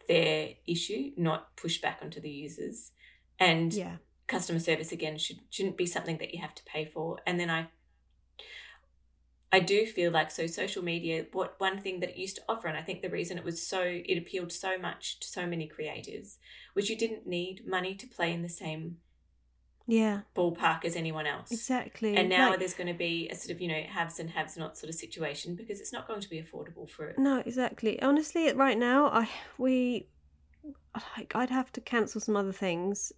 their 0.08 0.50
issue, 0.66 1.12
not 1.18 1.56
pushed 1.56 1.82
back 1.82 2.00
onto 2.02 2.20
the 2.22 2.30
users. 2.30 2.92
And 3.40 3.74
yeah. 3.74 3.98
Customer 4.28 4.60
service 4.60 4.92
again 4.92 5.18
should 5.18 5.40
shouldn't 5.50 5.78
be 5.78 5.86
something 5.86 6.18
that 6.18 6.34
you 6.34 6.42
have 6.42 6.56
to 6.56 6.64
pay 6.64 6.86
for. 6.86 7.20
And 7.26 7.40
then 7.40 7.50
I 7.50 7.68
I 9.52 9.60
do 9.60 9.86
feel 9.86 10.12
like 10.12 10.32
so 10.32 10.48
social 10.48 10.84
media 10.84 11.26
what 11.32 11.60
one 11.60 11.80
thing 11.80 12.00
that 12.00 12.10
it 12.10 12.18
used 12.18 12.38
to 12.38 12.42
offer 12.50 12.68
and 12.68 12.78
I 12.78 12.82
think 12.82 13.02
the 13.02 13.10
reason 13.10 13.38
it 13.38 13.44
was 13.44 13.66
so 13.66 13.82
it 13.84 14.18
appealed 14.18 14.52
so 14.52 14.78
much 14.80 15.20
to 15.20 15.28
so 15.28 15.46
many 15.46 15.68
creators 15.68 16.38
was 16.76 16.90
you 16.90 16.98
didn't 16.98 17.28
need 17.28 17.68
money 17.68 17.94
to 17.96 18.08
play 18.08 18.34
in 18.34 18.42
the 18.42 18.50
same 18.50 18.98
Yeah, 19.86 20.22
ballpark 20.36 20.86
as 20.86 20.96
anyone 20.96 21.28
else. 21.28 21.52
exactly. 21.52 22.16
And 22.16 22.30
now 22.30 22.50
Like- 22.50 22.60
there's 22.60 22.74
going 22.74 22.88
to 22.88 22.94
be 22.98 23.28
a 23.30 23.36
sort 23.36 23.52
of, 23.54 23.62
you 23.62 23.68
know, 23.68 23.82
haves 23.84 24.18
and 24.20 24.30
haves 24.30 24.56
not 24.58 24.78
sort 24.78 24.90
of 24.90 24.96
situation 24.96 25.56
because 25.56 25.80
it's 25.82 25.92
not 25.94 26.08
going 26.08 26.22
to 26.22 26.30
be 26.30 26.42
affordable 26.42 26.90
for 26.90 27.10
it 27.10 27.20
No, 27.20 27.40
exactly. 27.46 28.02
Honestly, 28.02 28.52
right 28.54 28.78
now, 28.78 29.08
I 29.08 29.30
we 29.60 30.08
like 31.18 31.36
I'd 31.36 31.50
have 31.50 31.72
to 31.74 31.82
cancel 31.82 32.22
some 32.22 32.36
other 32.38 32.54
things 32.54 33.12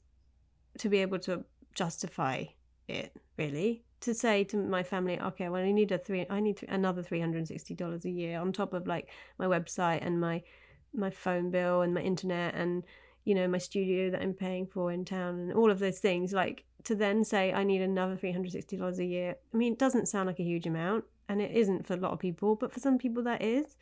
to 0.79 0.89
be 0.89 0.99
able 0.99 1.19
to 1.19 1.43
justify 1.73 2.43
it 2.87 3.11
really. 3.37 3.83
To 4.01 4.13
say 4.13 4.43
to 4.45 4.57
my 4.57 4.83
family 4.83 5.19
okay 5.19 5.49
well 5.49 5.63
i 5.63 5.71
need 5.71 5.91
a 5.91 5.97
three 5.97 6.27
i 6.29 6.39
need 6.39 6.57
th- 6.57 6.71
another 6.71 7.01
$360 7.01 8.05
a 8.05 8.09
year 8.09 8.39
on 8.39 8.51
top 8.51 8.73
of 8.73 8.85
like 8.85 9.09
my 9.39 9.47
website 9.47 10.05
and 10.05 10.21
my 10.21 10.43
my 10.93 11.09
phone 11.09 11.49
bill 11.49 11.81
and 11.81 11.91
my 11.91 12.01
internet 12.01 12.53
and 12.53 12.83
you 13.23 13.33
know 13.33 13.47
my 13.47 13.57
studio 13.57 14.11
that 14.11 14.21
i'm 14.21 14.33
paying 14.33 14.67
for 14.67 14.91
in 14.91 15.05
town 15.05 15.39
and 15.39 15.53
all 15.53 15.71
of 15.71 15.79
those 15.79 15.97
things. 15.99 16.33
Like 16.33 16.65
to 16.85 16.95
then 16.95 17.23
say 17.23 17.51
i 17.51 17.63
need 17.63 17.81
another 17.81 18.15
$360 18.15 18.99
a 18.99 19.05
year 19.05 19.35
i 19.53 19.57
mean 19.57 19.73
it 19.73 19.79
doesn't 19.79 20.07
sound 20.07 20.27
like 20.27 20.39
a 20.39 20.43
huge 20.43 20.67
amount 20.67 21.03
and 21.27 21.41
it 21.41 21.51
isn't 21.51 21.85
for 21.85 21.93
a 21.95 21.97
lot 21.97 22.13
of 22.13 22.19
people 22.19 22.55
but 22.55 22.71
for 22.71 22.79
some 22.79 22.97
people 22.97 23.23
that 23.23 23.41
is 23.41 23.75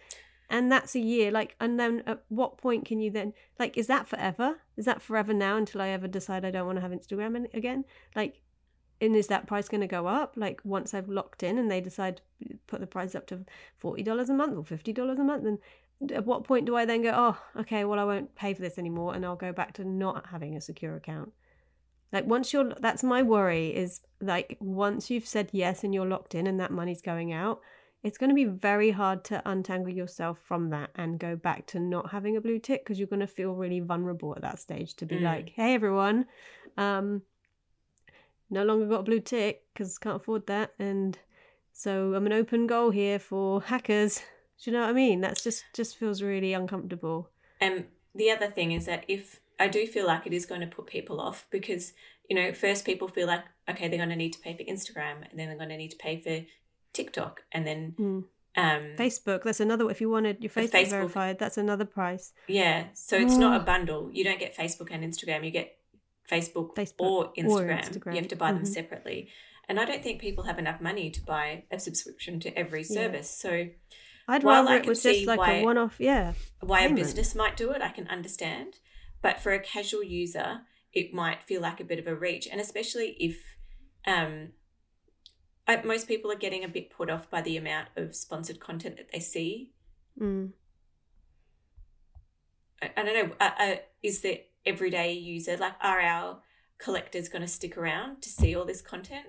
and 0.54 0.72
that's 0.72 0.94
a 0.94 1.00
year 1.00 1.32
like 1.32 1.56
and 1.60 1.80
then 1.80 2.04
at 2.06 2.24
what 2.30 2.60
point 2.60 2.86
can 2.86 3.00
you 3.00 3.10
then 3.10 3.34
like 3.60 3.76
is 3.76 3.88
that 3.88 4.08
forever? 4.08 4.58
Is 4.78 4.86
that 4.86 5.02
forever 5.02 5.34
now 5.34 5.58
until 5.58 5.82
i 5.82 5.90
ever 5.90 6.08
decide 6.08 6.46
i 6.46 6.52
don't 6.52 6.68
want 6.68 6.78
to 6.78 6.82
have 6.82 6.92
instagram 6.92 7.52
again? 7.56 7.84
Like 8.16 8.40
and 9.02 9.16
is 9.16 9.28
that 9.28 9.48
price 9.48 9.68
going 9.68 9.82
to 9.82 9.88
go 9.88 10.06
up? 10.06 10.36
Like 10.38 10.62
once 10.64 10.94
i've 10.94 11.10
locked 11.10 11.42
in 11.42 11.58
and 11.58 11.72
they 11.72 11.82
decide 11.82 12.22
to 12.48 12.56
put 12.68 12.82
the 12.82 12.88
price 12.88 13.16
up 13.16 13.26
to 13.28 13.40
$40 13.84 14.30
a 14.30 14.34
month 14.34 14.56
or 14.56 14.78
$50 14.78 15.20
a 15.20 15.24
month 15.24 15.46
and 15.46 16.12
at 16.12 16.26
what 16.26 16.44
point 16.44 16.66
do 16.66 16.76
i 16.76 16.86
then 16.86 17.02
go 17.02 17.12
oh 17.16 17.62
okay 17.62 17.84
well 17.84 18.00
i 18.00 18.04
won't 18.04 18.36
pay 18.36 18.54
for 18.54 18.62
this 18.62 18.78
anymore 18.78 19.16
and 19.16 19.26
i'll 19.26 19.36
go 19.36 19.54
back 19.54 19.74
to 19.74 19.84
not 19.84 20.28
having 20.28 20.56
a 20.56 20.62
secure 20.62 20.96
account? 20.96 21.34
Like 22.12 22.28
once 22.28 22.54
you're 22.54 22.76
that's 22.80 23.04
my 23.04 23.24
worry 23.24 23.76
is 23.76 24.02
like 24.22 24.58
once 24.60 25.10
you've 25.10 25.26
said 25.26 25.50
yes 25.52 25.84
and 25.84 25.96
you're 25.96 26.06
locked 26.06 26.36
in 26.36 26.46
and 26.46 26.60
that 26.60 26.70
money's 26.70 27.02
going 27.02 27.34
out 27.34 27.60
it's 28.04 28.18
going 28.18 28.30
to 28.30 28.36
be 28.36 28.46
very 28.46 28.92
hard 28.92 29.24
to 29.24 29.42
untangle 29.46 29.94
yourself 29.94 30.38
from 30.46 30.70
that 30.70 30.90
and 30.96 31.20
go 31.20 31.36
back 31.36 31.66
to 31.68 31.80
not 31.80 32.12
having 32.12 32.36
a 32.36 32.42
blue 32.42 32.60
tick 32.60 32.84
because 32.84 33.00
you're 33.00 33.08
going 33.08 33.22
to 33.22 33.28
feel 33.28 33.54
really 33.54 33.80
vulnerable 33.80 34.34
at 34.36 34.42
that 34.42 34.60
stage 34.60 34.94
to 34.96 35.06
be 35.06 35.16
mm. 35.16 35.24
like 35.24 35.54
hey 35.56 35.74
everyone 35.74 36.26
um 36.78 37.22
no 38.50 38.64
longer 38.64 38.86
got 38.86 39.00
a 39.00 39.04
blue 39.04 39.20
tick 39.20 39.64
because 39.74 39.98
can't 39.98 40.18
afford 40.18 40.46
that 40.48 40.74
and 40.78 41.18
so 41.72 42.14
i'm 42.14 42.26
an 42.26 42.34
open 42.34 42.68
goal 42.68 42.92
here 42.92 43.18
for 43.18 43.62
hackers. 43.62 44.22
Do 44.64 44.70
you 44.70 44.78
know 44.78 44.84
what 44.84 44.92
i 44.92 44.94
mean? 44.94 45.22
That's 45.22 45.44
just 45.44 45.64
just 45.74 45.98
feels 45.98 46.22
really 46.22 46.54
uncomfortable. 46.54 47.30
And 47.60 47.86
the 48.14 48.30
other 48.30 48.48
thing 48.48 48.72
is 48.72 48.86
that 48.86 49.06
if 49.08 49.40
i 49.60 49.68
do 49.68 49.88
feel 49.88 50.06
like 50.06 50.28
it 50.28 50.34
is 50.34 50.46
going 50.46 50.62
to 50.62 50.68
put 50.68 50.86
people 50.86 51.20
off 51.20 51.48
because 51.50 51.94
you 52.30 52.36
know 52.36 52.54
first 52.54 52.86
people 52.86 53.08
feel 53.08 53.28
like 53.28 53.44
okay 53.70 53.88
they're 53.88 53.98
going 53.98 54.10
to 54.10 54.16
need 54.16 54.34
to 54.34 54.40
pay 54.40 54.56
for 54.56 54.64
instagram 54.64 55.18
and 55.30 55.40
then 55.40 55.48
they're 55.48 55.58
going 55.58 55.70
to 55.70 55.78
need 55.78 55.92
to 55.92 55.98
pay 55.98 56.20
for 56.20 56.46
tiktok 56.94 57.44
and 57.52 57.66
then 57.68 57.96
mm. 58.00 58.24
Um, 58.56 58.96
Facebook. 58.98 59.42
That's 59.44 59.60
another. 59.60 59.90
If 59.90 60.00
you 60.00 60.12
wanted 60.12 60.38
your 60.42 60.52
Facebook, 60.52 60.70
Facebook, 60.70 60.90
verified, 60.90 61.40
that's 61.40 61.58
another 61.58 61.86
price. 61.86 62.34
Yeah, 62.48 62.86
so 62.94 63.18
it's 63.18 63.36
not 63.36 63.60
a 63.60 63.64
bundle. 63.64 64.12
You 64.14 64.24
don't 64.24 64.40
get 64.40 64.56
Facebook 64.56 64.90
and 64.92 65.04
Instagram. 65.04 65.44
You 65.44 65.50
get 65.50 65.76
Facebook, 66.30 66.76
Facebook 66.76 66.94
or, 67.00 67.34
Instagram. 67.34 67.50
or, 67.50 67.64
Instagram. 67.66 68.14
You 68.14 68.20
have 68.20 68.28
to 68.28 68.36
buy 68.36 68.50
mm-hmm. 68.50 68.64
them 68.64 68.66
separately. 68.66 69.30
And 69.68 69.80
I 69.80 69.86
don't 69.86 70.04
think 70.04 70.20
people 70.20 70.44
have 70.44 70.60
enough 70.60 70.82
money 70.82 71.10
to 71.10 71.22
buy 71.22 71.64
a 71.72 71.80
subscription 71.80 72.40
to 72.42 72.58
every 72.58 72.84
service. 72.84 73.42
Yeah. 73.44 73.50
So 73.50 73.70
I'd 74.28 74.44
rather 74.44 74.76
it 74.76 74.86
was 74.86 75.02
just 75.02 75.26
like 75.26 75.40
why, 75.40 75.54
a 75.54 75.64
one 75.64 75.78
off, 75.78 75.96
yeah. 76.00 76.34
Why 76.60 76.82
payment. 76.82 77.00
a 77.00 77.04
business 77.04 77.34
might 77.34 77.58
do 77.58 77.72
it, 77.72 77.82
I 77.82 77.90
can 77.90 78.08
understand. 78.08 78.76
But 79.22 79.40
for 79.40 79.54
a 79.54 79.60
casual 79.60 80.04
user, 80.04 80.62
it 80.92 81.14
might 81.14 81.44
feel 81.44 81.62
like 81.62 81.80
a 81.80 81.86
bit 81.86 82.00
of 82.00 82.08
a 82.08 82.16
reach. 82.16 82.48
And 82.52 82.60
especially 82.60 83.16
if 83.20 83.38
um, 84.06 84.50
I, 85.68 85.82
most 85.84 86.08
people 86.08 86.32
are 86.32 86.38
getting 86.38 86.64
a 86.64 86.68
bit 86.68 86.90
put 86.90 87.10
off 87.10 87.30
by 87.30 87.42
the 87.42 87.58
amount 87.58 87.88
of 87.96 88.16
sponsored 88.16 88.60
content 88.60 88.98
that 88.98 89.12
they 89.12 89.20
see. 89.20 89.72
Mm. 90.20 90.52
I, 92.82 92.92
I, 92.98 93.04
don't 93.04 93.30
know. 93.30 93.36
Uh, 93.40 93.52
uh, 93.58 93.76
is 94.02 94.22
the 94.22 94.42
everyday 94.66 95.14
user, 95.14 95.58
like 95.58 95.76
are 95.82 96.02
our 96.02 96.40
collectors 96.78 97.30
going 97.30 97.42
to 97.42 97.48
stick 97.48 97.78
around 97.78 98.22
to 98.24 98.30
see 98.30 98.56
all 98.56 98.66
this 98.66 98.82
content? 98.82 99.28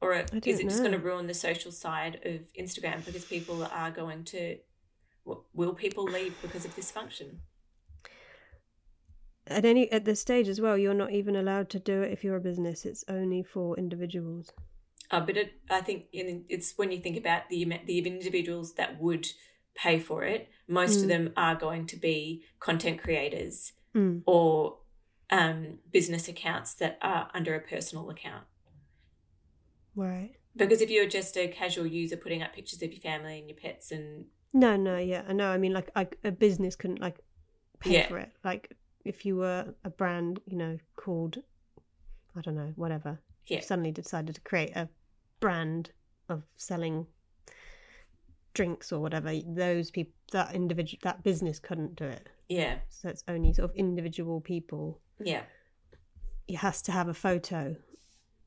Or 0.00 0.14
is 0.14 0.26
it 0.32 0.64
know. 0.64 0.68
just 0.68 0.80
going 0.80 0.92
to 0.92 0.98
ruin 0.98 1.28
the 1.28 1.34
social 1.34 1.70
side 1.70 2.20
of 2.24 2.40
Instagram 2.58 3.04
because 3.04 3.24
people 3.24 3.64
are 3.64 3.90
going 3.90 4.24
to, 4.24 4.58
will 5.24 5.74
people 5.74 6.04
leave 6.04 6.34
because 6.42 6.64
of 6.64 6.74
this 6.74 6.90
function? 6.90 7.40
At 9.46 9.64
any 9.64 9.90
at 9.90 10.04
this 10.04 10.20
stage 10.20 10.48
as 10.48 10.60
well, 10.60 10.78
you're 10.78 10.94
not 10.94 11.10
even 11.10 11.34
allowed 11.34 11.68
to 11.70 11.80
do 11.80 12.02
it 12.02 12.12
if 12.12 12.22
you're 12.22 12.36
a 12.36 12.40
business. 12.40 12.84
It's 12.84 13.04
only 13.08 13.42
for 13.42 13.76
individuals. 13.76 14.52
Uh, 15.12 15.20
but 15.20 15.36
it, 15.36 15.52
I 15.70 15.82
think 15.82 16.06
it's 16.12 16.72
when 16.76 16.90
you 16.90 16.98
think 16.98 17.18
about 17.18 17.50
the 17.50 17.64
the 17.86 17.98
individuals 17.98 18.74
that 18.74 19.00
would 19.00 19.28
pay 19.74 19.98
for 19.98 20.24
it, 20.24 20.48
most 20.66 20.98
mm. 20.98 21.02
of 21.02 21.08
them 21.08 21.32
are 21.36 21.54
going 21.54 21.86
to 21.86 21.96
be 21.96 22.42
content 22.60 23.02
creators 23.02 23.72
mm. 23.94 24.22
or 24.26 24.78
um, 25.30 25.78
business 25.92 26.28
accounts 26.28 26.74
that 26.74 26.98
are 27.02 27.28
under 27.34 27.54
a 27.54 27.60
personal 27.60 28.10
account. 28.10 28.44
Right. 29.94 30.32
Because 30.56 30.80
if 30.80 30.90
you're 30.90 31.08
just 31.08 31.36
a 31.36 31.48
casual 31.48 31.86
user 31.86 32.16
putting 32.16 32.42
up 32.42 32.54
pictures 32.54 32.82
of 32.82 32.92
your 32.92 33.00
family 33.00 33.38
and 33.38 33.48
your 33.48 33.56
pets 33.56 33.92
and 33.92 34.26
no, 34.54 34.76
no, 34.76 34.98
yeah, 34.98 35.22
I 35.28 35.32
know. 35.32 35.50
I 35.50 35.56
mean, 35.56 35.72
like, 35.72 35.90
I, 35.96 36.06
a 36.24 36.30
business 36.30 36.76
couldn't 36.76 37.00
like 37.00 37.18
pay 37.80 37.94
yeah. 37.94 38.08
for 38.08 38.18
it. 38.18 38.30
Like, 38.44 38.74
if 39.04 39.24
you 39.24 39.36
were 39.36 39.74
a 39.84 39.90
brand, 39.90 40.40
you 40.46 40.56
know, 40.58 40.78
called 40.96 41.38
I 42.36 42.40
don't 42.40 42.54
know, 42.54 42.72
whatever, 42.76 43.20
yeah. 43.46 43.60
suddenly 43.60 43.92
decided 43.92 44.34
to 44.34 44.40
create 44.40 44.74
a 44.76 44.88
brand 45.42 45.90
of 46.28 46.44
selling 46.56 47.06
drinks 48.54 48.92
or 48.92 49.00
whatever, 49.00 49.34
those 49.46 49.90
people, 49.90 50.12
that 50.30 50.54
individual, 50.54 51.00
that 51.02 51.22
business 51.22 51.58
couldn't 51.58 51.96
do 51.96 52.04
it. 52.04 52.28
Yeah. 52.48 52.76
So 52.88 53.08
it's 53.08 53.24
only 53.28 53.52
sort 53.52 53.70
of 53.70 53.76
individual 53.76 54.40
people. 54.40 55.00
Yeah. 55.20 55.42
It 56.48 56.56
has 56.56 56.80
to 56.82 56.92
have 56.92 57.08
a 57.08 57.14
photo 57.14 57.76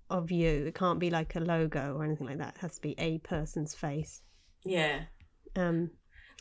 of 0.09 0.31
you. 0.31 0.65
It 0.67 0.75
can't 0.75 0.99
be 0.99 1.09
like 1.09 1.35
a 1.35 1.39
logo 1.39 1.95
or 1.95 2.05
anything 2.05 2.27
like 2.27 2.37
that. 2.37 2.55
It 2.55 2.61
has 2.61 2.75
to 2.75 2.81
be 2.81 2.95
a 2.97 3.17
person's 3.19 3.75
face. 3.75 4.21
Yeah. 4.63 5.01
Um. 5.55 5.91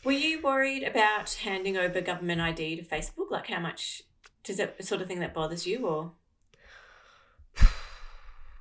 Were 0.03 0.11
you 0.11 0.41
worried 0.41 0.83
about 0.83 1.33
handing 1.33 1.77
over 1.77 1.99
government 1.99 2.39
ID 2.39 2.75
to 2.77 2.83
Facebook? 2.83 3.31
Like, 3.31 3.47
how 3.47 3.59
much 3.59 4.03
does 4.43 4.57
that 4.57 4.83
sort 4.85 5.01
of 5.01 5.07
thing 5.07 5.19
that 5.19 5.33
bothers 5.33 5.65
you, 5.65 5.87
or? 5.87 6.11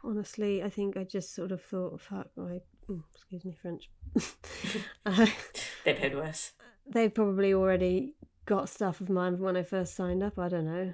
Honestly, 0.05 0.63
I 0.63 0.69
think 0.69 0.97
I 0.97 1.05
just 1.05 1.35
sort 1.35 1.51
of 1.51 1.63
thought, 1.63 2.01
fuck, 2.01 2.29
I, 2.39 2.61
oh, 2.91 3.03
excuse 3.15 3.45
me, 3.45 3.57
French. 3.61 3.91
uh, 5.07 5.27
They've 5.85 6.15
worse. 6.15 6.53
They've 6.87 7.13
probably 7.13 7.55
already 7.55 8.15
got 8.45 8.69
stuff 8.69 9.01
of 9.01 9.09
mine 9.09 9.37
from 9.37 9.45
when 9.47 9.57
I 9.57 9.63
first 9.63 9.97
signed 9.97 10.23
up. 10.23 10.39
I 10.39 10.49
don't 10.49 10.67
know. 10.67 10.93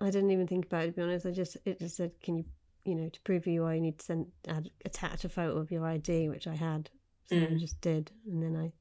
I 0.00 0.10
didn't 0.10 0.32
even 0.32 0.48
think 0.48 0.66
about 0.66 0.84
it 0.84 0.86
to 0.88 0.92
be 0.92 1.02
honest. 1.02 1.26
I 1.26 1.30
just 1.30 1.56
it 1.64 1.78
just 1.78 1.96
said, 1.96 2.12
"Can 2.20 2.38
you, 2.38 2.44
you 2.84 2.96
know, 2.96 3.08
to 3.08 3.20
prove 3.20 3.44
who 3.44 3.52
you 3.52 3.64
are, 3.64 3.74
you 3.74 3.80
need 3.80 3.98
to 4.00 4.04
send 4.04 4.26
add, 4.48 4.68
attach 4.84 5.24
a 5.24 5.28
photo 5.28 5.56
of 5.56 5.70
your 5.70 5.86
ID," 5.86 6.28
which 6.28 6.48
I 6.48 6.54
had. 6.54 6.90
So 7.26 7.36
mm. 7.36 7.54
I 7.54 7.58
just 7.58 7.80
did, 7.80 8.10
and 8.26 8.42
then 8.42 8.56
I 8.56 8.72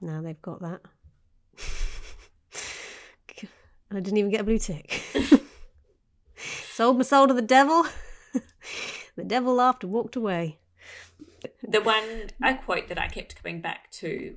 now 0.00 0.22
they've 0.22 0.40
got 0.40 0.62
that. 0.62 0.80
I 3.90 4.00
didn't 4.00 4.16
even 4.16 4.30
get 4.30 4.40
a 4.40 4.44
blue 4.44 4.58
tick. 4.58 5.02
Sold 6.74 6.96
my 6.96 7.04
soul 7.04 7.28
to 7.28 7.34
the 7.34 7.40
devil. 7.40 7.86
the 9.16 9.22
devil 9.22 9.54
laughed 9.54 9.84
and 9.84 9.92
walked 9.92 10.16
away. 10.16 10.58
The 11.62 11.80
one 11.80 12.30
a 12.42 12.56
quote 12.56 12.88
that 12.88 13.00
I 13.00 13.06
kept 13.06 13.40
coming 13.40 13.60
back 13.60 13.92
to 13.92 14.34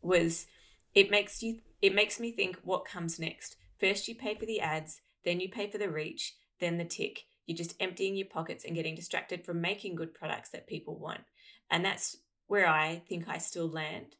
was 0.00 0.46
it 0.94 1.10
makes 1.10 1.42
you 1.42 1.58
it 1.80 1.92
makes 1.92 2.20
me 2.20 2.30
think 2.30 2.56
what 2.62 2.84
comes 2.84 3.18
next. 3.18 3.56
First 3.80 4.06
you 4.06 4.14
pay 4.14 4.36
for 4.36 4.46
the 4.46 4.60
ads, 4.60 5.00
then 5.24 5.40
you 5.40 5.48
pay 5.48 5.68
for 5.68 5.78
the 5.78 5.90
reach, 5.90 6.36
then 6.60 6.78
the 6.78 6.84
tick. 6.84 7.24
You're 7.46 7.58
just 7.58 7.74
emptying 7.80 8.14
your 8.14 8.28
pockets 8.28 8.64
and 8.64 8.76
getting 8.76 8.94
distracted 8.94 9.44
from 9.44 9.60
making 9.60 9.96
good 9.96 10.14
products 10.14 10.50
that 10.50 10.68
people 10.68 10.96
want. 10.96 11.22
And 11.68 11.84
that's 11.84 12.16
where 12.46 12.68
I 12.68 13.02
think 13.08 13.26
I 13.26 13.38
still 13.38 13.68
land. 13.68 14.14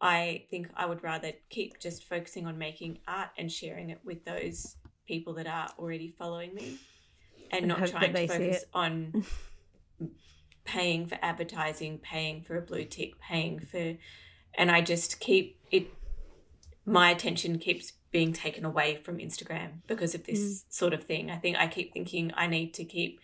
I 0.00 0.46
think 0.50 0.68
I 0.74 0.86
would 0.86 1.04
rather 1.04 1.30
keep 1.48 1.78
just 1.78 2.08
focusing 2.08 2.44
on 2.44 2.58
making 2.58 2.98
art 3.06 3.28
and 3.38 3.52
sharing 3.52 3.90
it 3.90 4.00
with 4.02 4.24
those 4.24 4.74
people 5.06 5.34
that 5.34 5.46
are 5.46 5.68
already 5.78 6.12
following 6.18 6.52
me 6.56 6.80
and, 7.54 7.70
and 7.70 7.80
not 7.80 7.88
trying 7.88 8.12
to 8.12 8.28
focus 8.28 8.64
on 8.72 9.24
paying 10.64 11.06
for 11.06 11.18
advertising, 11.22 11.98
paying 11.98 12.42
for 12.42 12.56
a 12.56 12.62
blue 12.62 12.84
tick, 12.84 13.18
paying 13.20 13.60
for 13.60 13.96
and 14.56 14.70
I 14.70 14.80
just 14.80 15.20
keep 15.20 15.58
it 15.70 15.88
my 16.86 17.10
attention 17.10 17.58
keeps 17.58 17.92
being 18.10 18.32
taken 18.32 18.64
away 18.64 18.96
from 19.02 19.18
Instagram 19.18 19.80
because 19.86 20.14
of 20.14 20.24
this 20.24 20.38
mm. 20.38 20.72
sort 20.72 20.92
of 20.92 21.04
thing. 21.04 21.30
I 21.30 21.36
think 21.36 21.56
I 21.56 21.66
keep 21.66 21.92
thinking 21.92 22.32
I 22.36 22.46
need 22.46 22.74
to 22.74 22.84
keep 22.84 23.20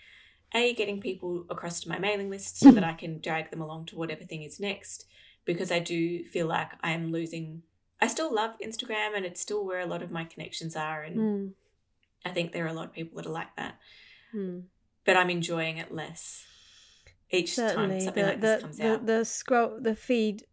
a 0.53 0.75
getting 0.75 1.01
people 1.01 1.45
across 1.49 1.81
to 1.81 1.89
my 1.89 1.99
mailing 1.99 2.29
list 2.31 2.59
so 2.59 2.71
that 2.73 2.83
I 2.83 2.95
can 2.95 3.21
drag 3.21 3.51
them 3.51 3.61
along 3.61 3.87
to 3.87 3.97
whatever 3.97 4.25
thing 4.25 4.43
is 4.43 4.59
next 4.59 5.07
because 5.45 5.71
I 5.71 5.79
do 5.79 6.25
feel 6.25 6.47
like 6.47 6.73
I 6.83 6.91
am 6.91 7.13
losing 7.13 7.63
I 8.01 8.09
still 8.09 8.35
love 8.35 8.53
Instagram 8.65 9.15
and 9.15 9.25
it's 9.25 9.41
still 9.41 9.65
where 9.65 9.81
a 9.81 9.87
lot 9.87 10.03
of 10.03 10.11
my 10.11 10.25
connections 10.25 10.75
are 10.75 11.03
and 11.03 11.17
mm. 11.17 11.51
I 12.25 12.31
think 12.31 12.53
there 12.53 12.65
are 12.65 12.69
a 12.69 12.73
lot 12.73 12.87
of 12.87 12.93
people 12.93 13.17
that 13.17 13.27
are 13.27 13.33
like 13.33 13.55
that. 13.57 13.79
Mm. 14.35 14.65
But 15.05 15.17
I'm 15.17 15.31
enjoying 15.31 15.79
it 15.79 15.93
less 15.93 16.45
each 17.31 17.55
Certainly. 17.55 17.89
time 17.89 18.01
something 18.01 18.23
the, 18.25 18.29
like 18.31 18.41
the, 18.41 18.47
this 18.47 18.63
comes 18.63 18.77
the, 18.79 18.93
out. 18.93 19.07
The 19.07 19.25
scroll 19.25 19.79
the 19.81 19.95
feed 19.95 20.45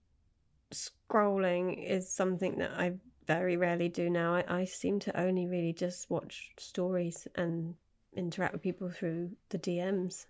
scrolling 0.73 1.83
is 1.89 2.09
something 2.09 2.57
that 2.59 2.71
I 2.77 2.93
very 3.25 3.57
rarely 3.57 3.89
do 3.89 4.09
now. 4.09 4.35
I, 4.35 4.43
I 4.47 4.65
seem 4.65 4.99
to 5.01 5.19
only 5.19 5.47
really 5.47 5.73
just 5.73 6.09
watch 6.09 6.51
stories 6.57 7.27
and 7.35 7.75
interact 8.15 8.53
with 8.53 8.61
people 8.61 8.89
through 8.89 9.31
the 9.49 9.59
DMs, 9.59 10.25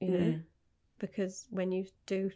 you 0.00 0.08
know. 0.08 0.18
Mm. 0.18 0.42
Because 0.98 1.46
when 1.50 1.72
you 1.72 1.86
do 2.06 2.30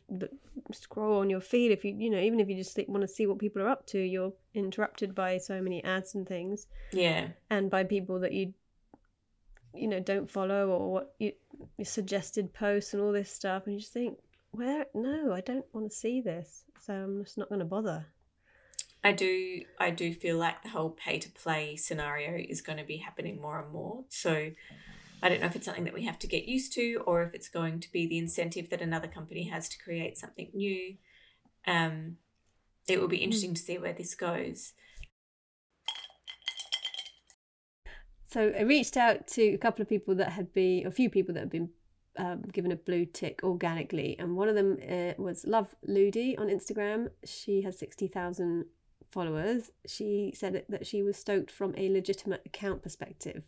scroll 0.73 1.21
on 1.21 1.31
your 1.31 1.41
feed, 1.41 1.71
if 1.71 1.85
you 1.85 1.95
you 1.97 2.11
know 2.11 2.19
even 2.19 2.41
if 2.41 2.49
you 2.49 2.57
just 2.57 2.77
want 2.89 3.03
to 3.03 3.09
see 3.09 3.27
what 3.27 3.39
people 3.39 3.63
are 3.63 3.69
up 3.69 3.87
to, 3.87 3.99
you're 3.99 4.33
interrupted 4.55 5.15
by 5.15 5.39
so 5.39 5.63
many 5.63 5.83
ads 5.85 6.15
and 6.17 6.27
things, 6.27 6.67
Yeah. 6.93 7.29
and 7.49 7.71
by 7.71 7.85
people 7.85 8.19
that 8.21 8.33
you 8.33 8.55
you 9.79 9.89
know 9.89 10.01
don't 10.01 10.31
follow 10.31 10.71
or 10.71 10.93
what 10.93 11.15
you 11.19 11.33
your 11.77 11.87
suggested 11.87 12.53
posts 12.53 12.93
and 12.93 13.03
all 13.03 13.13
this 13.13 13.31
stuff, 13.31 13.65
and 13.67 13.75
you 13.75 13.81
just 13.81 13.93
think, 13.93 14.19
where 14.51 14.87
no, 14.95 15.33
I 15.33 15.41
don't 15.41 15.67
want 15.73 15.91
to 15.91 15.97
see 15.97 16.21
this, 16.21 16.65
so 16.81 16.95
I'm 16.95 17.25
just 17.25 17.39
not 17.39 17.49
going 17.49 17.61
to 17.61 17.65
bother. 17.65 18.07
I 19.07 19.13
do 19.13 19.63
I 19.79 19.91
do 19.91 20.13
feel 20.13 20.37
like 20.37 20.63
the 20.63 20.71
whole 20.71 20.91
pay 20.91 21.19
to 21.21 21.31
play 21.31 21.77
scenario 21.77 22.45
is 22.49 22.61
going 22.61 22.79
to 22.79 22.85
be 22.85 22.97
happening 22.97 23.41
more 23.41 23.61
and 23.61 23.73
more. 23.73 24.05
So 24.09 24.51
I 25.23 25.29
don't 25.29 25.41
know 25.41 25.47
if 25.47 25.55
it's 25.55 25.67
something 25.67 25.85
that 25.85 25.95
we 25.95 26.05
have 26.07 26.19
to 26.21 26.27
get 26.27 26.47
used 26.47 26.73
to 26.75 27.03
or 27.07 27.23
if 27.23 27.33
it's 27.33 27.49
going 27.49 27.79
to 27.81 27.93
be 27.93 28.07
the 28.07 28.19
incentive 28.19 28.69
that 28.71 28.83
another 28.83 29.07
company 29.07 29.45
has 29.45 29.69
to 29.69 29.79
create 29.79 30.19
something 30.19 30.51
new. 30.53 30.97
Um 31.67 32.17
it 32.89 33.01
will 33.01 33.09
be 33.09 33.19
interesting 33.19 33.55
to 33.55 33.63
see 33.63 33.79
where 33.79 33.93
this 33.93 34.15
goes. 34.15 34.73
So 38.29 38.53
I 38.59 38.63
reached 38.63 38.97
out 38.97 39.29
to 39.29 39.43
a 39.43 39.59
couple 39.59 39.83
of 39.83 39.89
people 39.89 40.15
that 40.17 40.33
had 40.33 40.53
been, 40.53 40.87
a 40.87 40.91
few 40.91 41.09
people 41.09 41.33
that 41.35 41.41
had 41.41 41.51
been 41.51 41.71
um, 42.17 42.43
given 42.53 42.73
a 42.73 42.77
blue 42.77 43.07
tick 43.07 43.41
organically, 43.45 44.17
and 44.19 44.37
one 44.37 44.49
of 44.49 44.55
them 44.55 44.79
uh, 44.83 45.13
was 45.17 45.47
Love 45.47 45.75
Ludie 45.89 46.39
on 46.39 46.49
Instagram. 46.49 47.11
She 47.25 47.63
has 47.63 47.79
sixty 47.79 48.09
thousand 48.09 48.65
followers. 49.13 49.71
She 49.87 50.33
said 50.35 50.65
that 50.69 50.87
she 50.87 51.03
was 51.03 51.17
stoked 51.17 51.51
from 51.51 51.73
a 51.77 51.89
legitimate 51.89 52.43
account 52.45 52.83
perspective, 52.83 53.45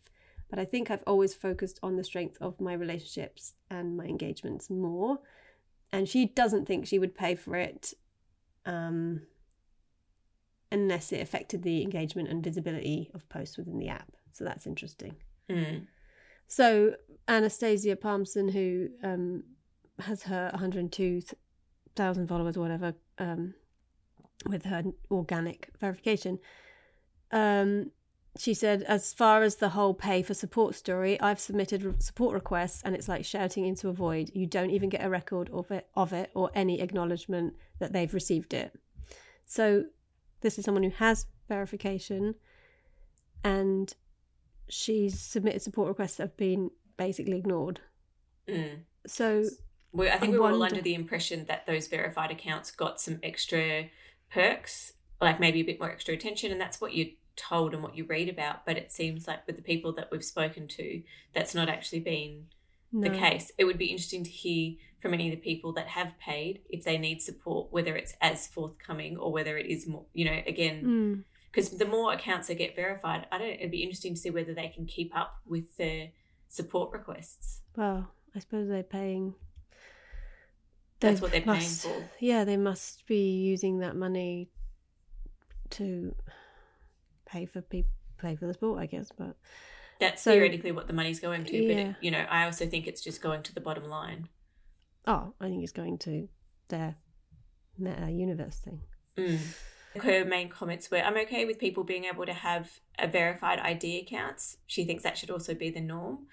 but 0.48 0.58
I 0.58 0.64
think 0.64 0.90
I've 0.90 1.02
always 1.06 1.34
focused 1.34 1.80
on 1.82 1.96
the 1.96 2.04
strength 2.04 2.38
of 2.40 2.60
my 2.60 2.74
relationships 2.74 3.54
and 3.70 3.96
my 3.96 4.04
engagements 4.04 4.70
more. 4.70 5.18
And 5.92 6.08
she 6.08 6.26
doesn't 6.26 6.66
think 6.66 6.86
she 6.86 6.98
would 6.98 7.14
pay 7.14 7.34
for 7.34 7.56
it, 7.56 7.94
um, 8.66 9.22
unless 10.70 11.10
it 11.10 11.22
affected 11.22 11.62
the 11.62 11.82
engagement 11.82 12.28
and 12.28 12.44
visibility 12.44 13.10
of 13.14 13.28
posts 13.28 13.56
within 13.56 13.78
the 13.78 13.88
app. 13.88 14.12
So 14.32 14.44
that's 14.44 14.66
interesting. 14.66 15.16
Mm. 15.50 15.86
So 16.46 16.94
Anastasia 17.26 17.96
Parmson, 17.96 18.48
who 18.48 18.88
um, 19.02 19.44
has 20.00 20.22
her 20.24 20.50
102,000 20.52 22.26
followers 22.26 22.56
or 22.56 22.60
whatever, 22.60 22.94
um, 23.18 23.54
with 24.48 24.64
her 24.64 24.84
organic 25.10 25.70
verification, 25.80 26.38
um, 27.32 27.90
she 28.38 28.54
said, 28.54 28.82
as 28.82 29.12
far 29.12 29.42
as 29.42 29.56
the 29.56 29.70
whole 29.70 29.94
pay 29.94 30.22
for 30.22 30.32
support 30.32 30.74
story, 30.74 31.20
I've 31.20 31.40
submitted 31.40 32.00
support 32.02 32.34
requests 32.34 32.82
and 32.84 32.94
it's 32.94 33.08
like 33.08 33.24
shouting 33.24 33.66
into 33.66 33.88
a 33.88 33.92
void. 33.92 34.30
You 34.32 34.46
don't 34.46 34.70
even 34.70 34.88
get 34.88 35.04
a 35.04 35.10
record 35.10 35.50
of 35.52 35.70
it, 35.70 35.88
of 35.96 36.12
it 36.12 36.30
or 36.34 36.50
any 36.54 36.80
acknowledgement 36.80 37.54
that 37.80 37.92
they've 37.92 38.14
received 38.14 38.54
it. 38.54 38.72
So 39.44 39.86
this 40.40 40.58
is 40.58 40.64
someone 40.64 40.84
who 40.84 40.90
has 40.90 41.26
verification 41.48 42.36
and 43.42 43.92
she's 44.68 45.20
submitted 45.20 45.62
support 45.62 45.88
requests 45.88 46.16
that 46.16 46.24
have 46.24 46.36
been 46.36 46.70
basically 46.96 47.38
ignored. 47.38 47.80
Mm. 48.48 48.80
So 49.06 49.44
We, 49.92 50.08
I 50.08 50.18
think 50.18 50.30
I 50.30 50.32
we 50.32 50.38
were 50.38 50.50
all 50.50 50.62
under 50.62 50.80
the 50.80 50.94
impression 50.94 51.46
that 51.46 51.66
those 51.66 51.88
verified 51.88 52.30
accounts 52.30 52.70
got 52.70 53.00
some 53.00 53.18
extra 53.22 53.90
perks, 54.30 54.92
like 55.20 55.40
maybe 55.40 55.60
a 55.60 55.64
bit 55.64 55.80
more 55.80 55.90
extra 55.90 56.14
attention, 56.14 56.52
and 56.52 56.60
that's 56.60 56.80
what 56.80 56.94
you're 56.94 57.08
told 57.36 57.72
and 57.72 57.82
what 57.82 57.96
you 57.96 58.04
read 58.04 58.28
about. 58.28 58.66
But 58.66 58.76
it 58.76 58.92
seems 58.92 59.26
like 59.26 59.46
with 59.46 59.56
the 59.56 59.62
people 59.62 59.92
that 59.92 60.10
we've 60.10 60.24
spoken 60.24 60.68
to, 60.68 61.02
that's 61.34 61.54
not 61.54 61.68
actually 61.68 62.00
been 62.00 62.46
the 62.92 63.10
case. 63.10 63.52
It 63.58 63.64
would 63.64 63.76
be 63.78 63.86
interesting 63.86 64.24
to 64.24 64.30
hear 64.30 64.74
from 65.00 65.12
any 65.14 65.28
of 65.28 65.34
the 65.34 65.40
people 65.40 65.72
that 65.74 65.88
have 65.88 66.18
paid 66.18 66.60
if 66.70 66.84
they 66.84 66.98
need 66.98 67.20
support, 67.20 67.70
whether 67.70 67.94
it's 67.96 68.14
as 68.20 68.46
forthcoming 68.46 69.16
or 69.18 69.30
whether 69.30 69.56
it 69.58 69.66
is 69.66 69.86
more, 69.86 70.06
you 70.14 70.24
know, 70.24 70.42
again, 70.46 70.82
Mm. 70.84 71.24
Because 71.50 71.70
the 71.70 71.84
more 71.86 72.12
accounts 72.12 72.48
that 72.48 72.56
get 72.58 72.76
verified, 72.76 73.26
I 73.32 73.38
don't. 73.38 73.48
It'd 73.50 73.70
be 73.70 73.82
interesting 73.82 74.14
to 74.14 74.20
see 74.20 74.30
whether 74.30 74.54
they 74.54 74.68
can 74.68 74.86
keep 74.86 75.16
up 75.16 75.36
with 75.46 75.76
their 75.76 76.10
support 76.48 76.92
requests. 76.92 77.60
Well, 77.76 78.10
I 78.34 78.38
suppose 78.40 78.68
they're 78.68 78.82
paying. 78.82 79.34
That's 81.00 81.20
what 81.20 81.30
they're 81.30 81.40
paying 81.40 81.60
for. 81.60 82.08
Yeah, 82.18 82.44
they 82.44 82.56
must 82.56 83.06
be 83.06 83.36
using 83.38 83.78
that 83.80 83.94
money 83.94 84.50
to 85.70 86.14
pay 87.24 87.46
for 87.46 87.60
people, 87.60 87.90
pay 88.18 88.34
for 88.34 88.46
the 88.46 88.54
sport, 88.54 88.80
I 88.80 88.86
guess. 88.86 89.10
But 89.16 89.36
That's 90.00 90.22
So- 90.22 90.32
theoretically 90.32 90.72
what 90.72 90.86
the 90.88 90.92
money's 90.92 91.20
going 91.20 91.44
to, 91.44 91.68
but 91.68 91.76
it, 91.76 91.96
you 92.00 92.10
know, 92.10 92.20
I 92.30 92.44
also 92.44 92.66
think 92.66 92.86
it's 92.86 93.00
just 93.02 93.20
going 93.20 93.42
to 93.44 93.54
the 93.54 93.60
bottom 93.60 93.84
line. 93.84 94.28
oh, 95.06 95.32
I 95.40 95.48
think 95.48 95.62
it's 95.62 95.72
going 95.72 95.98
to 95.98 96.28
their 96.68 96.96
meta 97.78 98.10
universe 98.10 98.56
thing. 98.58 98.80
Mm. 99.16 99.38
Her 99.96 100.24
main 100.24 100.48
comments 100.48 100.90
were, 100.90 100.98
"I'm 100.98 101.16
okay 101.18 101.44
with 101.44 101.58
people 101.58 101.84
being 101.84 102.04
able 102.04 102.26
to 102.26 102.32
have 102.32 102.80
a 102.98 103.06
verified 103.06 103.58
ID 103.58 104.00
accounts. 104.00 104.58
She 104.66 104.84
thinks 104.84 105.02
that 105.02 105.18
should 105.18 105.30
also 105.30 105.54
be 105.54 105.70
the 105.70 105.80
norm." 105.80 106.26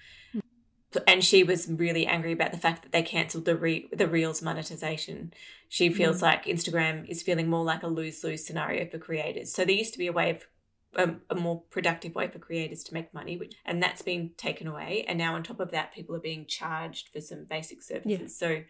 And 1.08 1.24
she 1.26 1.43
was 1.43 1.68
really 1.70 2.06
angry 2.06 2.32
about 2.32 2.51
the 2.51 2.58
fact 2.58 2.84
that 2.84 2.91
they 2.91 3.03
cancelled 3.03 3.45
the 3.45 3.58
re- 3.58 3.89
the 3.91 4.08
Reels 4.08 4.41
monetization. 4.41 5.34
She 5.68 5.89
feels 5.89 6.20
mm. 6.20 6.24
like 6.24 6.45
Instagram 6.45 7.08
is 7.10 7.22
feeling 7.22 7.49
more 7.49 7.66
like 7.66 7.84
a 7.84 7.88
lose 7.88 8.24
lose 8.24 8.45
scenario 8.45 8.86
for 8.86 8.97
creators. 8.97 9.53
So 9.53 9.66
there 9.66 9.76
used 9.76 9.93
to 9.93 9.99
be 9.99 10.08
a 10.08 10.14
way 10.14 10.30
of 10.30 10.45
um, 10.96 11.22
a 11.30 11.36
more 11.36 11.62
productive 11.70 12.16
way 12.16 12.28
for 12.28 12.39
creators 12.39 12.84
to 12.86 12.93
make 12.93 13.14
money, 13.14 13.38
which 13.38 13.56
and 13.66 13.82
that's 13.82 14.02
been 14.02 14.32
taken 14.38 14.68
away. 14.68 15.06
And 15.08 15.18
now 15.18 15.36
on 15.36 15.43
top 15.43 15.60
of 15.60 15.72
that, 15.72 15.93
people 15.93 16.16
are 16.16 16.20
being 16.20 16.46
charged 16.46 17.10
for 17.10 17.22
some 17.22 17.46
basic 17.46 17.82
services. 17.82 18.38
So 18.38 18.64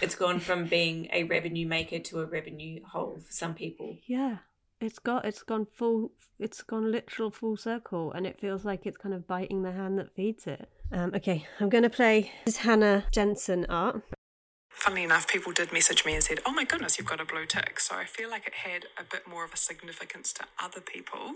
it's 0.00 0.14
gone 0.14 0.40
from 0.40 0.66
being 0.66 1.08
a 1.12 1.24
revenue 1.24 1.66
maker 1.66 1.98
to 1.98 2.20
a 2.20 2.26
revenue 2.26 2.82
hole 2.84 3.18
for 3.24 3.32
some 3.32 3.54
people. 3.54 3.98
Yeah, 4.06 4.38
it's 4.80 4.98
got 4.98 5.24
it's 5.24 5.42
gone 5.42 5.66
full. 5.72 6.12
It's 6.38 6.62
gone 6.62 6.90
literal 6.90 7.30
full 7.30 7.56
circle, 7.56 8.12
and 8.12 8.26
it 8.26 8.40
feels 8.40 8.64
like 8.64 8.86
it's 8.86 8.96
kind 8.96 9.14
of 9.14 9.26
biting 9.26 9.62
the 9.62 9.72
hand 9.72 9.98
that 9.98 10.14
feeds 10.14 10.46
it. 10.46 10.68
Um, 10.90 11.12
okay, 11.14 11.46
I'm 11.58 11.68
going 11.68 11.84
to 11.84 11.90
play 11.90 12.32
this 12.44 12.56
is 12.56 12.60
Hannah 12.60 13.04
Jensen 13.10 13.64
art. 13.68 14.02
Funnily 14.74 15.04
enough, 15.04 15.28
people 15.28 15.52
did 15.52 15.72
message 15.72 16.04
me 16.04 16.14
and 16.14 16.22
said, 16.22 16.40
Oh 16.44 16.52
my 16.52 16.64
goodness, 16.64 16.98
you've 16.98 17.06
got 17.06 17.20
a 17.20 17.24
blue 17.24 17.46
tick. 17.46 17.78
So 17.78 17.94
I 17.94 18.04
feel 18.04 18.28
like 18.28 18.46
it 18.46 18.54
had 18.54 18.86
a 18.98 19.04
bit 19.04 19.28
more 19.28 19.44
of 19.44 19.52
a 19.52 19.56
significance 19.56 20.32
to 20.34 20.44
other 20.62 20.80
people. 20.80 21.34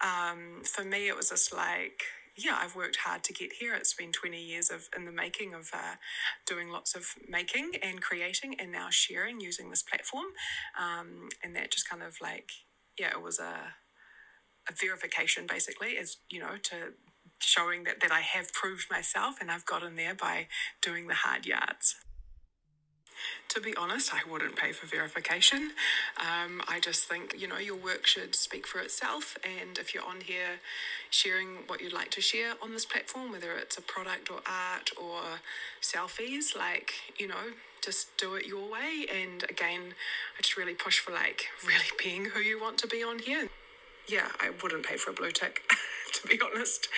Um, 0.00 0.62
for 0.64 0.84
me, 0.84 1.08
it 1.08 1.16
was 1.16 1.30
just 1.30 1.54
like, 1.54 2.02
yeah, 2.36 2.58
I've 2.60 2.74
worked 2.74 2.96
hard 3.04 3.22
to 3.24 3.32
get 3.32 3.52
here. 3.60 3.74
It's 3.74 3.94
been 3.94 4.12
20 4.12 4.40
years 4.40 4.70
of 4.70 4.88
in 4.96 5.04
the 5.04 5.12
making 5.12 5.54
of 5.54 5.70
uh, 5.72 5.96
doing 6.46 6.70
lots 6.70 6.94
of 6.94 7.06
making 7.28 7.72
and 7.82 8.00
creating 8.00 8.56
and 8.58 8.72
now 8.72 8.88
sharing 8.90 9.40
using 9.40 9.70
this 9.70 9.82
platform. 9.82 10.26
Um, 10.80 11.28
and 11.44 11.54
that 11.56 11.70
just 11.70 11.88
kind 11.88 12.02
of 12.02 12.16
like, 12.20 12.50
yeah, 12.98 13.10
it 13.10 13.22
was 13.22 13.38
a, 13.38 13.74
a 14.68 14.72
verification 14.80 15.46
basically, 15.48 15.90
is, 15.90 16.16
you 16.30 16.40
know, 16.40 16.56
to 16.64 16.94
showing 17.40 17.84
that, 17.84 18.00
that 18.00 18.12
I 18.12 18.20
have 18.20 18.52
proved 18.52 18.86
myself 18.90 19.36
and 19.40 19.50
I've 19.50 19.66
gotten 19.66 19.96
there 19.96 20.14
by 20.14 20.48
doing 20.82 21.06
the 21.06 21.14
hard 21.14 21.46
yards. 21.46 21.96
To 23.48 23.60
be 23.60 23.74
honest, 23.76 24.14
I 24.14 24.20
wouldn't 24.30 24.56
pay 24.56 24.72
for 24.72 24.86
verification. 24.86 25.72
Um, 26.18 26.62
I 26.68 26.78
just 26.80 27.06
think, 27.06 27.34
you 27.38 27.48
know, 27.48 27.58
your 27.58 27.76
work 27.76 28.06
should 28.06 28.34
speak 28.34 28.66
for 28.66 28.80
itself. 28.80 29.36
And 29.44 29.76
if 29.78 29.92
you're 29.92 30.04
on 30.04 30.20
here 30.20 30.60
sharing 31.10 31.66
what 31.66 31.80
you'd 31.80 31.92
like 31.92 32.10
to 32.12 32.20
share 32.20 32.54
on 32.62 32.72
this 32.72 32.84
platform, 32.84 33.32
whether 33.32 33.52
it's 33.52 33.76
a 33.76 33.82
product 33.82 34.30
or 34.30 34.40
art 34.46 34.90
or 34.96 35.40
selfies, 35.82 36.56
like, 36.56 36.92
you 37.18 37.26
know, 37.26 37.54
just 37.82 38.16
do 38.18 38.34
it 38.34 38.46
your 38.46 38.70
way. 38.70 39.06
And 39.12 39.42
again, 39.44 39.94
I 40.38 40.42
just 40.42 40.56
really 40.56 40.74
push 40.74 40.98
for 40.98 41.12
like 41.12 41.46
really 41.66 41.90
being 42.02 42.26
who 42.26 42.40
you 42.40 42.60
want 42.60 42.78
to 42.78 42.86
be 42.86 43.02
on 43.02 43.18
here. 43.18 43.48
Yeah, 44.08 44.28
I 44.40 44.50
wouldn't 44.62 44.84
pay 44.86 44.96
for 44.96 45.10
a 45.10 45.14
blue 45.14 45.30
tick, 45.30 45.62
to 46.14 46.28
be 46.28 46.40
honest. 46.40 46.88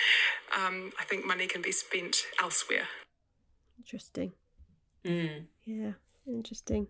Um, 0.55 0.91
I 0.99 1.03
think 1.03 1.25
money 1.25 1.47
can 1.47 1.61
be 1.61 1.71
spent 1.71 2.23
elsewhere. 2.41 2.87
Interesting. 3.77 4.31
Mm. 5.05 5.45
Yeah, 5.65 5.91
interesting. 6.27 6.87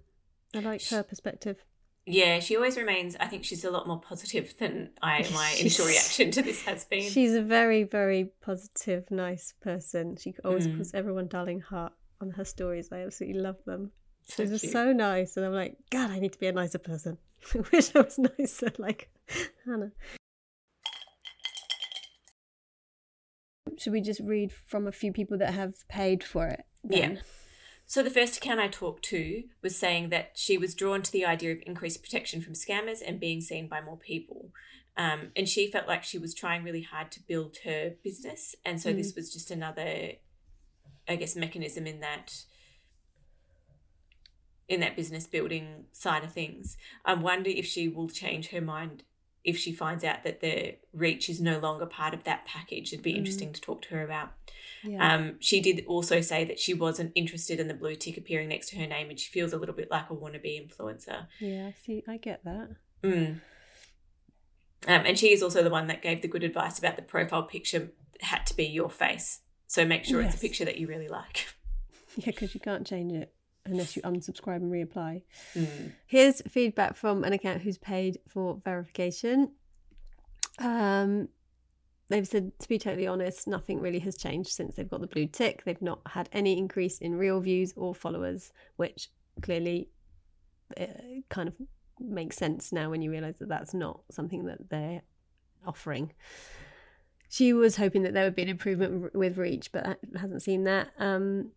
I 0.55 0.59
like 0.59 0.83
her 0.89 1.03
perspective. 1.03 1.57
Yeah, 2.05 2.39
she 2.39 2.55
always 2.57 2.75
remains. 2.77 3.15
I 3.19 3.27
think 3.27 3.45
she's 3.45 3.63
a 3.63 3.71
lot 3.71 3.87
more 3.87 3.99
positive 3.99 4.53
than 4.57 4.89
I 5.01 5.25
my 5.33 5.55
initial 5.59 5.85
reaction 5.85 6.31
to 6.31 6.41
this 6.41 6.61
has 6.63 6.85
been. 6.85 7.09
She's 7.09 7.33
a 7.33 7.41
very, 7.41 7.83
very 7.83 8.31
positive, 8.41 9.09
nice 9.09 9.53
person. 9.61 10.17
She 10.17 10.33
always 10.43 10.67
Mm. 10.67 10.77
puts 10.77 10.93
everyone 10.93 11.27
darling 11.27 11.61
heart 11.61 11.93
on 12.21 12.31
her 12.31 12.43
stories. 12.45 12.89
I 12.91 12.99
absolutely 13.05 13.39
love 13.41 13.57
them. 13.65 13.91
So 14.25 14.43
She's 14.43 14.61
just 14.61 14.71
so 14.71 14.91
nice, 14.93 15.35
and 15.37 15.45
I'm 15.45 15.53
like, 15.53 15.77
God, 15.89 16.11
I 16.11 16.19
need 16.19 16.33
to 16.33 16.39
be 16.39 16.47
a 16.47 16.51
nicer 16.51 16.77
person. 16.77 17.17
I 17.55 17.59
wish 17.71 17.95
I 17.95 18.01
was 18.01 18.19
nicer, 18.39 18.71
like 18.77 19.09
Hannah. 19.65 19.91
Should 23.77 23.93
we 23.93 24.01
just 24.01 24.21
read 24.21 24.51
from 24.51 24.87
a 24.87 24.91
few 24.91 25.11
people 25.11 25.37
that 25.39 25.53
have 25.53 25.87
paid 25.87 26.23
for 26.23 26.47
it? 26.47 26.63
Yeah. 26.87 27.15
So 27.93 28.01
the 28.01 28.09
first 28.09 28.37
account 28.37 28.59
I 28.59 28.69
talked 28.69 29.05
to 29.09 29.43
was 29.61 29.77
saying 29.77 30.09
that 30.09 30.31
she 30.33 30.57
was 30.57 30.73
drawn 30.73 31.03
to 31.03 31.11
the 31.11 31.27
idea 31.27 31.51
of 31.51 31.59
increased 31.63 32.01
protection 32.01 32.41
from 32.41 32.53
scammers 32.53 33.03
and 33.05 33.19
being 33.19 33.39
seen 33.39 33.67
by 33.67 33.81
more 33.81 33.97
people. 33.97 34.49
Um, 34.97 35.29
and 35.35 35.47
she 35.47 35.69
felt 35.69 35.87
like 35.87 36.03
she 36.03 36.17
was 36.17 36.33
trying 36.33 36.63
really 36.63 36.81
hard 36.81 37.11
to 37.11 37.19
build 37.21 37.57
her 37.65 37.93
business. 38.03 38.55
And 38.65 38.81
so 38.81 38.93
this 38.93 39.13
was 39.13 39.31
just 39.31 39.51
another, 39.51 40.13
I 41.07 41.15
guess, 41.17 41.35
mechanism 41.35 41.85
in 41.85 41.99
that 41.99 42.33
in 44.67 44.79
that 44.79 44.95
business 44.95 45.27
building 45.27 45.85
side 45.91 46.23
of 46.23 46.33
things. 46.33 46.77
I 47.05 47.13
wonder 47.13 47.51
if 47.51 47.67
she 47.67 47.87
will 47.87 48.09
change 48.09 48.49
her 48.49 48.61
mind 48.61 49.03
if 49.43 49.57
she 49.57 49.73
finds 49.73 50.03
out 50.03 50.23
that 50.23 50.39
the 50.39 50.75
reach 50.93 51.29
is 51.29 51.41
no 51.41 51.59
longer 51.59 51.85
part 51.85 52.13
of 52.13 52.23
that 52.23 52.45
package. 52.45 52.93
It'd 52.93 53.03
be 53.03 53.11
interesting 53.11 53.51
to 53.53 53.61
talk 53.61 53.81
to 53.83 53.89
her 53.89 54.03
about. 54.03 54.31
Yeah. 54.83 55.15
Um, 55.15 55.35
she 55.39 55.59
did 55.59 55.83
also 55.85 56.21
say 56.21 56.45
that 56.45 56.59
she 56.59 56.73
wasn't 56.73 57.11
interested 57.15 57.59
in 57.59 57.67
the 57.67 57.73
blue 57.73 57.95
tick 57.95 58.17
appearing 58.17 58.49
next 58.49 58.69
to 58.69 58.77
her 58.77 58.87
name, 58.87 59.09
and 59.09 59.19
she 59.19 59.29
feels 59.29 59.53
a 59.53 59.57
little 59.57 59.75
bit 59.75 59.91
like 59.91 60.09
a 60.09 60.13
wannabe 60.13 60.59
influencer. 60.61 61.27
yeah, 61.39 61.67
I 61.67 61.75
see. 61.85 62.03
I 62.07 62.17
get 62.17 62.43
that. 62.45 62.69
Mm. 63.03 63.41
Um, 64.85 65.03
and 65.05 65.17
she 65.17 65.31
is 65.31 65.43
also 65.43 65.63
the 65.63 65.69
one 65.69 65.87
that 65.87 66.01
gave 66.01 66.21
the 66.21 66.27
good 66.27 66.43
advice 66.43 66.79
about 66.79 66.95
the 66.95 67.01
profile 67.01 67.43
picture 67.43 67.91
had 68.21 68.45
to 68.47 68.55
be 68.55 68.65
your 68.65 68.89
face. 68.89 69.41
So 69.67 69.85
make 69.85 70.05
sure 70.05 70.21
it's 70.21 70.35
a 70.35 70.39
picture 70.39 70.65
that 70.65 70.77
you 70.77 70.87
really 70.87 71.09
like. 71.09 71.47
Yeah, 72.15 72.25
because 72.27 72.53
you 72.53 72.59
can't 72.59 72.85
change 72.85 73.11
it 73.11 73.33
unless 73.65 73.95
you 73.95 74.01
unsubscribe 74.01 74.57
and 74.57 74.71
reapply. 74.71 75.21
Mm. 75.55 75.91
Here's 76.05 76.41
feedback 76.41 76.95
from 76.95 77.23
an 77.23 77.33
account 77.33 77.61
who's 77.61 77.77
paid 77.77 78.19
for 78.27 78.59
verification. 78.63 79.51
Um, 80.59 81.29
they've 82.09 82.27
said, 82.27 82.51
to 82.59 82.67
be 82.67 82.77
totally 82.77 83.07
honest, 83.07 83.47
nothing 83.47 83.79
really 83.79 83.99
has 83.99 84.17
changed 84.17 84.49
since 84.49 84.75
they've 84.75 84.89
got 84.89 85.01
the 85.01 85.07
blue 85.07 85.27
tick. 85.27 85.63
They've 85.63 85.81
not 85.81 86.01
had 86.07 86.29
any 86.33 86.57
increase 86.57 86.97
in 86.99 87.15
real 87.15 87.39
views 87.39 87.73
or 87.75 87.95
followers, 87.95 88.51
which 88.75 89.09
clearly 89.41 89.89
uh, 90.79 90.85
kind 91.29 91.47
of 91.47 91.55
makes 91.99 92.37
sense 92.37 92.71
now 92.71 92.89
when 92.89 93.01
you 93.01 93.11
realize 93.11 93.37
that 93.39 93.49
that's 93.49 93.73
not 93.73 94.01
something 94.11 94.45
that 94.45 94.69
they're 94.69 95.01
offering. 95.65 96.11
She 97.29 97.53
was 97.53 97.77
hoping 97.77 98.03
that 98.03 98.13
there 98.13 98.25
would 98.25 98.35
be 98.35 98.43
an 98.43 98.49
improvement 98.49 99.15
with 99.15 99.37
reach, 99.37 99.71
but 99.71 99.97
hasn't 100.15 100.43
seen 100.43 100.65
that. 100.65 100.89
Um, 100.99 101.51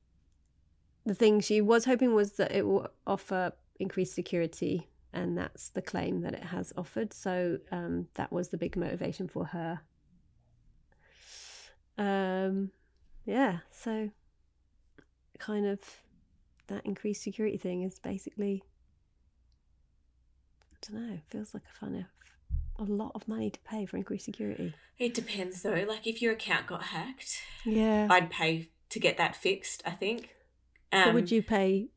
the 1.06 1.14
thing 1.14 1.40
she 1.40 1.60
was 1.60 1.84
hoping 1.84 2.14
was 2.14 2.32
that 2.32 2.52
it 2.52 2.66
will 2.66 2.88
offer 3.06 3.52
increased 3.78 4.14
security 4.14 4.88
and 5.12 5.38
that's 5.38 5.70
the 5.70 5.80
claim 5.80 6.20
that 6.20 6.34
it 6.34 6.42
has 6.42 6.72
offered 6.76 7.12
so 7.12 7.58
um, 7.70 8.08
that 8.14 8.30
was 8.32 8.48
the 8.48 8.58
big 8.58 8.76
motivation 8.76 9.28
for 9.28 9.46
her 9.46 9.80
um, 11.96 12.70
yeah 13.24 13.58
so 13.70 14.10
kind 15.38 15.66
of 15.66 15.78
that 16.66 16.84
increased 16.84 17.22
security 17.22 17.56
thing 17.56 17.82
is 17.82 17.98
basically 18.00 18.62
i 20.72 20.76
don't 20.90 21.08
know 21.08 21.18
feels 21.28 21.54
like 21.54 21.62
a 21.82 21.86
of 21.86 22.04
a 22.78 22.92
lot 22.92 23.12
of 23.14 23.26
money 23.28 23.50
to 23.50 23.60
pay 23.60 23.86
for 23.86 23.96
increased 23.96 24.24
security 24.24 24.74
It 24.98 25.14
depends 25.14 25.62
though. 25.62 25.84
Like 25.88 26.06
if 26.06 26.20
your 26.20 26.32
account 26.32 26.66
got 26.66 26.84
hacked, 26.84 27.40
yeah 27.64 28.06
I'd 28.10 28.30
pay 28.30 28.68
to 28.90 29.00
get 29.00 29.16
that 29.16 29.36
fixed, 29.36 29.82
I 29.86 29.90
think. 29.90 30.35
Um, 30.92 31.04
so 31.04 31.12
would 31.14 31.30
you 31.30 31.42
pay 31.42 31.88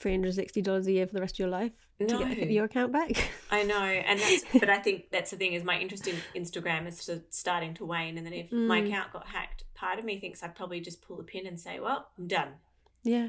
$360 0.00 0.86
a 0.86 0.92
year 0.92 1.06
for 1.06 1.14
the 1.14 1.20
rest 1.20 1.34
of 1.34 1.38
your 1.40 1.48
life 1.48 1.72
to 1.98 2.06
No. 2.06 2.18
get 2.24 2.50
your 2.50 2.64
account 2.66 2.92
back 2.92 3.10
I 3.50 3.62
know, 3.64 3.82
and 3.82 4.20
that's. 4.20 4.44
but 4.60 4.68
I 4.70 4.78
think 4.78 5.10
that's 5.10 5.30
the 5.30 5.36
thing 5.36 5.54
is 5.54 5.64
my 5.64 5.78
interest 5.80 6.06
in 6.06 6.16
Instagram 6.36 6.86
is 6.86 7.10
starting 7.30 7.74
to 7.74 7.84
wane, 7.86 8.16
and 8.18 8.26
then 8.26 8.32
if 8.34 8.52
my 8.52 8.80
Mm. 8.82 8.86
account 8.86 9.12
got 9.12 9.26
hacked, 9.28 9.64
part 9.74 9.98
of 9.98 10.04
me 10.04 10.20
thinks 10.20 10.42
I'd 10.42 10.54
probably 10.54 10.80
just 10.80 11.00
pull 11.02 11.16
the 11.16 11.22
pin 11.24 11.46
and 11.46 11.58
say, 11.58 11.80
"Well, 11.80 12.08
I'm 12.18 12.26
done." 12.28 12.54
yeah 13.02 13.28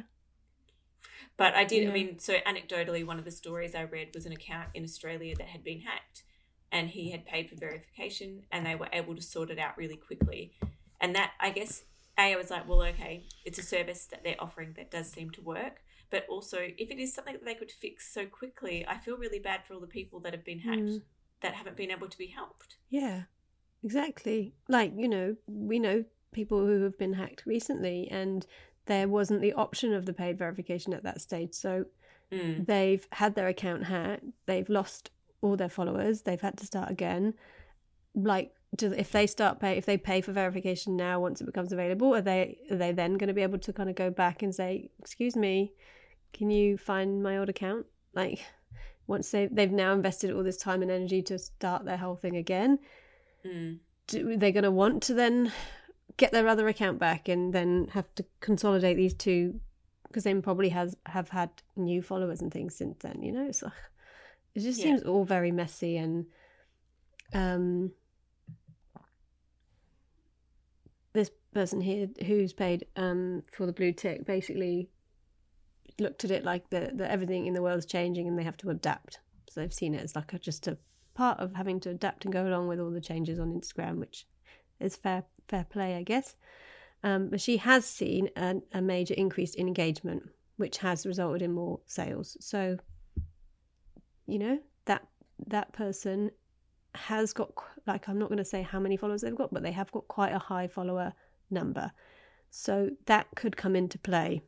But 1.38 1.54
I 1.56 1.64
did. 1.64 1.84
Yeah. 1.84 1.90
I 1.90 1.94
mean, 1.94 2.20
so 2.20 2.36
anecdotally, 2.46 3.06
one 3.06 3.18
of 3.18 3.24
the 3.26 3.32
stories 3.32 3.74
I 3.76 3.84
read 3.84 4.10
was 4.14 4.26
an 4.26 4.34
account 4.34 4.70
in 4.74 4.84
Australia 4.84 5.36
that 5.38 5.48
had 5.48 5.64
been 5.64 5.82
hacked, 5.82 6.24
and 6.72 6.90
he 6.90 7.12
had 7.12 7.26
paid 7.26 7.50
for 7.50 7.56
verification, 7.56 8.44
and 8.52 8.66
they 8.66 8.76
were 8.76 8.90
able 8.92 9.16
to 9.16 9.22
sort 9.22 9.50
it 9.50 9.58
out 9.58 9.78
really 9.78 9.96
quickly. 9.96 10.52
And 11.00 11.16
that, 11.16 11.32
I 11.40 11.52
guess, 11.52 11.84
a 12.20 12.34
I 12.34 12.36
was 12.38 12.50
like, 12.50 12.68
well, 12.68 12.82
okay, 12.84 13.26
it's 13.46 13.60
a 13.60 13.64
service 13.64 14.06
that 14.08 14.24
they're 14.24 14.36
offering 14.42 14.74
that 14.76 14.92
does 14.92 15.10
seem 15.12 15.30
to 15.32 15.42
work. 15.42 15.82
But 16.10 16.26
also, 16.28 16.58
if 16.60 16.90
it 16.90 17.00
is 17.00 17.14
something 17.14 17.34
that 17.34 17.46
they 17.46 17.54
could 17.56 17.72
fix 17.72 18.12
so 18.14 18.26
quickly, 18.26 18.86
I 18.88 18.98
feel 18.98 19.18
really 19.18 19.40
bad 19.40 19.66
for 19.66 19.76
all 19.76 19.80
the 19.80 19.88
people 19.88 20.20
that 20.22 20.34
have 20.34 20.44
been 20.46 20.60
hacked 20.60 20.82
Mm. 20.82 21.02
that 21.42 21.54
haven't 21.54 21.78
been 21.78 21.92
able 21.92 22.08
to 22.10 22.18
be 22.18 22.28
helped. 22.28 22.78
Yeah, 22.90 23.24
exactly. 23.84 24.54
Like, 24.68 24.92
you 24.98 25.08
know, 25.08 25.36
we 25.48 25.80
know 25.80 26.04
people 26.32 26.66
who 26.66 26.82
have 26.84 26.98
been 26.98 27.14
hacked 27.14 27.46
recently 27.46 28.08
and 28.10 28.46
there 28.86 29.08
wasn't 29.08 29.42
the 29.42 29.54
option 29.54 29.94
of 29.94 30.06
the 30.06 30.14
paid 30.14 30.38
verification 30.38 30.94
at 30.94 31.04
that 31.04 31.22
stage. 31.22 31.54
So 31.54 31.86
Mm. 32.32 32.66
they've 32.66 33.08
had 33.12 33.36
their 33.36 33.48
account 33.48 33.84
hacked, 33.86 34.26
they've 34.46 34.70
lost 34.70 35.12
all 35.42 35.56
their 35.56 35.70
followers, 35.70 36.24
they've 36.24 36.42
had 36.42 36.58
to 36.58 36.66
start 36.66 36.90
again. 36.92 37.34
Like, 38.16 38.54
do, 38.76 38.92
if 38.94 39.12
they 39.12 39.28
start 39.28 39.60
pay, 39.60 39.78
if 39.78 39.86
they 39.86 39.98
pay 39.98 40.22
for 40.22 40.32
verification 40.32 40.96
now, 40.96 41.20
once 41.20 41.42
it 41.42 41.46
becomes 41.46 41.74
available, 41.74 42.16
are 42.16 42.22
they 42.22 42.58
are 42.72 42.78
they 42.78 42.92
then 42.92 43.16
going 43.18 43.28
to 43.28 43.34
be 43.34 43.42
able 43.42 43.60
to 43.60 43.74
kind 43.74 43.90
of 43.90 43.96
go 43.96 44.10
back 44.10 44.44
and 44.44 44.54
say, 44.54 44.90
"Excuse 45.00 45.36
me, 45.36 45.74
can 46.34 46.52
you 46.52 46.78
find 46.78 47.24
my 47.24 47.38
old 47.38 47.50
account?" 47.50 47.86
Like, 48.14 48.40
once 49.08 49.32
they 49.32 49.48
they've 49.48 49.72
now 49.72 49.94
invested 49.94 50.32
all 50.32 50.44
this 50.44 50.58
time 50.58 50.82
and 50.82 50.92
energy 50.92 51.22
to 51.24 51.40
start 51.40 51.86
their 51.86 51.98
whole 51.98 52.16
thing 52.16 52.36
again, 52.38 52.80
Mm. 53.46 53.80
do, 54.08 54.38
they're 54.38 54.52
going 54.52 54.64
to 54.64 54.72
want 54.72 55.02
to 55.04 55.14
then 55.14 55.52
get 56.18 56.32
their 56.32 56.48
other 56.48 56.68
account 56.68 57.00
back 57.00 57.30
and 57.30 57.54
then 57.54 57.88
have 57.94 58.14
to 58.16 58.26
consolidate 58.42 58.98
these 58.98 59.14
two 59.14 59.60
because 60.08 60.24
they 60.24 60.34
probably 60.36 60.70
has 60.70 60.96
have 61.06 61.30
had 61.30 61.50
new 61.76 62.02
followers 62.02 62.42
and 62.42 62.52
things 62.52 62.76
since 62.76 62.98
then. 63.00 63.22
You 63.24 63.32
know, 63.32 63.52
like, 63.62 63.74
it 64.56 64.60
just 64.62 64.80
Yeah. 64.80 64.86
seems 64.86 65.04
all 65.04 65.24
very 65.26 65.52
messy 65.52 65.98
and 65.98 66.26
um 67.34 67.92
this 71.14 71.32
person 71.54 71.82
here 71.82 72.08
who's 72.26 72.54
paid 72.54 72.86
um 72.96 73.44
for 73.52 73.66
the 73.66 73.74
blue 73.74 73.92
tick 73.92 74.26
basically 74.26 74.90
looked 76.00 76.24
at 76.24 76.32
it 76.32 76.44
like 76.44 76.70
that 76.70 76.98
that 76.98 77.12
everything 77.12 77.46
in 77.48 77.54
the 77.54 77.62
world 77.62 77.80
is 77.80 77.86
changing 77.86 78.28
and 78.28 78.38
they 78.38 78.44
have 78.44 78.58
to 78.58 78.70
adapt. 78.70 79.20
So 79.50 79.62
they've 79.62 79.74
seen 79.74 79.96
it 79.96 80.04
as 80.04 80.16
like 80.16 80.34
a, 80.34 80.40
just 80.40 80.68
a 80.68 80.78
part 81.16 81.40
of 81.40 81.56
having 81.56 81.80
to 81.82 81.90
adapt 81.90 82.24
and 82.26 82.34
go 82.34 82.48
along 82.48 82.68
with 82.68 82.80
all 82.80 82.92
the 82.92 83.02
changes 83.02 83.40
on 83.40 83.52
instagram 83.52 83.98
which 83.98 84.26
is 84.80 84.96
fair 84.96 85.24
fair 85.48 85.66
play 85.70 85.96
i 85.96 86.04
guess. 86.04 86.36
Um, 87.02 87.30
but 87.30 87.40
she 87.40 87.58
has 87.58 87.86
seen 87.86 88.30
an, 88.36 88.62
a 88.74 88.82
major 88.82 89.14
increase 89.14 89.56
in 89.56 89.68
engagement 89.68 90.24
which 90.58 90.78
has 90.80 91.06
resulted 91.06 91.42
in 91.42 91.54
more 91.54 91.80
sales. 91.86 92.36
So 92.42 92.78
you 94.28 94.38
know 94.38 94.60
that 94.86 95.08
that 95.48 95.74
person 95.74 96.32
has 96.96 97.34
got 97.34 97.52
like 97.88 98.08
i'm 98.08 98.18
not 98.18 98.30
going 98.30 98.38
to 98.38 98.46
say 98.46 98.62
how 98.62 98.80
many 98.80 98.98
followers 98.98 99.22
they've 99.22 99.36
got 99.36 99.54
but 99.54 99.64
they 99.64 99.72
have 99.72 99.92
got 99.92 100.08
quite 100.08 100.34
a 100.34 100.40
high 100.40 100.68
follower 100.68 101.14
number. 101.50 101.92
So 102.50 102.92
that 103.06 103.28
could 103.36 103.58
come 103.58 103.76
into 103.76 103.98
play 104.00 104.42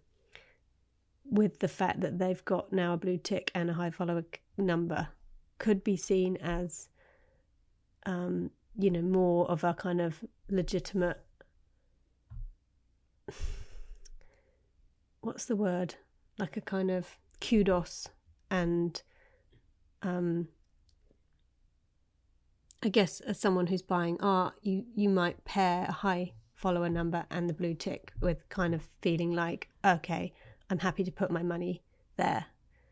with 1.29 1.59
the 1.59 1.67
fact 1.67 2.01
that 2.01 2.19
they've 2.19 2.43
got 2.45 2.73
now 2.73 2.93
a 2.93 2.97
blue 2.97 3.17
tick 3.17 3.51
and 3.55 3.69
a 3.69 3.73
high 3.73 3.91
follower 3.91 4.25
number. 4.57 5.09
Could 5.59 5.83
be 5.83 5.95
seen 5.95 6.37
as 6.37 6.89
um 8.05 8.49
you 8.77 8.89
know 8.89 9.01
more 9.01 9.49
of 9.49 9.63
a 9.63 9.75
kind 9.75 10.01
of 10.01 10.23
legitimate 10.49 11.19
what's 15.21 15.45
the 15.45 15.55
word? 15.55 15.95
Like 16.39 16.57
a 16.57 16.61
kind 16.61 16.89
of 16.89 17.17
kudos 17.39 18.09
and 18.49 19.01
um 20.01 20.47
I 22.83 22.89
guess 22.89 23.19
as 23.21 23.39
someone 23.39 23.67
who's 23.67 23.83
buying 23.83 24.17
art, 24.21 24.55
you 24.63 24.85
you 24.95 25.07
might 25.07 25.45
pair 25.45 25.85
a 25.87 25.91
high 25.91 26.33
follower 26.62 26.89
number 26.89 27.26
and 27.32 27.49
the 27.49 27.53
blue 27.53 27.74
tick 27.74 28.14
with 28.22 28.47
kind 28.49 28.76
of 28.76 28.88
feeling 29.01 29.34
like, 29.34 29.68
okay, 29.84 30.32
I'm 30.70 30.80
happy 30.80 31.03
to 31.03 31.12
put 31.12 31.32
my 31.32 31.41
money 31.41 31.82
there. 32.18 32.45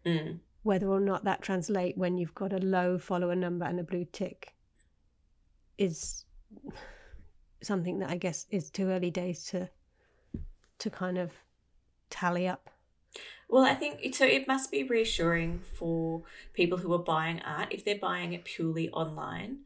Mm. 0.05 0.39
Whether 0.63 0.87
or 0.87 0.99
not 0.99 1.23
that 1.25 1.43
translate 1.43 1.95
when 1.97 2.17
you've 2.17 2.33
got 2.33 2.51
a 2.51 2.57
low 2.57 2.97
follower 2.97 3.35
number 3.35 3.65
and 3.65 3.79
a 3.79 3.83
blue 3.83 4.05
tick 4.11 4.53
is 5.77 6.25
something 7.61 7.99
that 7.99 8.09
I 8.09 8.17
guess 8.17 8.47
is 8.49 8.71
too 8.71 8.89
early 8.89 9.11
days 9.11 9.45
to 9.45 9.69
to 10.79 10.89
kind 10.89 11.17
of 11.17 11.31
tally 12.09 12.47
up. 12.47 12.69
Well, 13.49 13.63
I 13.63 13.75
think 13.75 14.15
so. 14.15 14.25
It 14.25 14.47
must 14.47 14.71
be 14.71 14.83
reassuring 14.83 15.59
for 15.59 16.23
people 16.53 16.77
who 16.77 16.93
are 16.93 16.99
buying 16.99 17.41
art 17.41 17.69
if 17.71 17.83
they're 17.83 17.99
buying 17.99 18.33
it 18.33 18.45
purely 18.45 18.89
online, 18.89 19.59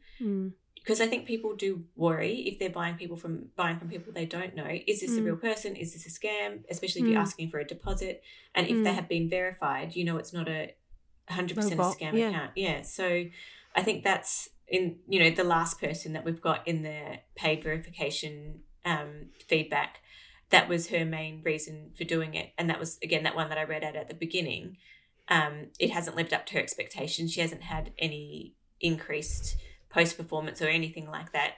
because 0.84 1.00
I 1.00 1.06
think 1.06 1.24
people 1.26 1.56
do 1.56 1.84
worry 1.96 2.34
if 2.46 2.58
they're 2.58 2.68
buying 2.68 2.96
people 2.96 3.16
from 3.16 3.46
buying 3.56 3.78
from 3.78 3.88
people 3.88 4.12
they 4.12 4.26
don't 4.26 4.54
know. 4.54 4.68
Is 4.86 5.00
this 5.00 5.16
a 5.16 5.20
Mm. 5.20 5.24
real 5.24 5.36
person? 5.36 5.76
Is 5.76 5.94
this 5.94 6.04
a 6.06 6.10
scam? 6.10 6.62
Especially 6.68 7.00
if 7.00 7.08
you're 7.08 7.16
Mm. 7.16 7.22
asking 7.22 7.50
for 7.50 7.58
a 7.58 7.64
deposit, 7.66 8.22
and 8.54 8.66
if 8.66 8.84
they 8.84 8.90
Mm. 8.90 8.94
have 8.94 9.08
been 9.08 9.30
verified, 9.30 9.96
you 9.96 10.04
know 10.04 10.18
it's 10.18 10.34
not 10.34 10.46
a 10.46 10.74
hundred 11.28 11.56
percent 11.56 11.80
a 11.80 11.84
scam 11.84 12.12
yeah. 12.12 12.28
account. 12.28 12.50
Yeah. 12.54 12.82
So 12.82 13.24
I 13.74 13.82
think 13.82 14.04
that's 14.04 14.50
in 14.68 14.98
you 15.08 15.20
know 15.20 15.30
the 15.30 15.44
last 15.44 15.80
person 15.80 16.12
that 16.12 16.24
we've 16.24 16.40
got 16.42 16.68
in 16.68 16.82
the 16.82 17.20
paid 17.34 17.62
verification 17.64 18.62
um, 18.84 19.30
feedback. 19.48 20.00
That 20.50 20.68
was 20.68 20.88
her 20.90 21.06
main 21.06 21.40
reason 21.42 21.92
for 21.96 22.04
doing 22.04 22.34
it, 22.34 22.52
and 22.58 22.68
that 22.68 22.78
was 22.78 22.98
again 23.02 23.22
that 23.22 23.34
one 23.34 23.48
that 23.48 23.56
I 23.56 23.64
read 23.64 23.82
out 23.82 23.96
at 23.96 24.08
the 24.08 24.14
beginning. 24.14 24.76
Um, 25.28 25.70
it 25.80 25.90
hasn't 25.90 26.14
lived 26.16 26.34
up 26.34 26.44
to 26.46 26.54
her 26.54 26.60
expectations. 26.60 27.32
She 27.32 27.40
hasn't 27.40 27.62
had 27.62 27.94
any 27.98 28.54
increased 28.80 29.56
post 29.94 30.16
performance 30.18 30.60
or 30.60 30.66
anything 30.66 31.08
like 31.08 31.32
that. 31.32 31.52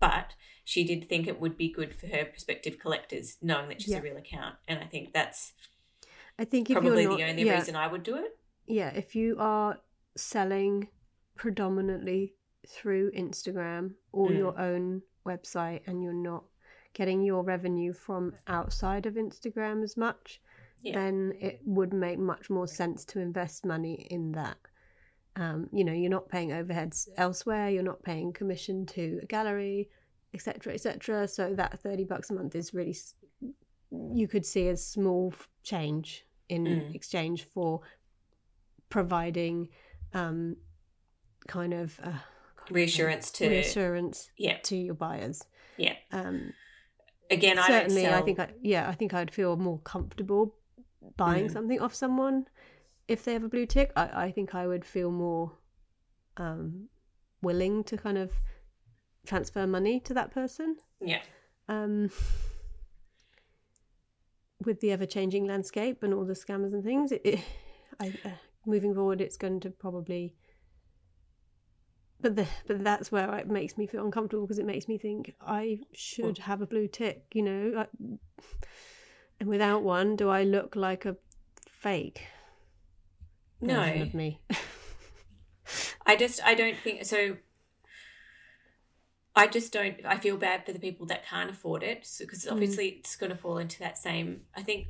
But 0.00 0.32
she 0.64 0.82
did 0.84 1.08
think 1.08 1.26
it 1.26 1.38
would 1.40 1.56
be 1.58 1.70
good 1.70 1.94
for 1.94 2.06
her 2.06 2.24
prospective 2.24 2.78
collectors, 2.78 3.36
knowing 3.42 3.68
that 3.68 3.82
she's 3.82 3.92
Yeah. 3.92 3.98
a 3.98 4.02
real 4.02 4.16
account. 4.16 4.56
And 4.66 4.78
I 4.78 4.86
think 4.86 5.12
that's 5.12 5.52
I 6.38 6.44
think 6.46 6.70
if 6.70 6.74
probably 6.78 7.02
you're 7.02 7.10
not, 7.10 7.18
the 7.18 7.24
only 7.30 7.42
yeah, 7.42 7.56
reason 7.58 7.76
I 7.76 7.86
would 7.86 8.02
do 8.02 8.16
it. 8.16 8.38
Yeah, 8.66 8.88
if 8.94 9.14
you 9.14 9.36
are 9.38 9.78
selling 10.16 10.88
predominantly 11.36 12.34
through 12.66 13.10
Instagram 13.12 13.94
or 14.12 14.28
Mm. 14.28 14.38
your 14.38 14.58
own 14.58 15.02
website 15.26 15.80
and 15.86 16.02
you're 16.02 16.12
not 16.12 16.44
getting 16.94 17.22
your 17.22 17.42
revenue 17.42 17.92
from 17.92 18.34
outside 18.46 19.04
of 19.06 19.14
Instagram 19.14 19.82
as 19.82 19.96
much, 19.96 20.40
Yeah. 20.82 20.94
then 20.94 21.34
it 21.40 21.60
would 21.64 21.92
make 21.92 22.18
much 22.18 22.48
more 22.48 22.66
sense 22.66 23.04
to 23.06 23.20
invest 23.20 23.64
money 23.66 24.06
in 24.10 24.32
that. 24.32 24.56
Um, 25.36 25.68
you 25.72 25.84
know, 25.84 25.92
you're 25.92 26.10
not 26.10 26.28
paying 26.28 26.50
overheads 26.50 27.08
elsewhere, 27.16 27.68
you're 27.70 27.82
not 27.82 28.02
paying 28.02 28.32
commission 28.32 28.84
to 28.86 29.20
a 29.22 29.26
gallery, 29.26 29.88
etc., 30.34 30.74
etc. 30.74 31.28
So 31.28 31.54
that 31.54 31.80
30 31.80 32.04
bucks 32.04 32.30
a 32.30 32.34
month 32.34 32.54
is 32.56 32.74
really, 32.74 32.96
you 34.12 34.26
could 34.28 34.44
see 34.44 34.68
as 34.68 34.84
small 34.84 35.32
change 35.62 36.26
in 36.48 36.66
Mm. 36.66 36.94
exchange 36.94 37.44
for 37.44 37.80
providing 38.88 39.68
um, 40.14 40.56
kind 41.46 41.72
of 41.74 41.98
uh, 42.02 42.12
Reassurance 42.70 43.30
to 43.32 43.48
reassurance 43.48 44.30
yeah, 44.36 44.58
to 44.64 44.76
your 44.76 44.94
buyers. 44.94 45.44
yeah. 45.76 45.94
Um, 46.12 46.52
Again, 47.30 47.58
I 47.58 47.66
certainly, 47.68 48.02
don't 48.02 48.10
sell, 48.10 48.22
I 48.22 48.24
think 48.24 48.38
I 48.40 48.48
yeah, 48.62 48.88
I 48.88 48.94
think 48.94 49.14
I'd 49.14 49.32
feel 49.32 49.56
more 49.56 49.78
comfortable 49.80 50.56
buying 51.16 51.46
Mm. 51.46 51.52
something 51.52 51.80
off 51.80 51.94
someone 51.94 52.46
if 53.10 53.24
they 53.24 53.32
have 53.32 53.42
a 53.42 53.48
blue 53.48 53.66
tick. 53.66 53.92
I, 53.96 54.26
I 54.26 54.30
think 54.30 54.54
I 54.54 54.68
would 54.68 54.84
feel 54.84 55.10
more 55.10 55.52
um, 56.36 56.88
willing 57.42 57.82
to 57.84 57.96
kind 57.96 58.16
of 58.16 58.30
transfer 59.26 59.66
money 59.66 59.98
to 60.00 60.14
that 60.14 60.30
person. 60.30 60.76
yeah, 61.00 61.20
Um, 61.68 62.10
with 64.64 64.80
the 64.80 64.92
ever 64.92 65.06
changing 65.06 65.46
landscape 65.46 66.04
and 66.04 66.14
all 66.14 66.24
the 66.24 66.34
scammers 66.34 66.72
and 66.72 66.84
things, 66.84 67.10
it, 67.10 67.20
it, 67.24 67.40
I, 67.98 68.14
uh, 68.24 68.30
moving 68.64 68.94
forward, 68.94 69.20
it's 69.20 69.36
going 69.36 69.58
to 69.60 69.70
probably. 69.70 70.36
But 72.20 72.36
the, 72.36 72.46
but 72.66 72.84
that's 72.84 73.10
where 73.10 73.34
it 73.38 73.48
makes 73.48 73.76
me 73.76 73.86
feel 73.88 74.04
uncomfortable 74.04 74.44
because 74.44 74.58
it 74.58 74.66
makes 74.66 74.86
me 74.86 74.98
think 74.98 75.34
I 75.40 75.80
should 75.92 76.38
have 76.38 76.60
a 76.62 76.66
blue 76.66 76.86
tick, 76.86 77.24
you 77.32 77.42
know, 77.42 77.72
I, 77.78 77.86
and 79.40 79.48
without 79.48 79.82
one, 79.82 80.14
do 80.16 80.28
I 80.28 80.44
look 80.44 80.76
like 80.76 81.06
a 81.06 81.16
fake 81.66 82.20
no. 83.60 83.82
of 84.02 84.14
me? 84.14 84.40
I 86.06 86.16
just 86.16 86.42
I 86.44 86.54
don't 86.54 86.76
think 86.76 87.04
so. 87.04 87.36
I 89.36 89.46
just 89.46 89.72
don't. 89.72 89.96
I 90.04 90.16
feel 90.18 90.36
bad 90.36 90.66
for 90.66 90.72
the 90.72 90.78
people 90.80 91.06
that 91.06 91.24
can't 91.26 91.50
afford 91.50 91.82
it 91.82 92.08
because 92.18 92.44
Mm. 92.44 92.52
obviously 92.52 92.88
it's 92.88 93.16
going 93.16 93.30
to 93.30 93.36
fall 93.38 93.58
into 93.58 93.78
that 93.78 93.96
same. 93.96 94.42
I 94.56 94.62
think 94.62 94.88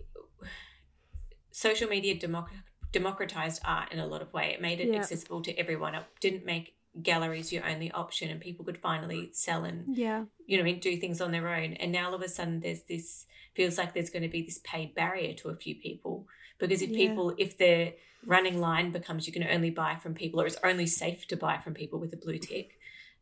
social 1.50 1.88
media 1.88 2.16
democ- 2.18 2.48
democratized 2.92 3.60
art 3.64 3.92
in 3.92 3.98
a 3.98 4.06
lot 4.06 4.22
of 4.22 4.32
way. 4.32 4.52
It 4.54 4.60
made 4.62 4.80
it 4.80 4.88
Yeah. 4.88 4.96
accessible 5.00 5.42
to 5.42 5.52
everyone. 5.58 5.94
It 5.94 6.04
didn't 6.20 6.44
make 6.46 6.76
galleries 7.02 7.52
your 7.52 7.64
only 7.68 7.90
option, 7.92 8.30
and 8.30 8.40
people 8.40 8.64
could 8.64 8.78
finally 8.78 9.30
sell 9.32 9.64
and 9.64 9.96
yeah, 9.96 10.24
you 10.46 10.56
know, 10.56 10.62
I 10.62 10.64
mean, 10.64 10.80
do 10.80 10.96
things 10.96 11.20
on 11.20 11.30
their 11.32 11.48
own. 11.48 11.74
And 11.74 11.92
now 11.92 12.08
all 12.08 12.14
of 12.14 12.22
a 12.22 12.28
sudden, 12.28 12.60
there's 12.60 12.82
this 12.84 13.26
feels 13.54 13.76
like 13.78 13.92
there's 13.94 14.10
going 14.10 14.22
to 14.22 14.28
be 14.28 14.42
this 14.42 14.58
paid 14.64 14.94
barrier 14.94 15.34
to 15.34 15.50
a 15.50 15.56
few 15.56 15.74
people 15.76 16.26
because 16.60 16.82
if 16.82 16.90
Yeah. 16.90 17.08
people, 17.08 17.34
if 17.38 17.56
the 17.58 17.94
running 18.26 18.60
line 18.60 18.92
becomes 18.92 19.26
you 19.26 19.32
can 19.32 19.44
only 19.44 19.70
buy 19.70 19.96
from 19.96 20.14
people, 20.14 20.40
or 20.40 20.46
it's 20.46 20.58
only 20.62 20.86
safe 20.86 21.26
to 21.28 21.36
buy 21.36 21.58
from 21.58 21.74
people 21.74 21.98
with 21.98 22.12
a 22.12 22.16
blue 22.16 22.38
tick, 22.38 22.78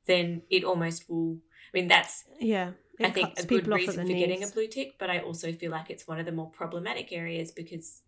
then 0.07 0.43
it 0.51 0.64
almost 0.64 1.09
will. 1.09 1.39
I 1.72 1.78
mean, 1.78 1.89
that's 1.89 2.24
yeah. 2.41 2.72
I 3.01 3.11
think 3.11 3.39
a 3.39 3.43
good 3.43 3.49
people 3.49 3.74
off 3.74 3.80
at 3.80 3.89
reason 3.89 4.07
for 4.09 4.12
getting 4.14 4.43
a 4.43 4.49
blue 4.49 4.66
tick, 4.66 4.95
but 4.99 5.09
I 5.09 5.20
also 5.20 5.53
feel 5.53 5.70
like 5.70 5.89
it's 5.89 6.09
one 6.09 6.18
of 6.18 6.26
the 6.26 6.32
more 6.32 6.51
problematic 6.51 7.12
areas 7.12 7.53
because 7.53 8.03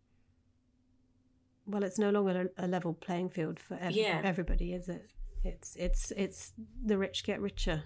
well 1.67 1.85
it's 1.85 1.99
no 1.99 2.11
longer 2.11 2.51
a, 2.57 2.65
a 2.65 2.67
level 2.67 2.93
playing 2.95 3.29
field 3.29 3.61
for 3.61 3.75
ev- 3.75 3.95
Yeah. 3.95 4.21
everybody 4.25 4.73
is 4.73 4.89
it 4.89 5.07
it's 5.45 5.77
it's 5.77 6.11
it's 6.17 6.53
the 6.85 6.99
rich 6.99 7.23
get 7.23 7.41
richer 7.41 7.85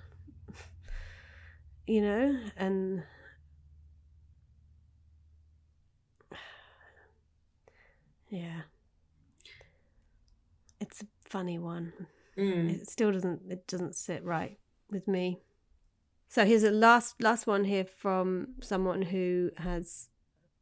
you 1.86 2.00
know 2.00 2.38
and 2.56 3.02
yeah. 8.34 8.62
It's 10.80 11.02
a 11.02 11.06
funny 11.24 11.58
one. 11.58 11.92
Mm, 12.36 12.82
it 12.82 12.90
still 12.90 13.12
doesn't 13.12 13.42
it 13.48 13.66
doesn't 13.68 13.94
sit 13.94 14.24
right 14.24 14.58
with 14.90 15.06
me. 15.06 15.40
So 16.28 16.44
here's 16.44 16.64
a 16.64 16.72
last 16.72 17.22
last 17.22 17.46
one 17.46 17.64
here 17.64 17.84
from 17.84 18.54
someone 18.60 19.02
who 19.02 19.50
has 19.58 20.08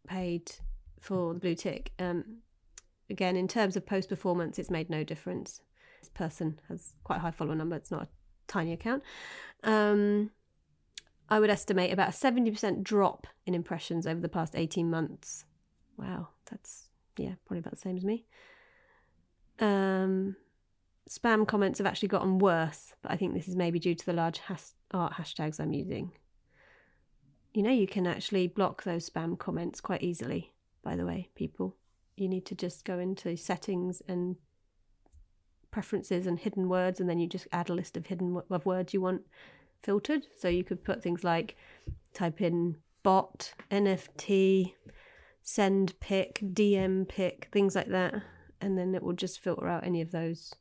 paid 0.07 0.53
for 1.01 1.33
the 1.33 1.41
blue 1.41 1.55
tick. 1.55 1.93
Um 1.99 2.43
again 3.09 3.37
in 3.37 3.49
terms 3.49 3.75
of 3.75 3.87
post 3.87 4.11
performance 4.11 4.59
it's 4.59 4.71
made 4.71 4.91
no 4.91 5.03
difference. 5.03 5.63
This 6.01 6.11
person 6.11 6.61
has 6.69 6.93
quite 7.05 7.17
a 7.17 7.21
high 7.21 7.31
follower 7.31 7.55
number. 7.55 7.77
It's 7.77 7.91
not 7.91 8.03
a 8.03 8.09
tiny 8.49 8.75
account. 8.75 9.03
Um 9.65 10.31
i 11.31 11.41
would 11.41 11.49
estimate 11.49 11.91
about 11.91 12.11
a 12.11 12.13
70% 12.13 12.83
drop 12.83 13.27
in 13.47 13.55
impressions 13.55 14.07
over 14.07 14.21
the 14.21 14.29
past 14.29 14.55
18 14.55 14.91
months. 14.91 15.47
Wow 15.97 16.29
that's 16.51 16.91
yeah 17.17 17.35
probably 17.47 17.59
about 17.61 17.73
the 17.73 17.79
same 17.79 17.97
as 17.97 18.05
me 18.05 18.25
um 19.61 20.37
spam 21.09 21.47
comments 21.47 21.79
have 21.79 21.87
actually 21.87 22.09
gotten 22.09 22.39
worse, 22.39 22.95
but 23.03 23.13
I 23.13 23.17
think 23.17 23.35
this 23.35 23.49
is 23.49 23.57
maybe 23.57 23.79
due 23.79 23.95
to 23.95 24.07
the 24.07 24.13
large 24.13 24.39
has- 24.39 24.75
art 24.93 25.15
hashtags 25.15 25.61
I'm 25.61 25.73
using. 25.73 26.13
You 27.53 27.63
know, 27.63 27.71
you 27.71 27.87
can 27.87 28.07
actually 28.07 28.47
block 28.47 28.83
those 28.83 29.09
spam 29.09 29.39
comments 29.39 29.81
quite 29.81 30.03
easily, 30.03 30.55
by 30.83 30.97
the 30.97 31.05
way, 31.05 31.29
people. 31.35 31.77
You 32.17 32.29
need 32.29 32.47
to 32.47 32.55
just 32.55 32.85
go 32.85 32.99
into 32.99 33.37
settings 33.37 34.03
and 34.09 34.37
preferences 35.71 36.27
and 36.27 36.39
hidden 36.39 36.69
words, 36.69 37.01
and 37.01 37.09
then 37.09 37.19
you 37.19 37.27
just 37.27 37.49
add 37.53 37.69
a 37.69 37.75
list 37.75 37.97
of 37.97 38.07
hidden 38.07 38.35
w- 38.35 38.47
of 38.51 38.65
words 38.65 38.95
you 38.95 39.01
want 39.01 39.23
filtered. 39.83 40.27
So 40.39 40.49
you 40.49 40.65
could 40.65 40.85
put 40.85 41.03
things 41.03 41.25
like 41.25 41.57
type 42.15 42.41
in 42.41 42.77
bot, 43.03 43.53
NFT, 43.71 44.75
send 45.43 45.99
pic, 46.01 46.41
DM 46.43 47.09
pic, 47.09 47.49
things 47.53 47.75
like 47.75 47.89
that, 47.89 48.15
and 48.61 48.79
then 48.79 48.95
it 48.95 49.03
will 49.03 49.13
just 49.13 49.41
filter 49.41 49.69
out 49.69 49.85
any 49.85 50.01
of 50.01 50.11
those 50.11 50.55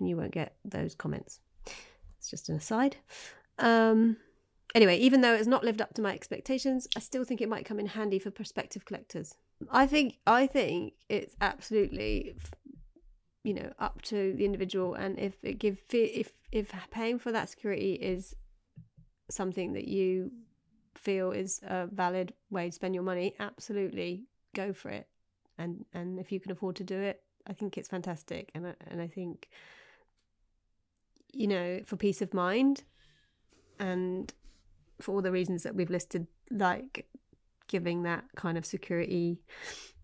and 0.00 0.08
you 0.08 0.16
won't 0.16 0.32
get 0.32 0.56
those 0.64 0.94
comments. 0.94 1.40
It's 2.18 2.30
just 2.30 2.48
an 2.48 2.56
aside. 2.56 2.96
Um, 3.58 4.16
anyway, 4.74 4.96
even 4.98 5.20
though 5.20 5.34
it's 5.34 5.46
not 5.46 5.64
lived 5.64 5.80
up 5.80 5.94
to 5.94 6.02
my 6.02 6.12
expectations, 6.12 6.88
I 6.96 7.00
still 7.00 7.24
think 7.24 7.40
it 7.40 7.48
might 7.48 7.66
come 7.66 7.78
in 7.78 7.86
handy 7.86 8.18
for 8.18 8.30
prospective 8.30 8.84
collectors. 8.84 9.34
I 9.70 9.86
think 9.86 10.16
I 10.26 10.46
think 10.46 10.94
it's 11.08 11.36
absolutely, 11.40 12.36
you 13.44 13.54
know, 13.54 13.72
up 13.78 14.00
to 14.02 14.34
the 14.36 14.44
individual, 14.44 14.94
and 14.94 15.18
if 15.18 15.34
it 15.42 15.58
give 15.58 15.78
if 15.90 16.32
if 16.50 16.72
paying 16.90 17.18
for 17.18 17.30
that 17.32 17.50
security 17.50 17.92
is 17.92 18.34
something 19.30 19.74
that 19.74 19.86
you 19.86 20.32
feel 20.94 21.32
is 21.32 21.60
a 21.62 21.86
valid 21.86 22.32
way 22.50 22.66
to 22.66 22.72
spend 22.72 22.94
your 22.94 23.04
money, 23.04 23.34
absolutely 23.38 24.24
go 24.54 24.72
for 24.72 24.90
it. 24.90 25.08
And 25.58 25.84
and 25.92 26.18
if 26.18 26.32
you 26.32 26.40
can 26.40 26.52
afford 26.52 26.76
to 26.76 26.84
do 26.84 26.98
it, 26.98 27.22
I 27.46 27.52
think 27.52 27.76
it's 27.76 27.88
fantastic, 27.88 28.50
and 28.54 28.68
I, 28.68 28.74
and 28.86 29.00
I 29.00 29.06
think 29.06 29.48
you 31.32 31.46
know 31.46 31.80
for 31.84 31.96
peace 31.96 32.22
of 32.22 32.34
mind 32.34 32.82
and 33.78 34.32
for 35.00 35.14
all 35.14 35.22
the 35.22 35.32
reasons 35.32 35.62
that 35.62 35.74
we've 35.74 35.90
listed, 35.90 36.26
like 36.50 37.06
giving 37.68 38.02
that 38.02 38.24
kind 38.36 38.58
of 38.58 38.66
security 38.66 39.40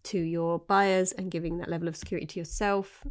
to 0.05 0.19
your 0.19 0.61
buyers 0.61 1.13
and 1.13 1.31
giving 1.31 1.59
that 1.59 1.69
level 1.69 1.89
of 1.89 1.97
security 1.97 2.27
to 2.27 2.39
yourself. 2.39 3.05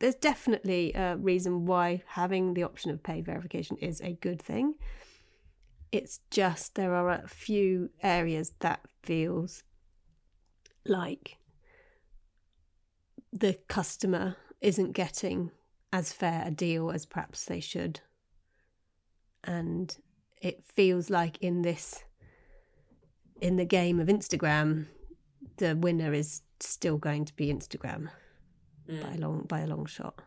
There's 0.00 0.16
definitely 0.16 0.92
a 0.94 1.16
reason 1.16 1.64
why 1.64 2.02
having 2.06 2.54
the 2.54 2.64
option 2.64 2.90
of 2.90 3.02
paid 3.02 3.24
verification 3.24 3.76
is 3.78 4.00
a 4.00 4.12
good 4.14 4.42
thing. 4.42 4.74
It's 5.96 6.20
just 6.30 6.74
there 6.74 6.94
are 6.94 7.08
a 7.08 7.26
few 7.26 7.88
areas 8.02 8.52
that 8.58 8.80
feels 9.02 9.62
like 10.84 11.38
the 13.32 13.54
customer 13.68 14.36
isn't 14.60 14.92
getting 14.92 15.52
as 15.94 16.12
fair 16.12 16.44
a 16.46 16.50
deal 16.50 16.90
as 16.90 17.06
perhaps 17.06 17.46
they 17.46 17.60
should. 17.60 18.00
And 19.44 19.96
it 20.42 20.64
feels 20.66 21.08
like 21.08 21.38
in 21.40 21.62
this 21.62 22.04
in 23.40 23.56
the 23.56 23.64
game 23.64 23.98
of 23.98 24.08
Instagram, 24.08 24.88
the 25.56 25.76
winner 25.76 26.12
is 26.12 26.42
still 26.60 26.98
going 26.98 27.24
to 27.24 27.34
be 27.36 27.50
Instagram 27.50 28.10
mm. 28.86 29.02
by 29.02 29.14
a 29.14 29.18
long 29.18 29.46
by 29.48 29.60
a 29.60 29.66
long 29.66 29.86
shot. 29.86 30.20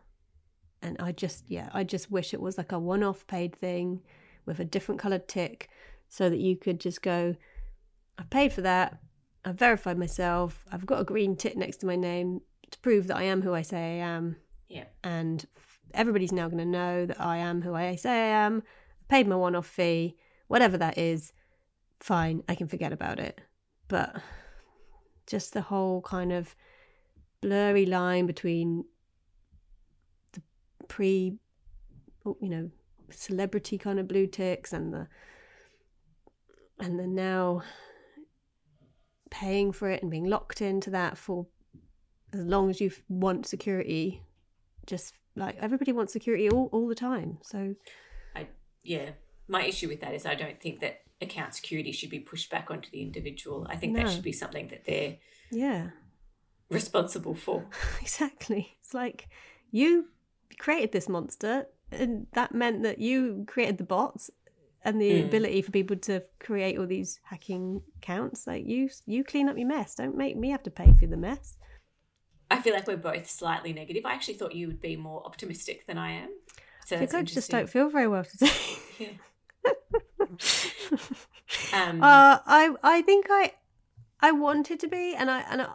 And 0.82 0.96
I 0.98 1.12
just 1.12 1.48
yeah, 1.48 1.68
I 1.72 1.84
just 1.84 2.10
wish 2.10 2.34
it 2.34 2.40
was 2.40 2.58
like 2.58 2.72
a 2.72 2.78
one 2.80 3.04
off 3.04 3.24
paid 3.28 3.54
thing 3.54 4.00
with 4.46 4.60
a 4.60 4.64
different 4.64 5.00
coloured 5.00 5.28
tick 5.28 5.68
so 6.08 6.28
that 6.28 6.38
you 6.38 6.56
could 6.56 6.80
just 6.80 7.02
go, 7.02 7.36
I 8.18 8.22
paid 8.24 8.52
for 8.52 8.62
that, 8.62 8.98
I've 9.44 9.58
verified 9.58 9.98
myself, 9.98 10.64
I've 10.70 10.86
got 10.86 11.00
a 11.00 11.04
green 11.04 11.36
tick 11.36 11.56
next 11.56 11.78
to 11.78 11.86
my 11.86 11.96
name 11.96 12.40
to 12.70 12.78
prove 12.80 13.06
that 13.08 13.16
I 13.16 13.24
am 13.24 13.42
who 13.42 13.54
I 13.54 13.62
say 13.62 13.78
I 13.78 14.06
am 14.06 14.36
yeah. 14.70 14.84
and 15.04 15.44
everybody's 15.92 16.32
now 16.32 16.48
going 16.48 16.58
to 16.58 16.64
know 16.64 17.04
that 17.04 17.20
I 17.20 17.38
am 17.38 17.60
who 17.60 17.74
I 17.74 17.96
say 17.96 18.10
I 18.10 18.44
am. 18.44 18.62
I 19.02 19.04
paid 19.08 19.26
my 19.26 19.36
one 19.36 19.56
off 19.56 19.66
fee, 19.66 20.16
whatever 20.46 20.78
that 20.78 20.96
is, 20.96 21.32
fine, 21.98 22.42
I 22.48 22.54
can 22.54 22.68
forget 22.68 22.92
about 22.92 23.18
it. 23.18 23.40
But 23.88 24.16
just 25.26 25.52
the 25.52 25.60
whole 25.60 26.00
kind 26.02 26.32
of 26.32 26.54
blurry 27.40 27.84
line 27.84 28.26
between 28.26 28.84
the 30.32 30.42
pre, 30.86 31.34
you 32.24 32.48
know, 32.48 32.70
celebrity 33.12 33.78
kind 33.78 33.98
of 33.98 34.08
blue 34.08 34.26
ticks 34.26 34.72
and 34.72 34.92
the 34.92 35.06
and 36.78 36.98
the 36.98 37.06
now 37.06 37.62
paying 39.30 39.70
for 39.72 39.88
it 39.88 40.02
and 40.02 40.10
being 40.10 40.24
locked 40.24 40.60
into 40.60 40.90
that 40.90 41.16
for 41.16 41.46
as 42.32 42.40
long 42.40 42.70
as 42.70 42.80
you 42.80 42.90
want 43.08 43.46
security 43.46 44.22
just 44.86 45.14
like 45.36 45.56
everybody 45.60 45.92
wants 45.92 46.12
security 46.12 46.48
all, 46.48 46.68
all 46.72 46.88
the 46.88 46.94
time. 46.94 47.38
So 47.42 47.74
I, 48.34 48.48
yeah 48.82 49.10
my 49.46 49.64
issue 49.64 49.88
with 49.88 50.00
that 50.00 50.14
is 50.14 50.26
i 50.26 50.34
don't 50.34 50.60
think 50.60 50.80
that 50.80 51.02
account 51.20 51.54
security 51.54 51.92
should 51.92 52.10
be 52.10 52.18
pushed 52.18 52.50
back 52.50 52.70
onto 52.70 52.90
the 52.90 53.02
individual. 53.02 53.66
I 53.68 53.76
think 53.76 53.94
no. 53.94 54.02
that 54.02 54.12
should 54.12 54.22
be 54.22 54.32
something 54.32 54.68
that 54.68 54.84
they're 54.84 55.16
yeah. 55.50 55.90
responsible 56.70 57.34
for. 57.34 57.66
Exactly. 58.00 58.76
It's 58.80 58.94
like 58.94 59.28
you 59.70 60.08
created 60.58 60.92
this 60.92 61.08
monster 61.08 61.66
and 61.92 62.26
that 62.32 62.54
meant 62.54 62.82
that 62.82 62.98
you 62.98 63.44
created 63.46 63.78
the 63.78 63.84
bots 63.84 64.30
and 64.82 65.00
the 65.00 65.10
mm. 65.10 65.24
ability 65.26 65.62
for 65.62 65.70
people 65.70 65.96
to 65.96 66.22
create 66.38 66.78
all 66.78 66.86
these 66.86 67.20
hacking 67.24 67.82
accounts 67.98 68.46
like 68.46 68.66
you 68.66 68.88
you 69.06 69.22
clean 69.22 69.48
up 69.48 69.58
your 69.58 69.68
mess 69.68 69.94
don't 69.94 70.16
make 70.16 70.36
me 70.36 70.50
have 70.50 70.62
to 70.62 70.70
pay 70.70 70.92
for 70.98 71.06
the 71.06 71.16
mess 71.16 71.56
i 72.50 72.58
feel 72.58 72.72
like 72.72 72.86
we're 72.86 72.96
both 72.96 73.28
slightly 73.28 73.72
negative 73.72 74.06
i 74.06 74.12
actually 74.12 74.34
thought 74.34 74.54
you 74.54 74.66
would 74.66 74.80
be 74.80 74.96
more 74.96 75.24
optimistic 75.26 75.86
than 75.86 75.98
i 75.98 76.12
am 76.12 76.30
so 76.86 76.96
I 76.96 77.06
think 77.06 77.28
just 77.28 77.50
don't 77.50 77.68
feel 77.68 77.88
very 77.88 78.08
well 78.08 78.24
today 78.24 78.50
yeah. 78.98 79.08
um, 81.72 82.02
uh, 82.02 82.38
I 82.46 82.74
I 82.82 83.02
think 83.02 83.26
I 83.30 83.52
I 84.20 84.32
wanted 84.32 84.80
to 84.80 84.88
be, 84.88 85.14
and 85.14 85.30
I 85.30 85.40
and 85.50 85.62
I, 85.62 85.68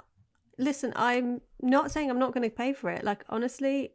listen. 0.57 0.93
I'm 0.95 1.41
not 1.61 1.91
saying 1.91 2.09
I'm 2.09 2.19
not 2.19 2.33
going 2.33 2.49
to 2.49 2.55
pay 2.55 2.73
for 2.73 2.89
it. 2.89 3.03
Like 3.03 3.23
honestly, 3.29 3.93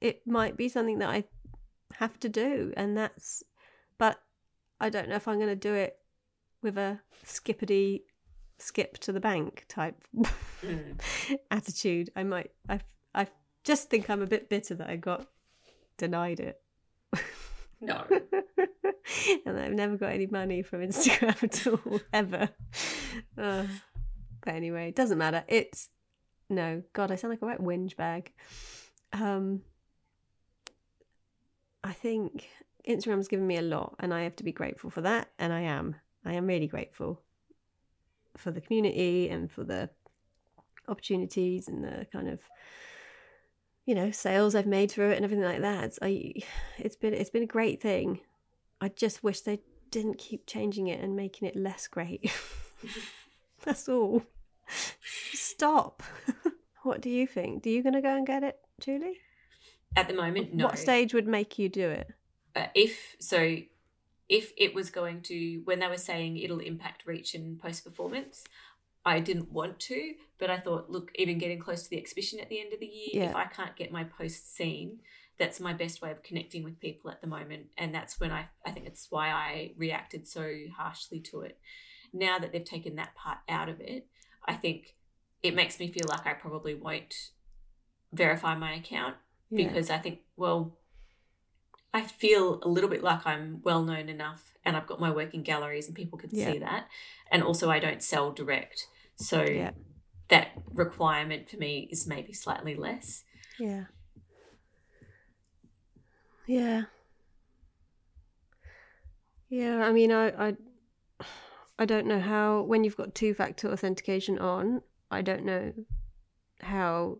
it 0.00 0.26
might 0.26 0.56
be 0.56 0.68
something 0.68 0.98
that 0.98 1.08
I 1.08 1.24
have 1.94 2.18
to 2.20 2.28
do, 2.28 2.72
and 2.76 2.96
that's. 2.96 3.42
But 3.98 4.20
I 4.80 4.88
don't 4.88 5.08
know 5.08 5.16
if 5.16 5.28
I'm 5.28 5.36
going 5.36 5.48
to 5.48 5.56
do 5.56 5.74
it 5.74 5.98
with 6.62 6.78
a 6.78 7.00
skippity 7.24 8.04
skip 8.58 8.98
to 8.98 9.12
the 9.12 9.20
bank 9.20 9.64
type 9.68 9.96
mm. 10.62 11.00
attitude. 11.50 12.10
I 12.16 12.22
might. 12.24 12.50
I 12.68 12.80
I 13.14 13.26
just 13.64 13.90
think 13.90 14.08
I'm 14.08 14.22
a 14.22 14.26
bit 14.26 14.48
bitter 14.48 14.74
that 14.74 14.88
I 14.88 14.96
got 14.96 15.26
denied 15.98 16.40
it. 16.40 16.60
No. 17.80 18.04
and 19.46 19.58
I've 19.58 19.72
never 19.72 19.96
got 19.96 20.12
any 20.12 20.26
money 20.26 20.62
from 20.62 20.80
Instagram 20.80 21.42
at 21.42 21.66
all, 21.66 22.00
ever. 22.12 22.48
Uh, 23.38 23.64
but 24.44 24.54
anyway, 24.54 24.88
it 24.88 24.96
doesn't 24.96 25.18
matter. 25.18 25.44
It's 25.48 25.88
no, 26.48 26.82
God, 26.92 27.10
I 27.10 27.14
sound 27.14 27.32
like 27.32 27.42
a 27.42 27.46
right 27.46 27.60
whinge 27.60 27.96
bag. 27.96 28.32
Um, 29.12 29.62
I 31.82 31.92
think 31.92 32.48
Instagram's 32.88 33.28
given 33.28 33.46
me 33.46 33.56
a 33.56 33.62
lot, 33.62 33.96
and 33.98 34.12
I 34.12 34.22
have 34.22 34.36
to 34.36 34.44
be 34.44 34.52
grateful 34.52 34.90
for 34.90 35.00
that. 35.02 35.28
And 35.38 35.52
I 35.52 35.60
am. 35.60 35.96
I 36.24 36.34
am 36.34 36.46
really 36.46 36.66
grateful 36.66 37.22
for 38.36 38.50
the 38.50 38.60
community 38.60 39.28
and 39.28 39.50
for 39.50 39.64
the 39.64 39.90
opportunities 40.88 41.68
and 41.68 41.84
the 41.84 42.06
kind 42.12 42.28
of 42.28 42.40
you 43.86 43.94
know 43.94 44.10
sales 44.10 44.54
I've 44.54 44.66
made 44.66 44.90
through 44.90 45.10
it 45.10 45.16
and 45.16 45.24
everything 45.24 45.44
like 45.44 45.62
that. 45.62 45.98
I, 46.02 46.34
it's 46.78 46.96
been 46.96 47.14
it's 47.14 47.30
been 47.30 47.42
a 47.42 47.46
great 47.46 47.80
thing. 47.80 48.20
I 48.80 48.88
just 48.88 49.22
wish 49.22 49.40
they 49.40 49.60
didn't 49.90 50.18
keep 50.18 50.46
changing 50.46 50.88
it 50.88 51.02
and 51.02 51.16
making 51.16 51.48
it 51.48 51.56
less 51.56 51.86
great. 51.88 52.32
That's 53.64 53.88
all. 53.88 54.22
Stop. 55.32 56.02
what 56.82 57.00
do 57.00 57.10
you 57.10 57.26
think? 57.26 57.62
Do 57.62 57.70
you 57.70 57.82
going 57.82 57.94
to 57.94 58.00
go 58.00 58.14
and 58.16 58.26
get 58.26 58.42
it, 58.42 58.58
Julie? 58.80 59.18
At 59.96 60.08
the 60.08 60.14
moment, 60.14 60.54
no. 60.54 60.66
What 60.66 60.78
stage 60.78 61.14
would 61.14 61.26
make 61.26 61.58
you 61.58 61.68
do 61.68 61.88
it? 61.88 62.08
Uh, 62.54 62.66
if 62.74 63.16
so, 63.18 63.56
if 64.28 64.52
it 64.56 64.74
was 64.74 64.90
going 64.90 65.22
to, 65.22 65.62
when 65.64 65.80
they 65.80 65.88
were 65.88 65.96
saying 65.96 66.38
it'll 66.38 66.60
impact 66.60 67.06
reach 67.06 67.34
and 67.34 67.58
post 67.58 67.84
performance, 67.84 68.44
I 69.04 69.20
didn't 69.20 69.50
want 69.50 69.80
to, 69.80 70.14
but 70.38 70.50
I 70.50 70.58
thought, 70.58 70.90
look, 70.90 71.10
even 71.16 71.38
getting 71.38 71.58
close 71.58 71.82
to 71.84 71.90
the 71.90 71.98
exhibition 71.98 72.38
at 72.38 72.48
the 72.48 72.60
end 72.60 72.72
of 72.72 72.80
the 72.80 72.86
year, 72.86 73.08
yeah. 73.24 73.30
if 73.30 73.34
I 73.34 73.46
can't 73.46 73.74
get 73.74 73.90
my 73.90 74.04
posts 74.04 74.52
seen, 74.54 74.98
that's 75.38 75.58
my 75.58 75.72
best 75.72 76.02
way 76.02 76.10
of 76.10 76.22
connecting 76.22 76.62
with 76.62 76.78
people 76.80 77.10
at 77.10 77.20
the 77.20 77.26
moment. 77.26 77.66
And 77.78 77.94
that's 77.94 78.20
when 78.20 78.30
I, 78.30 78.48
I 78.64 78.70
think 78.70 78.86
it's 78.86 79.06
why 79.10 79.30
I 79.30 79.72
reacted 79.76 80.28
so 80.28 80.52
harshly 80.76 81.18
to 81.30 81.40
it. 81.40 81.58
Now 82.12 82.38
that 82.38 82.52
they've 82.52 82.64
taken 82.64 82.96
that 82.96 83.14
part 83.14 83.38
out 83.48 83.68
of 83.68 83.80
it, 83.80 84.06
I 84.46 84.54
think 84.54 84.94
it 85.42 85.54
makes 85.54 85.80
me 85.80 85.90
feel 85.90 86.06
like 86.08 86.26
I 86.26 86.34
probably 86.34 86.74
won't 86.74 87.14
verify 88.12 88.54
my 88.54 88.74
account 88.74 89.16
yeah. 89.50 89.68
because 89.68 89.90
I 89.90 89.98
think, 89.98 90.20
well, 90.36 90.76
I 91.92 92.02
feel 92.02 92.60
a 92.62 92.68
little 92.68 92.88
bit 92.88 93.02
like 93.02 93.26
I'm 93.26 93.60
well 93.62 93.82
known 93.82 94.08
enough 94.08 94.54
and 94.64 94.76
I've 94.76 94.86
got 94.86 95.00
my 95.00 95.10
work 95.10 95.34
in 95.34 95.42
galleries 95.42 95.86
and 95.86 95.96
people 95.96 96.18
can 96.18 96.30
yeah. 96.32 96.52
see 96.52 96.58
that. 96.58 96.86
And 97.30 97.42
also, 97.42 97.70
I 97.70 97.78
don't 97.78 98.02
sell 98.02 98.30
direct. 98.30 98.86
So 99.16 99.42
yeah. 99.42 99.72
that 100.28 100.48
requirement 100.72 101.50
for 101.50 101.56
me 101.56 101.88
is 101.90 102.06
maybe 102.06 102.32
slightly 102.32 102.74
less. 102.74 103.24
Yeah. 103.58 103.84
Yeah. 106.46 106.82
Yeah, 109.48 109.84
I 109.84 109.92
mean, 109.92 110.12
I, 110.12 110.48
I, 110.48 110.56
I 111.76 111.84
don't 111.84 112.06
know 112.06 112.20
how 112.20 112.62
when 112.62 112.84
you've 112.84 112.96
got 112.96 113.16
two-factor 113.16 113.68
authentication 113.68 114.38
on, 114.38 114.82
I 115.10 115.22
don't 115.22 115.44
know 115.44 115.72
how 116.60 117.18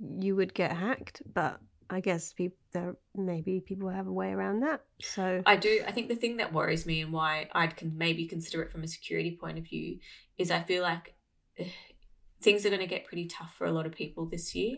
you 0.00 0.36
would 0.36 0.54
get 0.54 0.72
hacked, 0.72 1.22
but 1.32 1.60
I 1.90 2.00
guess 2.00 2.32
people 2.32 2.58
there 2.72 2.96
maybe 3.16 3.60
people 3.60 3.88
have 3.88 4.06
a 4.06 4.12
way 4.12 4.30
around 4.30 4.60
that. 4.60 4.82
So 5.00 5.42
I 5.46 5.56
do. 5.56 5.82
I 5.86 5.92
think 5.92 6.08
the 6.08 6.16
thing 6.16 6.36
that 6.36 6.52
worries 6.52 6.86
me 6.86 7.00
and 7.00 7.12
why 7.12 7.48
I'd 7.52 7.76
can 7.76 7.96
maybe 7.96 8.26
consider 8.26 8.62
it 8.62 8.70
from 8.70 8.82
a 8.82 8.88
security 8.88 9.38
point 9.40 9.58
of 9.58 9.64
view 9.64 9.98
is 10.36 10.50
I 10.50 10.62
feel 10.62 10.82
like 10.82 11.14
things 12.42 12.66
are 12.66 12.70
going 12.70 12.80
to 12.80 12.86
get 12.86 13.06
pretty 13.06 13.26
tough 13.26 13.54
for 13.56 13.66
a 13.66 13.72
lot 13.72 13.86
of 13.86 13.92
people 13.92 14.26
this 14.26 14.54
year, 14.54 14.76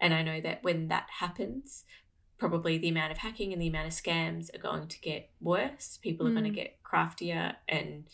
and 0.00 0.12
I 0.12 0.22
know 0.22 0.40
that 0.40 0.62
when 0.62 0.88
that 0.88 1.06
happens, 1.18 1.84
probably 2.38 2.76
the 2.76 2.88
amount 2.88 3.12
of 3.12 3.18
hacking 3.18 3.52
and 3.52 3.60
the 3.60 3.68
amount 3.68 3.86
of 3.86 3.92
scams 3.92 4.54
are 4.54 4.60
going 4.60 4.88
to 4.88 5.00
get 5.00 5.30
worse. 5.40 5.98
People 6.02 6.26
are 6.26 6.30
mm. 6.30 6.34
going 6.34 6.44
to 6.44 6.50
get 6.50 6.82
craftier, 6.82 7.56
and 7.68 8.04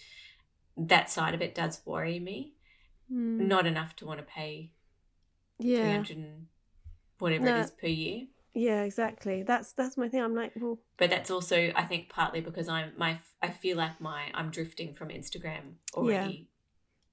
that 0.77 1.11
side 1.11 1.35
of 1.35 1.43
it 1.43 1.55
does 1.55 1.81
worry 1.85 2.21
me. 2.21 2.55
Mm. 3.13 3.49
Not 3.49 3.67
enough 3.67 3.97
to 3.97 4.07
want 4.07 4.21
to 4.21 4.27
pay 4.27 4.73
yeah. 5.59 6.03
300 6.03 6.47
whatever 7.19 7.45
no. 7.45 7.57
it 7.57 7.61
is 7.61 7.71
per 7.71 7.87
year. 7.87 8.27
Yeah, 8.55 8.83
exactly. 8.85 9.43
That's 9.43 9.73
that's 9.73 9.97
my 9.97 10.09
thing. 10.09 10.23
I'm 10.23 10.35
like, 10.35 10.53
well, 10.57 10.79
but 10.97 11.11
that's 11.11 11.31
also 11.31 11.73
I 11.77 11.83
think 11.83 12.09
partly 12.09 12.41
because 12.41 12.69
I'm 12.69 12.93
my 12.97 13.19
I 13.43 13.51
feel 13.51 13.77
like 13.77 14.01
my 14.01 14.31
I'm 14.33 14.51
drifting 14.51 14.95
from 14.95 15.09
Instagram 15.09 15.75
already. 15.95 16.49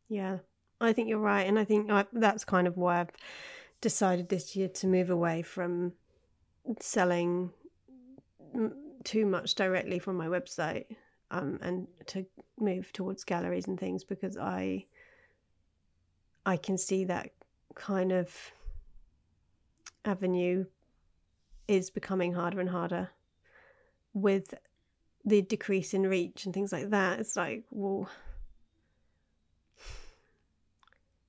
Yeah, 0.08 0.22
yeah. 0.22 0.38
I 0.80 0.94
think 0.94 1.10
you're 1.10 1.20
right, 1.20 1.48
and 1.48 1.60
I 1.60 1.66
think 1.66 1.92
I, 1.92 2.06
that's 2.14 2.46
kind 2.46 2.68
of 2.68 2.78
why 2.78 3.02
I've 3.02 3.12
decided 3.82 4.30
this 4.30 4.56
year 4.56 4.70
to 4.70 4.88
move 4.88 5.10
away 5.10 5.42
from 5.42 5.94
selling 6.80 7.52
too 9.04 9.26
much 9.26 9.56
directly 9.56 10.00
from 10.00 10.16
my 10.16 10.28
website, 10.28 10.86
um, 11.30 11.60
and 11.62 11.88
to 12.08 12.26
move 12.58 12.94
towards 12.94 13.26
galleries 13.26 13.68
and 13.68 13.78
things 13.78 14.06
because 14.06 14.38
I 14.38 14.86
I 16.46 16.56
can 16.56 16.78
see 16.78 17.04
that 17.06 17.32
kind 17.76 18.12
of 18.12 18.34
avenue 20.06 20.66
is 21.68 21.90
becoming 21.90 22.34
harder 22.34 22.60
and 22.60 22.70
harder 22.70 23.10
with 24.14 24.54
the 25.26 25.42
decrease 25.42 25.94
in 25.94 26.04
reach 26.04 26.46
and 26.46 26.54
things 26.54 26.72
like 26.72 26.90
that. 26.90 27.20
It's 27.20 27.36
like, 27.36 27.64
well, 27.72 28.10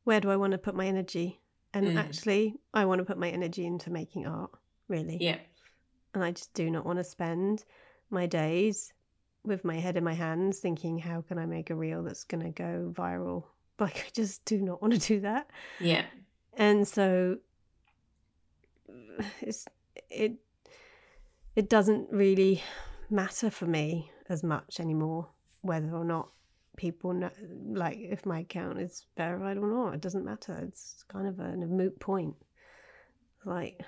where 0.05 0.21
do 0.21 0.31
I 0.31 0.37
want 0.37 0.53
to 0.53 0.59
put 0.59 0.75
my 0.75 0.87
energy? 0.87 1.41
And 1.73 1.89
mm. 1.89 1.97
actually, 1.97 2.55
I 2.73 2.85
want 2.85 3.01
to 3.01 3.05
put 3.05 3.19
my 3.19 3.31
energy 3.31 3.67
into 3.67 3.91
making 3.91 4.27
art, 4.27 4.51
really. 4.89 5.19
Yeah. 5.21 5.39
And 6.15 6.23
I 6.23 6.31
just 6.31 6.55
do 6.55 6.71
not 6.71 6.85
want 6.85 6.99
to 6.99 7.05
spend 7.05 7.65
my 8.11 8.27
days 8.27 8.93
with 9.45 9.65
my 9.65 9.79
head 9.79 9.97
in 9.97 10.05
my 10.05 10.13
hands 10.13 10.61
thinking, 10.61 10.99
how 10.99 11.23
can 11.23 11.39
I 11.39 11.47
make 11.47 11.71
a 11.71 11.75
reel 11.75 12.03
that's 12.03 12.25
going 12.25 12.45
to 12.45 12.51
go 12.51 12.93
viral? 12.95 13.45
Like, 13.77 13.97
I 14.07 14.11
just 14.13 14.45
do 14.45 14.61
not 14.61 14.81
want 14.81 14.95
to 14.95 15.01
do 15.01 15.21
that. 15.23 15.51
Yeah. 15.81 16.05
And 16.57 16.87
so 16.87 17.39
it's 19.41 19.67
it 20.11 20.35
it 21.57 21.69
doesn't 21.69 22.11
really 22.11 22.63
matter 23.11 23.51
for 23.51 23.67
me 23.67 24.11
as 24.29 24.43
much 24.43 24.81
anymore 24.81 25.29
whether 25.63 25.95
or 25.95 26.05
not 26.05 26.31
people 26.77 27.13
know 27.13 27.31
like 27.73 27.99
if 27.99 28.27
my 28.27 28.41
account 28.41 28.81
is 28.81 29.07
verified 29.17 29.57
or 29.57 29.69
not 29.69 29.95
it 29.95 30.01
doesn't 30.01 30.25
matter 30.25 30.59
it's 30.67 31.05
kind 31.09 31.29
of 31.29 31.39
a, 31.39 31.53
a 31.53 31.57
moot 31.67 31.99
point 32.01 32.35
like 33.45 33.81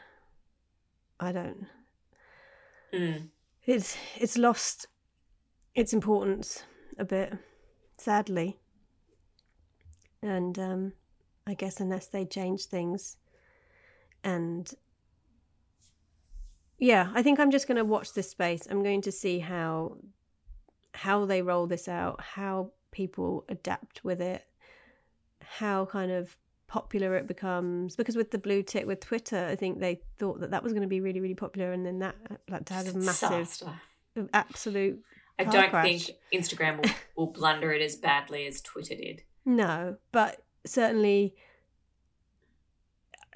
i 1.18 1.32
don't 1.32 1.66
Mm. 2.94 3.28
it's 3.64 3.96
it's 4.16 4.38
lost 4.38 4.86
its 5.74 5.92
importance 5.92 6.64
a 6.98 7.04
bit, 7.04 7.34
sadly. 7.98 8.58
And 10.22 10.58
um, 10.58 10.92
I 11.46 11.54
guess 11.54 11.80
unless 11.80 12.06
they 12.06 12.24
change 12.24 12.64
things, 12.64 13.16
and 14.24 14.70
yeah, 16.78 17.10
I 17.14 17.22
think 17.22 17.38
I'm 17.38 17.50
just 17.50 17.68
going 17.68 17.78
to 17.78 17.84
watch 17.84 18.12
this 18.12 18.30
space. 18.30 18.66
I'm 18.70 18.82
going 18.82 19.02
to 19.02 19.12
see 19.12 19.38
how 19.38 19.98
how 20.94 21.26
they 21.26 21.42
roll 21.42 21.66
this 21.66 21.88
out, 21.88 22.20
how 22.20 22.72
people 22.90 23.44
adapt 23.48 24.02
with 24.04 24.20
it, 24.20 24.44
how 25.42 25.86
kind 25.86 26.10
of 26.10 26.36
popular 26.66 27.14
it 27.14 27.28
becomes 27.28 27.94
because 27.94 28.16
with 28.16 28.32
the 28.32 28.38
blue 28.38 28.60
tick 28.60 28.86
with 28.86 28.98
twitter 28.98 29.46
i 29.46 29.54
think 29.54 29.78
they 29.78 30.00
thought 30.18 30.40
that 30.40 30.50
that 30.50 30.64
was 30.64 30.72
going 30.72 30.82
to 30.82 30.88
be 30.88 31.00
really 31.00 31.20
really 31.20 31.34
popular 31.34 31.70
and 31.72 31.86
then 31.86 32.00
that 32.00 32.16
uh, 32.28 32.34
like 32.48 32.68
had 32.68 32.88
a 32.88 32.98
massive 32.98 33.62
absolute 34.32 35.00
I 35.38 35.44
don't 35.44 35.68
crash. 35.68 36.06
think 36.06 36.16
Instagram 36.32 36.82
will, 36.82 36.90
will 37.14 37.32
blunder 37.32 37.70
it 37.72 37.82
as 37.82 37.96
badly 37.96 38.46
as 38.46 38.62
Twitter 38.62 38.94
did. 38.94 39.22
no 39.44 39.96
but 40.10 40.42
certainly 40.66 41.34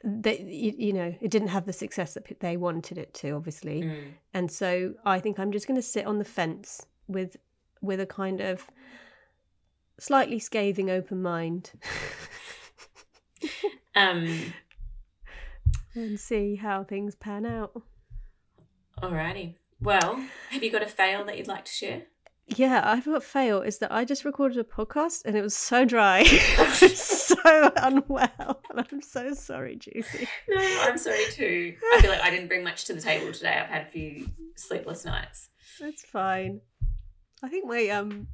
they 0.03 0.41
you, 0.41 0.75
you 0.79 0.93
know 0.93 1.15
it 1.21 1.31
didn't 1.31 1.49
have 1.49 1.67
the 1.67 1.73
success 1.73 2.15
that 2.15 2.41
they 2.41 2.57
wanted 2.57 2.97
it 2.99 3.13
to 3.13 3.33
obviously 3.33 3.83
Mm. 3.83 4.13
and 4.33 4.51
so 4.51 4.95
i 5.05 5.21
think 5.21 5.39
i'm 5.39 5.53
just 5.53 5.67
going 5.67 5.77
to 5.81 5.83
sit 5.87 6.07
on 6.07 6.19
the 6.19 6.25
fence 6.25 6.87
with 7.07 7.37
with 7.83 8.01
a 8.01 8.07
kind 8.07 8.41
of 8.41 8.67
slightly 9.99 10.39
scathing 10.39 10.91
open 10.91 11.21
mind 11.23 11.73
Um, 13.97 14.55
and 15.95 16.19
see 16.21 16.55
how 16.57 16.85
things 16.85 17.15
pan 17.17 17.45
out 17.45 17.83
alrighty. 19.03 19.55
Well, 19.81 20.25
have 20.51 20.63
you 20.63 20.71
got 20.71 20.83
a 20.83 20.87
fail 20.87 21.25
that 21.25 21.37
you'd 21.39 21.49
like 21.49 21.65
to 21.65 21.73
share? 21.73 22.03
Yeah, 22.57 22.83
I've 22.85 23.05
got 23.05 23.23
fail 23.23 23.63
is 23.63 23.79
that 23.79 23.93
I 23.93 24.05
just 24.05 24.25
recorded 24.25 24.59
a 24.59 24.65
podcast 24.65 25.25
and 25.25 25.37
it 25.37 25.43
was 25.43 25.57
so 25.57 25.85
dry. 25.85 26.21
Was 26.59 26.99
so 26.99 27.73
unwell. 27.77 28.61
And 28.71 28.87
I'm 28.91 29.03
so 29.03 29.35
sorry, 29.35 29.77
Julie. 29.77 30.05
No, 30.49 30.79
I'm 30.83 30.99
sorry 30.99 31.25
too. 31.31 31.75
I 31.95 32.01
feel 32.01 32.11
like 32.11 32.23
I 32.23 32.31
didn't 32.31 32.49
bring 32.49 32.65
much 32.65 32.85
to 32.87 32.95
the 32.95 33.01
table 33.01 33.33
today. 33.33 33.57
I've 33.63 33.69
had 33.69 33.83
a 33.83 33.91
few 33.91 34.29
sleepless 34.57 35.05
nights. 35.05 35.51
That's 35.81 36.05
fine. 36.05 36.61
I 37.43 37.49
think 37.49 37.67
my 37.67 37.89
um 37.89 38.27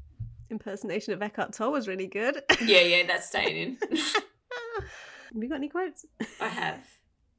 impersonation 0.50 1.12
of 1.12 1.22
Eckhart 1.22 1.52
Tolle 1.52 1.72
was 1.72 1.86
really 1.86 2.06
good. 2.06 2.42
Yeah, 2.64 2.80
yeah, 2.80 3.02
that's 3.06 3.28
staying 3.28 3.56
in. 3.56 3.96
Have 3.98 5.42
you 5.42 5.48
got 5.48 5.56
any 5.56 5.68
quotes? 5.68 6.06
I 6.40 6.48
have. 6.48 6.80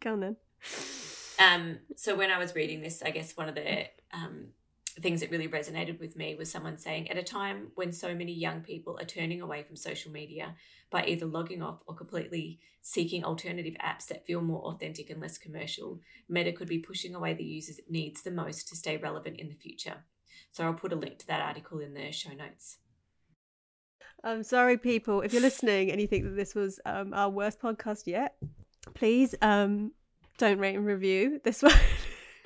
Go 0.01 0.13
on 0.13 0.19
then. 0.19 0.35
Um, 1.39 1.79
so 1.95 2.15
when 2.15 2.31
I 2.31 2.37
was 2.37 2.55
reading 2.55 2.81
this, 2.81 3.01
I 3.03 3.11
guess 3.11 3.35
one 3.35 3.49
of 3.49 3.55
the 3.55 3.85
um, 4.13 4.47
things 5.01 5.21
that 5.21 5.31
really 5.31 5.47
resonated 5.47 5.99
with 5.99 6.15
me 6.15 6.35
was 6.35 6.51
someone 6.51 6.77
saying, 6.77 7.09
at 7.09 7.17
a 7.17 7.23
time 7.23 7.67
when 7.75 7.91
so 7.91 8.15
many 8.15 8.33
young 8.33 8.61
people 8.61 8.97
are 8.99 9.05
turning 9.05 9.41
away 9.41 9.63
from 9.63 9.75
social 9.75 10.11
media 10.11 10.55
by 10.89 11.05
either 11.05 11.25
logging 11.25 11.61
off 11.61 11.81
or 11.85 11.95
completely 11.95 12.59
seeking 12.81 13.23
alternative 13.23 13.75
apps 13.83 14.07
that 14.07 14.25
feel 14.25 14.41
more 14.41 14.61
authentic 14.61 15.09
and 15.09 15.21
less 15.21 15.37
commercial, 15.37 15.99
Meta 16.29 16.51
could 16.51 16.67
be 16.67 16.79
pushing 16.79 17.13
away 17.13 17.33
the 17.33 17.43
users 17.43 17.79
it 17.79 17.91
needs 17.91 18.21
the 18.21 18.31
most 18.31 18.67
to 18.69 18.75
stay 18.75 18.97
relevant 18.97 19.39
in 19.39 19.49
the 19.49 19.55
future. 19.55 20.05
So 20.51 20.63
I'll 20.63 20.73
put 20.73 20.93
a 20.93 20.95
link 20.95 21.19
to 21.19 21.27
that 21.27 21.41
article 21.41 21.79
in 21.79 21.93
the 21.93 22.11
show 22.11 22.31
notes. 22.31 22.77
I'm 24.23 24.43
sorry, 24.43 24.77
people. 24.77 25.21
If 25.21 25.33
you're 25.33 25.41
listening 25.41 25.91
and 25.91 26.01
you 26.01 26.07
think 26.07 26.23
that 26.23 26.35
this 26.35 26.55
was 26.55 26.79
um, 26.85 27.13
our 27.13 27.29
worst 27.29 27.59
podcast 27.61 28.07
yet, 28.07 28.35
please 28.95 29.35
um, 29.41 29.91
don't 30.37 30.59
rate 30.59 30.75
and 30.75 30.85
review 30.85 31.39
this 31.43 31.61
one. 31.63 31.73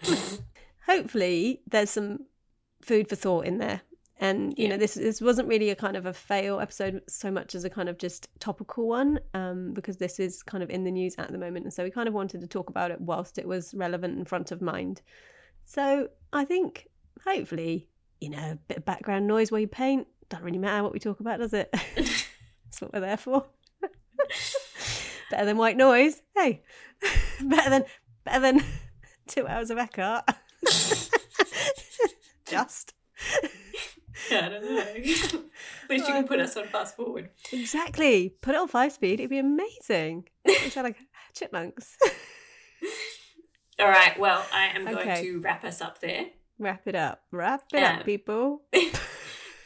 Hopefully, 0.85 1.61
there's 1.67 1.91
some 1.91 2.25
food 2.81 3.09
for 3.09 3.15
thought 3.15 3.45
in 3.45 3.57
there. 3.57 3.81
And 4.21 4.53
you 4.55 4.67
know, 4.67 4.77
this 4.77 4.93
this 4.93 5.19
wasn't 5.19 5.47
really 5.47 5.71
a 5.71 5.75
kind 5.75 5.97
of 5.97 6.05
a 6.05 6.13
fail 6.13 6.59
episode 6.59 7.01
so 7.07 7.31
much 7.31 7.55
as 7.55 7.65
a 7.65 7.69
kind 7.71 7.89
of 7.89 7.97
just 7.97 8.27
topical 8.39 8.87
one, 8.87 9.19
um, 9.33 9.73
because 9.73 9.97
this 9.97 10.19
is 10.19 10.43
kind 10.43 10.63
of 10.63 10.69
in 10.69 10.83
the 10.83 10.91
news 10.91 11.15
at 11.17 11.31
the 11.31 11.39
moment, 11.39 11.65
and 11.65 11.73
so 11.73 11.83
we 11.83 11.89
kind 11.89 12.07
of 12.07 12.13
wanted 12.13 12.39
to 12.41 12.47
talk 12.47 12.69
about 12.69 12.91
it 12.91 13.01
whilst 13.01 13.39
it 13.39 13.47
was 13.47 13.73
relevant 13.73 14.15
and 14.15 14.29
front 14.29 14.51
of 14.51 14.61
mind. 14.61 15.01
So 15.65 16.09
I 16.31 16.45
think 16.45 16.87
hopefully, 17.25 17.87
you 18.19 18.29
know, 18.29 18.51
a 18.51 18.59
bit 18.67 18.77
of 18.77 18.85
background 18.85 19.25
noise 19.25 19.51
while 19.51 19.61
you 19.61 19.67
paint 19.67 20.07
doesn't 20.29 20.45
really 20.45 20.59
matter 20.59 20.83
what 20.83 20.93
we 20.93 20.99
talk 20.99 21.19
about, 21.19 21.39
does 21.39 21.53
it? 21.53 21.69
That's 21.95 22.79
what 22.79 22.93
we're 22.93 22.99
there 22.99 23.17
for. 23.17 23.45
better 25.31 25.45
than 25.45 25.57
white 25.57 25.77
noise. 25.77 26.21
Hey, 26.35 26.61
better 27.41 27.69
than 27.69 27.85
better 28.23 28.39
than 28.39 28.63
two 29.27 29.47
hours 29.47 29.71
of 29.71 29.77
Eckhart. 29.77 30.29
Just 32.51 32.93
I 34.31 34.49
don't 34.49 34.63
know. 34.63 34.79
At 34.89 34.95
least 34.95 35.33
you 36.07 36.13
can 36.13 36.27
put 36.27 36.39
us 36.39 36.55
on 36.57 36.67
fast 36.67 36.95
forward. 36.95 37.29
exactly. 37.51 38.29
Put 38.41 38.55
it 38.55 38.61
on 38.61 38.67
five 38.67 38.91
speed. 38.91 39.19
It'd 39.19 39.29
be 39.29 39.39
amazing. 39.39 40.27
We 40.45 40.55
sound 40.69 40.85
like 40.85 40.97
chipmunks. 41.33 41.97
All 43.79 43.87
right. 43.87 44.17
Well, 44.19 44.45
I 44.53 44.67
am 44.67 44.85
going 44.85 44.97
Okay. 44.97 45.23
to 45.23 45.39
wrap 45.39 45.63
us 45.63 45.81
up 45.81 45.99
there. 45.99 46.27
Wrap 46.59 46.81
it 46.87 46.95
up. 46.95 47.21
Wrap 47.31 47.63
it 47.73 47.81
Um, 47.81 47.99
up, 47.99 48.05
people. 48.05 48.61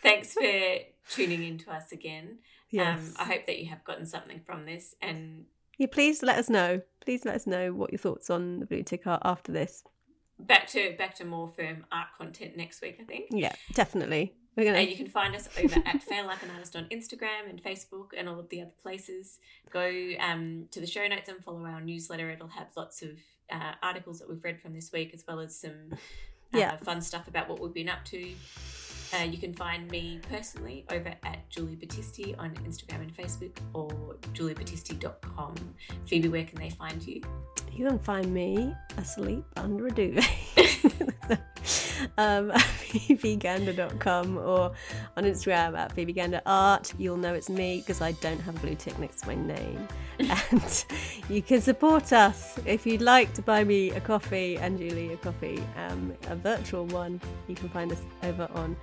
Thanks 0.01 0.33
for 0.33 0.77
tuning 1.09 1.43
in 1.43 1.57
to 1.59 1.71
us 1.71 1.91
again. 1.91 2.39
Yes. 2.69 2.99
Um, 2.99 3.13
I 3.19 3.23
hope 3.25 3.45
that 3.47 3.59
you 3.59 3.69
have 3.69 3.83
gotten 3.83 4.05
something 4.05 4.39
from 4.45 4.65
this. 4.65 4.95
And 5.01 5.45
Yeah, 5.77 5.87
please 5.91 6.23
let 6.23 6.37
us 6.37 6.49
know. 6.49 6.81
Please 7.01 7.25
let 7.25 7.35
us 7.35 7.45
know 7.45 7.73
what 7.73 7.91
your 7.91 7.99
thoughts 7.99 8.29
on 8.29 8.59
the 8.59 8.65
blue 8.65 8.83
tick 8.83 9.05
are 9.05 9.19
after 9.23 9.51
this. 9.51 9.83
Back 10.39 10.67
to 10.67 10.95
back 10.97 11.15
to 11.15 11.25
more 11.25 11.47
firm 11.47 11.85
art 11.91 12.07
content 12.17 12.57
next 12.57 12.81
week, 12.81 12.97
I 12.99 13.03
think. 13.03 13.25
Yeah, 13.31 13.53
definitely. 13.73 14.33
We're 14.55 14.63
gonna. 14.65 14.77
And 14.77 14.89
you 14.89 14.95
can 14.95 15.07
find 15.07 15.35
us 15.35 15.49
over 15.61 15.75
at 15.85 16.01
Fail 16.09 16.25
Like 16.27 16.41
an 16.43 16.49
Artist 16.51 16.75
on 16.75 16.85
Instagram 16.85 17.49
and 17.49 17.61
Facebook 17.61 18.09
and 18.17 18.29
all 18.29 18.39
of 18.39 18.49
the 18.49 18.61
other 18.61 18.71
places. 18.81 19.39
Go 19.69 20.11
um, 20.19 20.67
to 20.71 20.79
the 20.79 20.87
show 20.87 21.05
notes 21.07 21.27
and 21.29 21.43
follow 21.43 21.65
our 21.65 21.81
newsletter. 21.81 22.29
It'll 22.31 22.47
have 22.47 22.67
lots 22.77 23.01
of 23.01 23.09
uh, 23.51 23.73
articles 23.83 24.19
that 24.19 24.29
we've 24.29 24.43
read 24.43 24.61
from 24.61 24.73
this 24.73 24.91
week, 24.93 25.11
as 25.13 25.25
well 25.27 25.39
as 25.41 25.59
some 25.59 25.89
uh, 25.91 26.57
Yeah. 26.57 26.77
fun 26.77 27.01
stuff 27.01 27.27
about 27.27 27.49
what 27.49 27.59
we've 27.59 27.73
been 27.73 27.89
up 27.89 28.05
to. 28.05 28.31
Uh, 29.13 29.23
you 29.23 29.37
can 29.37 29.53
find 29.53 29.89
me 29.89 30.19
personally 30.29 30.85
over 30.91 31.13
at 31.23 31.49
Julie 31.49 31.75
Battisti 31.75 32.37
on 32.37 32.51
Instagram 32.65 33.01
and 33.01 33.15
Facebook 33.15 33.57
or 33.73 33.89
juliebattisti.com. 34.33 35.55
Phoebe, 36.05 36.29
where 36.29 36.45
can 36.45 36.59
they 36.59 36.69
find 36.69 37.05
you? 37.05 37.21
You 37.71 37.87
can 37.87 37.99
find 37.99 38.33
me 38.33 38.73
asleep 38.97 39.43
under 39.57 39.87
a 39.87 39.91
duvet. 39.91 40.25
um, 42.17 42.51
at 42.51 42.59
phoebegander.com 42.59 44.37
or 44.37 44.71
on 45.17 45.23
Instagram 45.23 45.77
at 45.77 45.95
phoebeganderart. 45.95 46.93
You'll 46.97 47.17
know 47.17 47.33
it's 47.33 47.49
me 47.49 47.79
because 47.79 48.01
I 48.01 48.13
don't 48.13 48.39
have 48.39 48.55
a 48.55 48.59
blue 48.59 48.75
tick 48.75 48.97
next 48.99 49.21
to 49.21 49.27
my 49.27 49.35
name. 49.35 49.87
and 50.19 50.85
you 51.29 51.41
can 51.41 51.61
support 51.61 52.13
us 52.13 52.59
if 52.65 52.85
you'd 52.85 53.01
like 53.01 53.33
to 53.33 53.41
buy 53.41 53.63
me 53.63 53.91
a 53.91 53.99
coffee 53.99 54.57
and 54.57 54.77
Julie 54.77 55.13
a 55.13 55.17
coffee, 55.17 55.61
um, 55.77 56.13
a 56.27 56.35
virtual 56.35 56.85
one. 56.87 57.19
You 57.47 57.55
can 57.55 57.69
find 57.69 57.91
us 57.91 58.01
over 58.23 58.47
on 58.53 58.75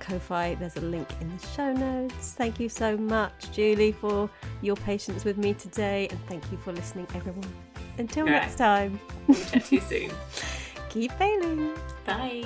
Ko-Fi. 0.00 0.54
There's 0.54 0.76
a 0.76 0.80
link 0.80 1.08
in 1.20 1.36
the 1.36 1.46
show 1.46 1.72
notes. 1.72 2.32
Thank 2.32 2.60
you 2.60 2.68
so 2.68 2.96
much, 2.96 3.50
Julie, 3.52 3.92
for 3.92 4.30
your 4.62 4.76
patience 4.76 5.24
with 5.24 5.38
me 5.38 5.54
today, 5.54 6.08
and 6.10 6.18
thank 6.26 6.50
you 6.50 6.58
for 6.58 6.72
listening, 6.72 7.06
everyone. 7.14 7.52
Until 7.98 8.24
right. 8.24 8.32
next 8.32 8.56
time, 8.56 9.00
We'll 9.26 9.38
chat 9.38 9.64
to 9.66 9.74
you 9.74 9.80
soon. 9.80 10.10
keep 10.98 11.12
failing. 11.12 11.70
Bye. 12.04 12.44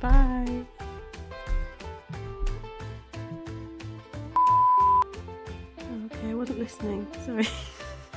Bye. 0.00 0.64
Okay, 6.06 6.30
I 6.30 6.34
wasn't 6.34 6.58
listening. 6.58 7.06
Sorry. 7.24 7.46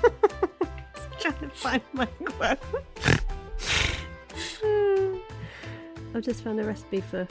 trying 1.20 1.40
to 1.40 1.50
find 1.50 1.82
my 1.94 2.08
quote. 2.08 2.58
I've 6.16 6.24
just 6.24 6.44
found 6.44 6.60
a 6.60 6.64
recipe 6.64 7.02
for 7.02 7.28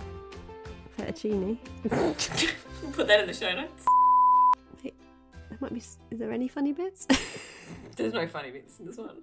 fettuccine. 0.96 1.58
We'll 1.90 2.92
put 2.92 3.08
that 3.08 3.20
in 3.20 3.26
the 3.26 3.34
show 3.34 3.52
notes. 3.52 3.84
There 4.82 4.92
might 5.60 5.74
be. 5.74 5.80
Is 5.80 5.96
there 6.12 6.30
any 6.30 6.46
funny 6.46 6.72
bits? 6.72 7.08
There's 7.96 8.12
no 8.12 8.28
funny 8.28 8.52
bits 8.52 8.78
in 8.78 8.86
this 8.86 8.96
one. 8.96 9.22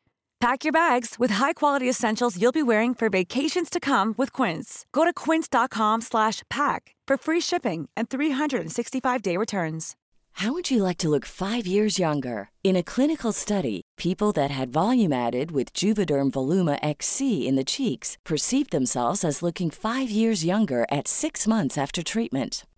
Pack 0.41 0.63
your 0.63 0.73
bags 0.73 1.19
with 1.19 1.29
high-quality 1.29 1.87
essentials 1.87 2.35
you'll 2.41 2.51
be 2.51 2.63
wearing 2.63 2.95
for 2.95 3.09
vacations 3.09 3.69
to 3.69 3.79
come 3.79 4.15
with 4.17 4.33
Quince. 4.33 4.87
Go 4.91 5.05
to 5.05 5.13
quince.com 5.13 6.01
slash 6.01 6.41
pack 6.49 6.95
for 7.05 7.15
free 7.15 7.39
shipping 7.39 7.87
and 7.95 8.09
365-day 8.09 9.37
returns. 9.37 9.95
How 10.31 10.51
would 10.51 10.71
you 10.71 10.81
like 10.81 10.97
to 10.97 11.09
look 11.09 11.27
five 11.27 11.67
years 11.67 11.99
younger? 11.99 12.49
In 12.63 12.75
a 12.75 12.81
clinical 12.81 13.31
study, 13.31 13.81
people 13.97 14.31
that 14.31 14.49
had 14.49 14.73
volume 14.73 15.13
added 15.13 15.51
with 15.51 15.73
Juvederm 15.73 16.31
Voluma 16.31 16.79
XC 16.81 17.47
in 17.47 17.55
the 17.55 17.63
cheeks 17.63 18.17
perceived 18.25 18.71
themselves 18.71 19.23
as 19.23 19.43
looking 19.43 19.69
five 19.69 20.09
years 20.09 20.43
younger 20.43 20.87
at 20.91 21.07
six 21.07 21.45
months 21.45 21.77
after 21.77 22.01
treatment. 22.01 22.65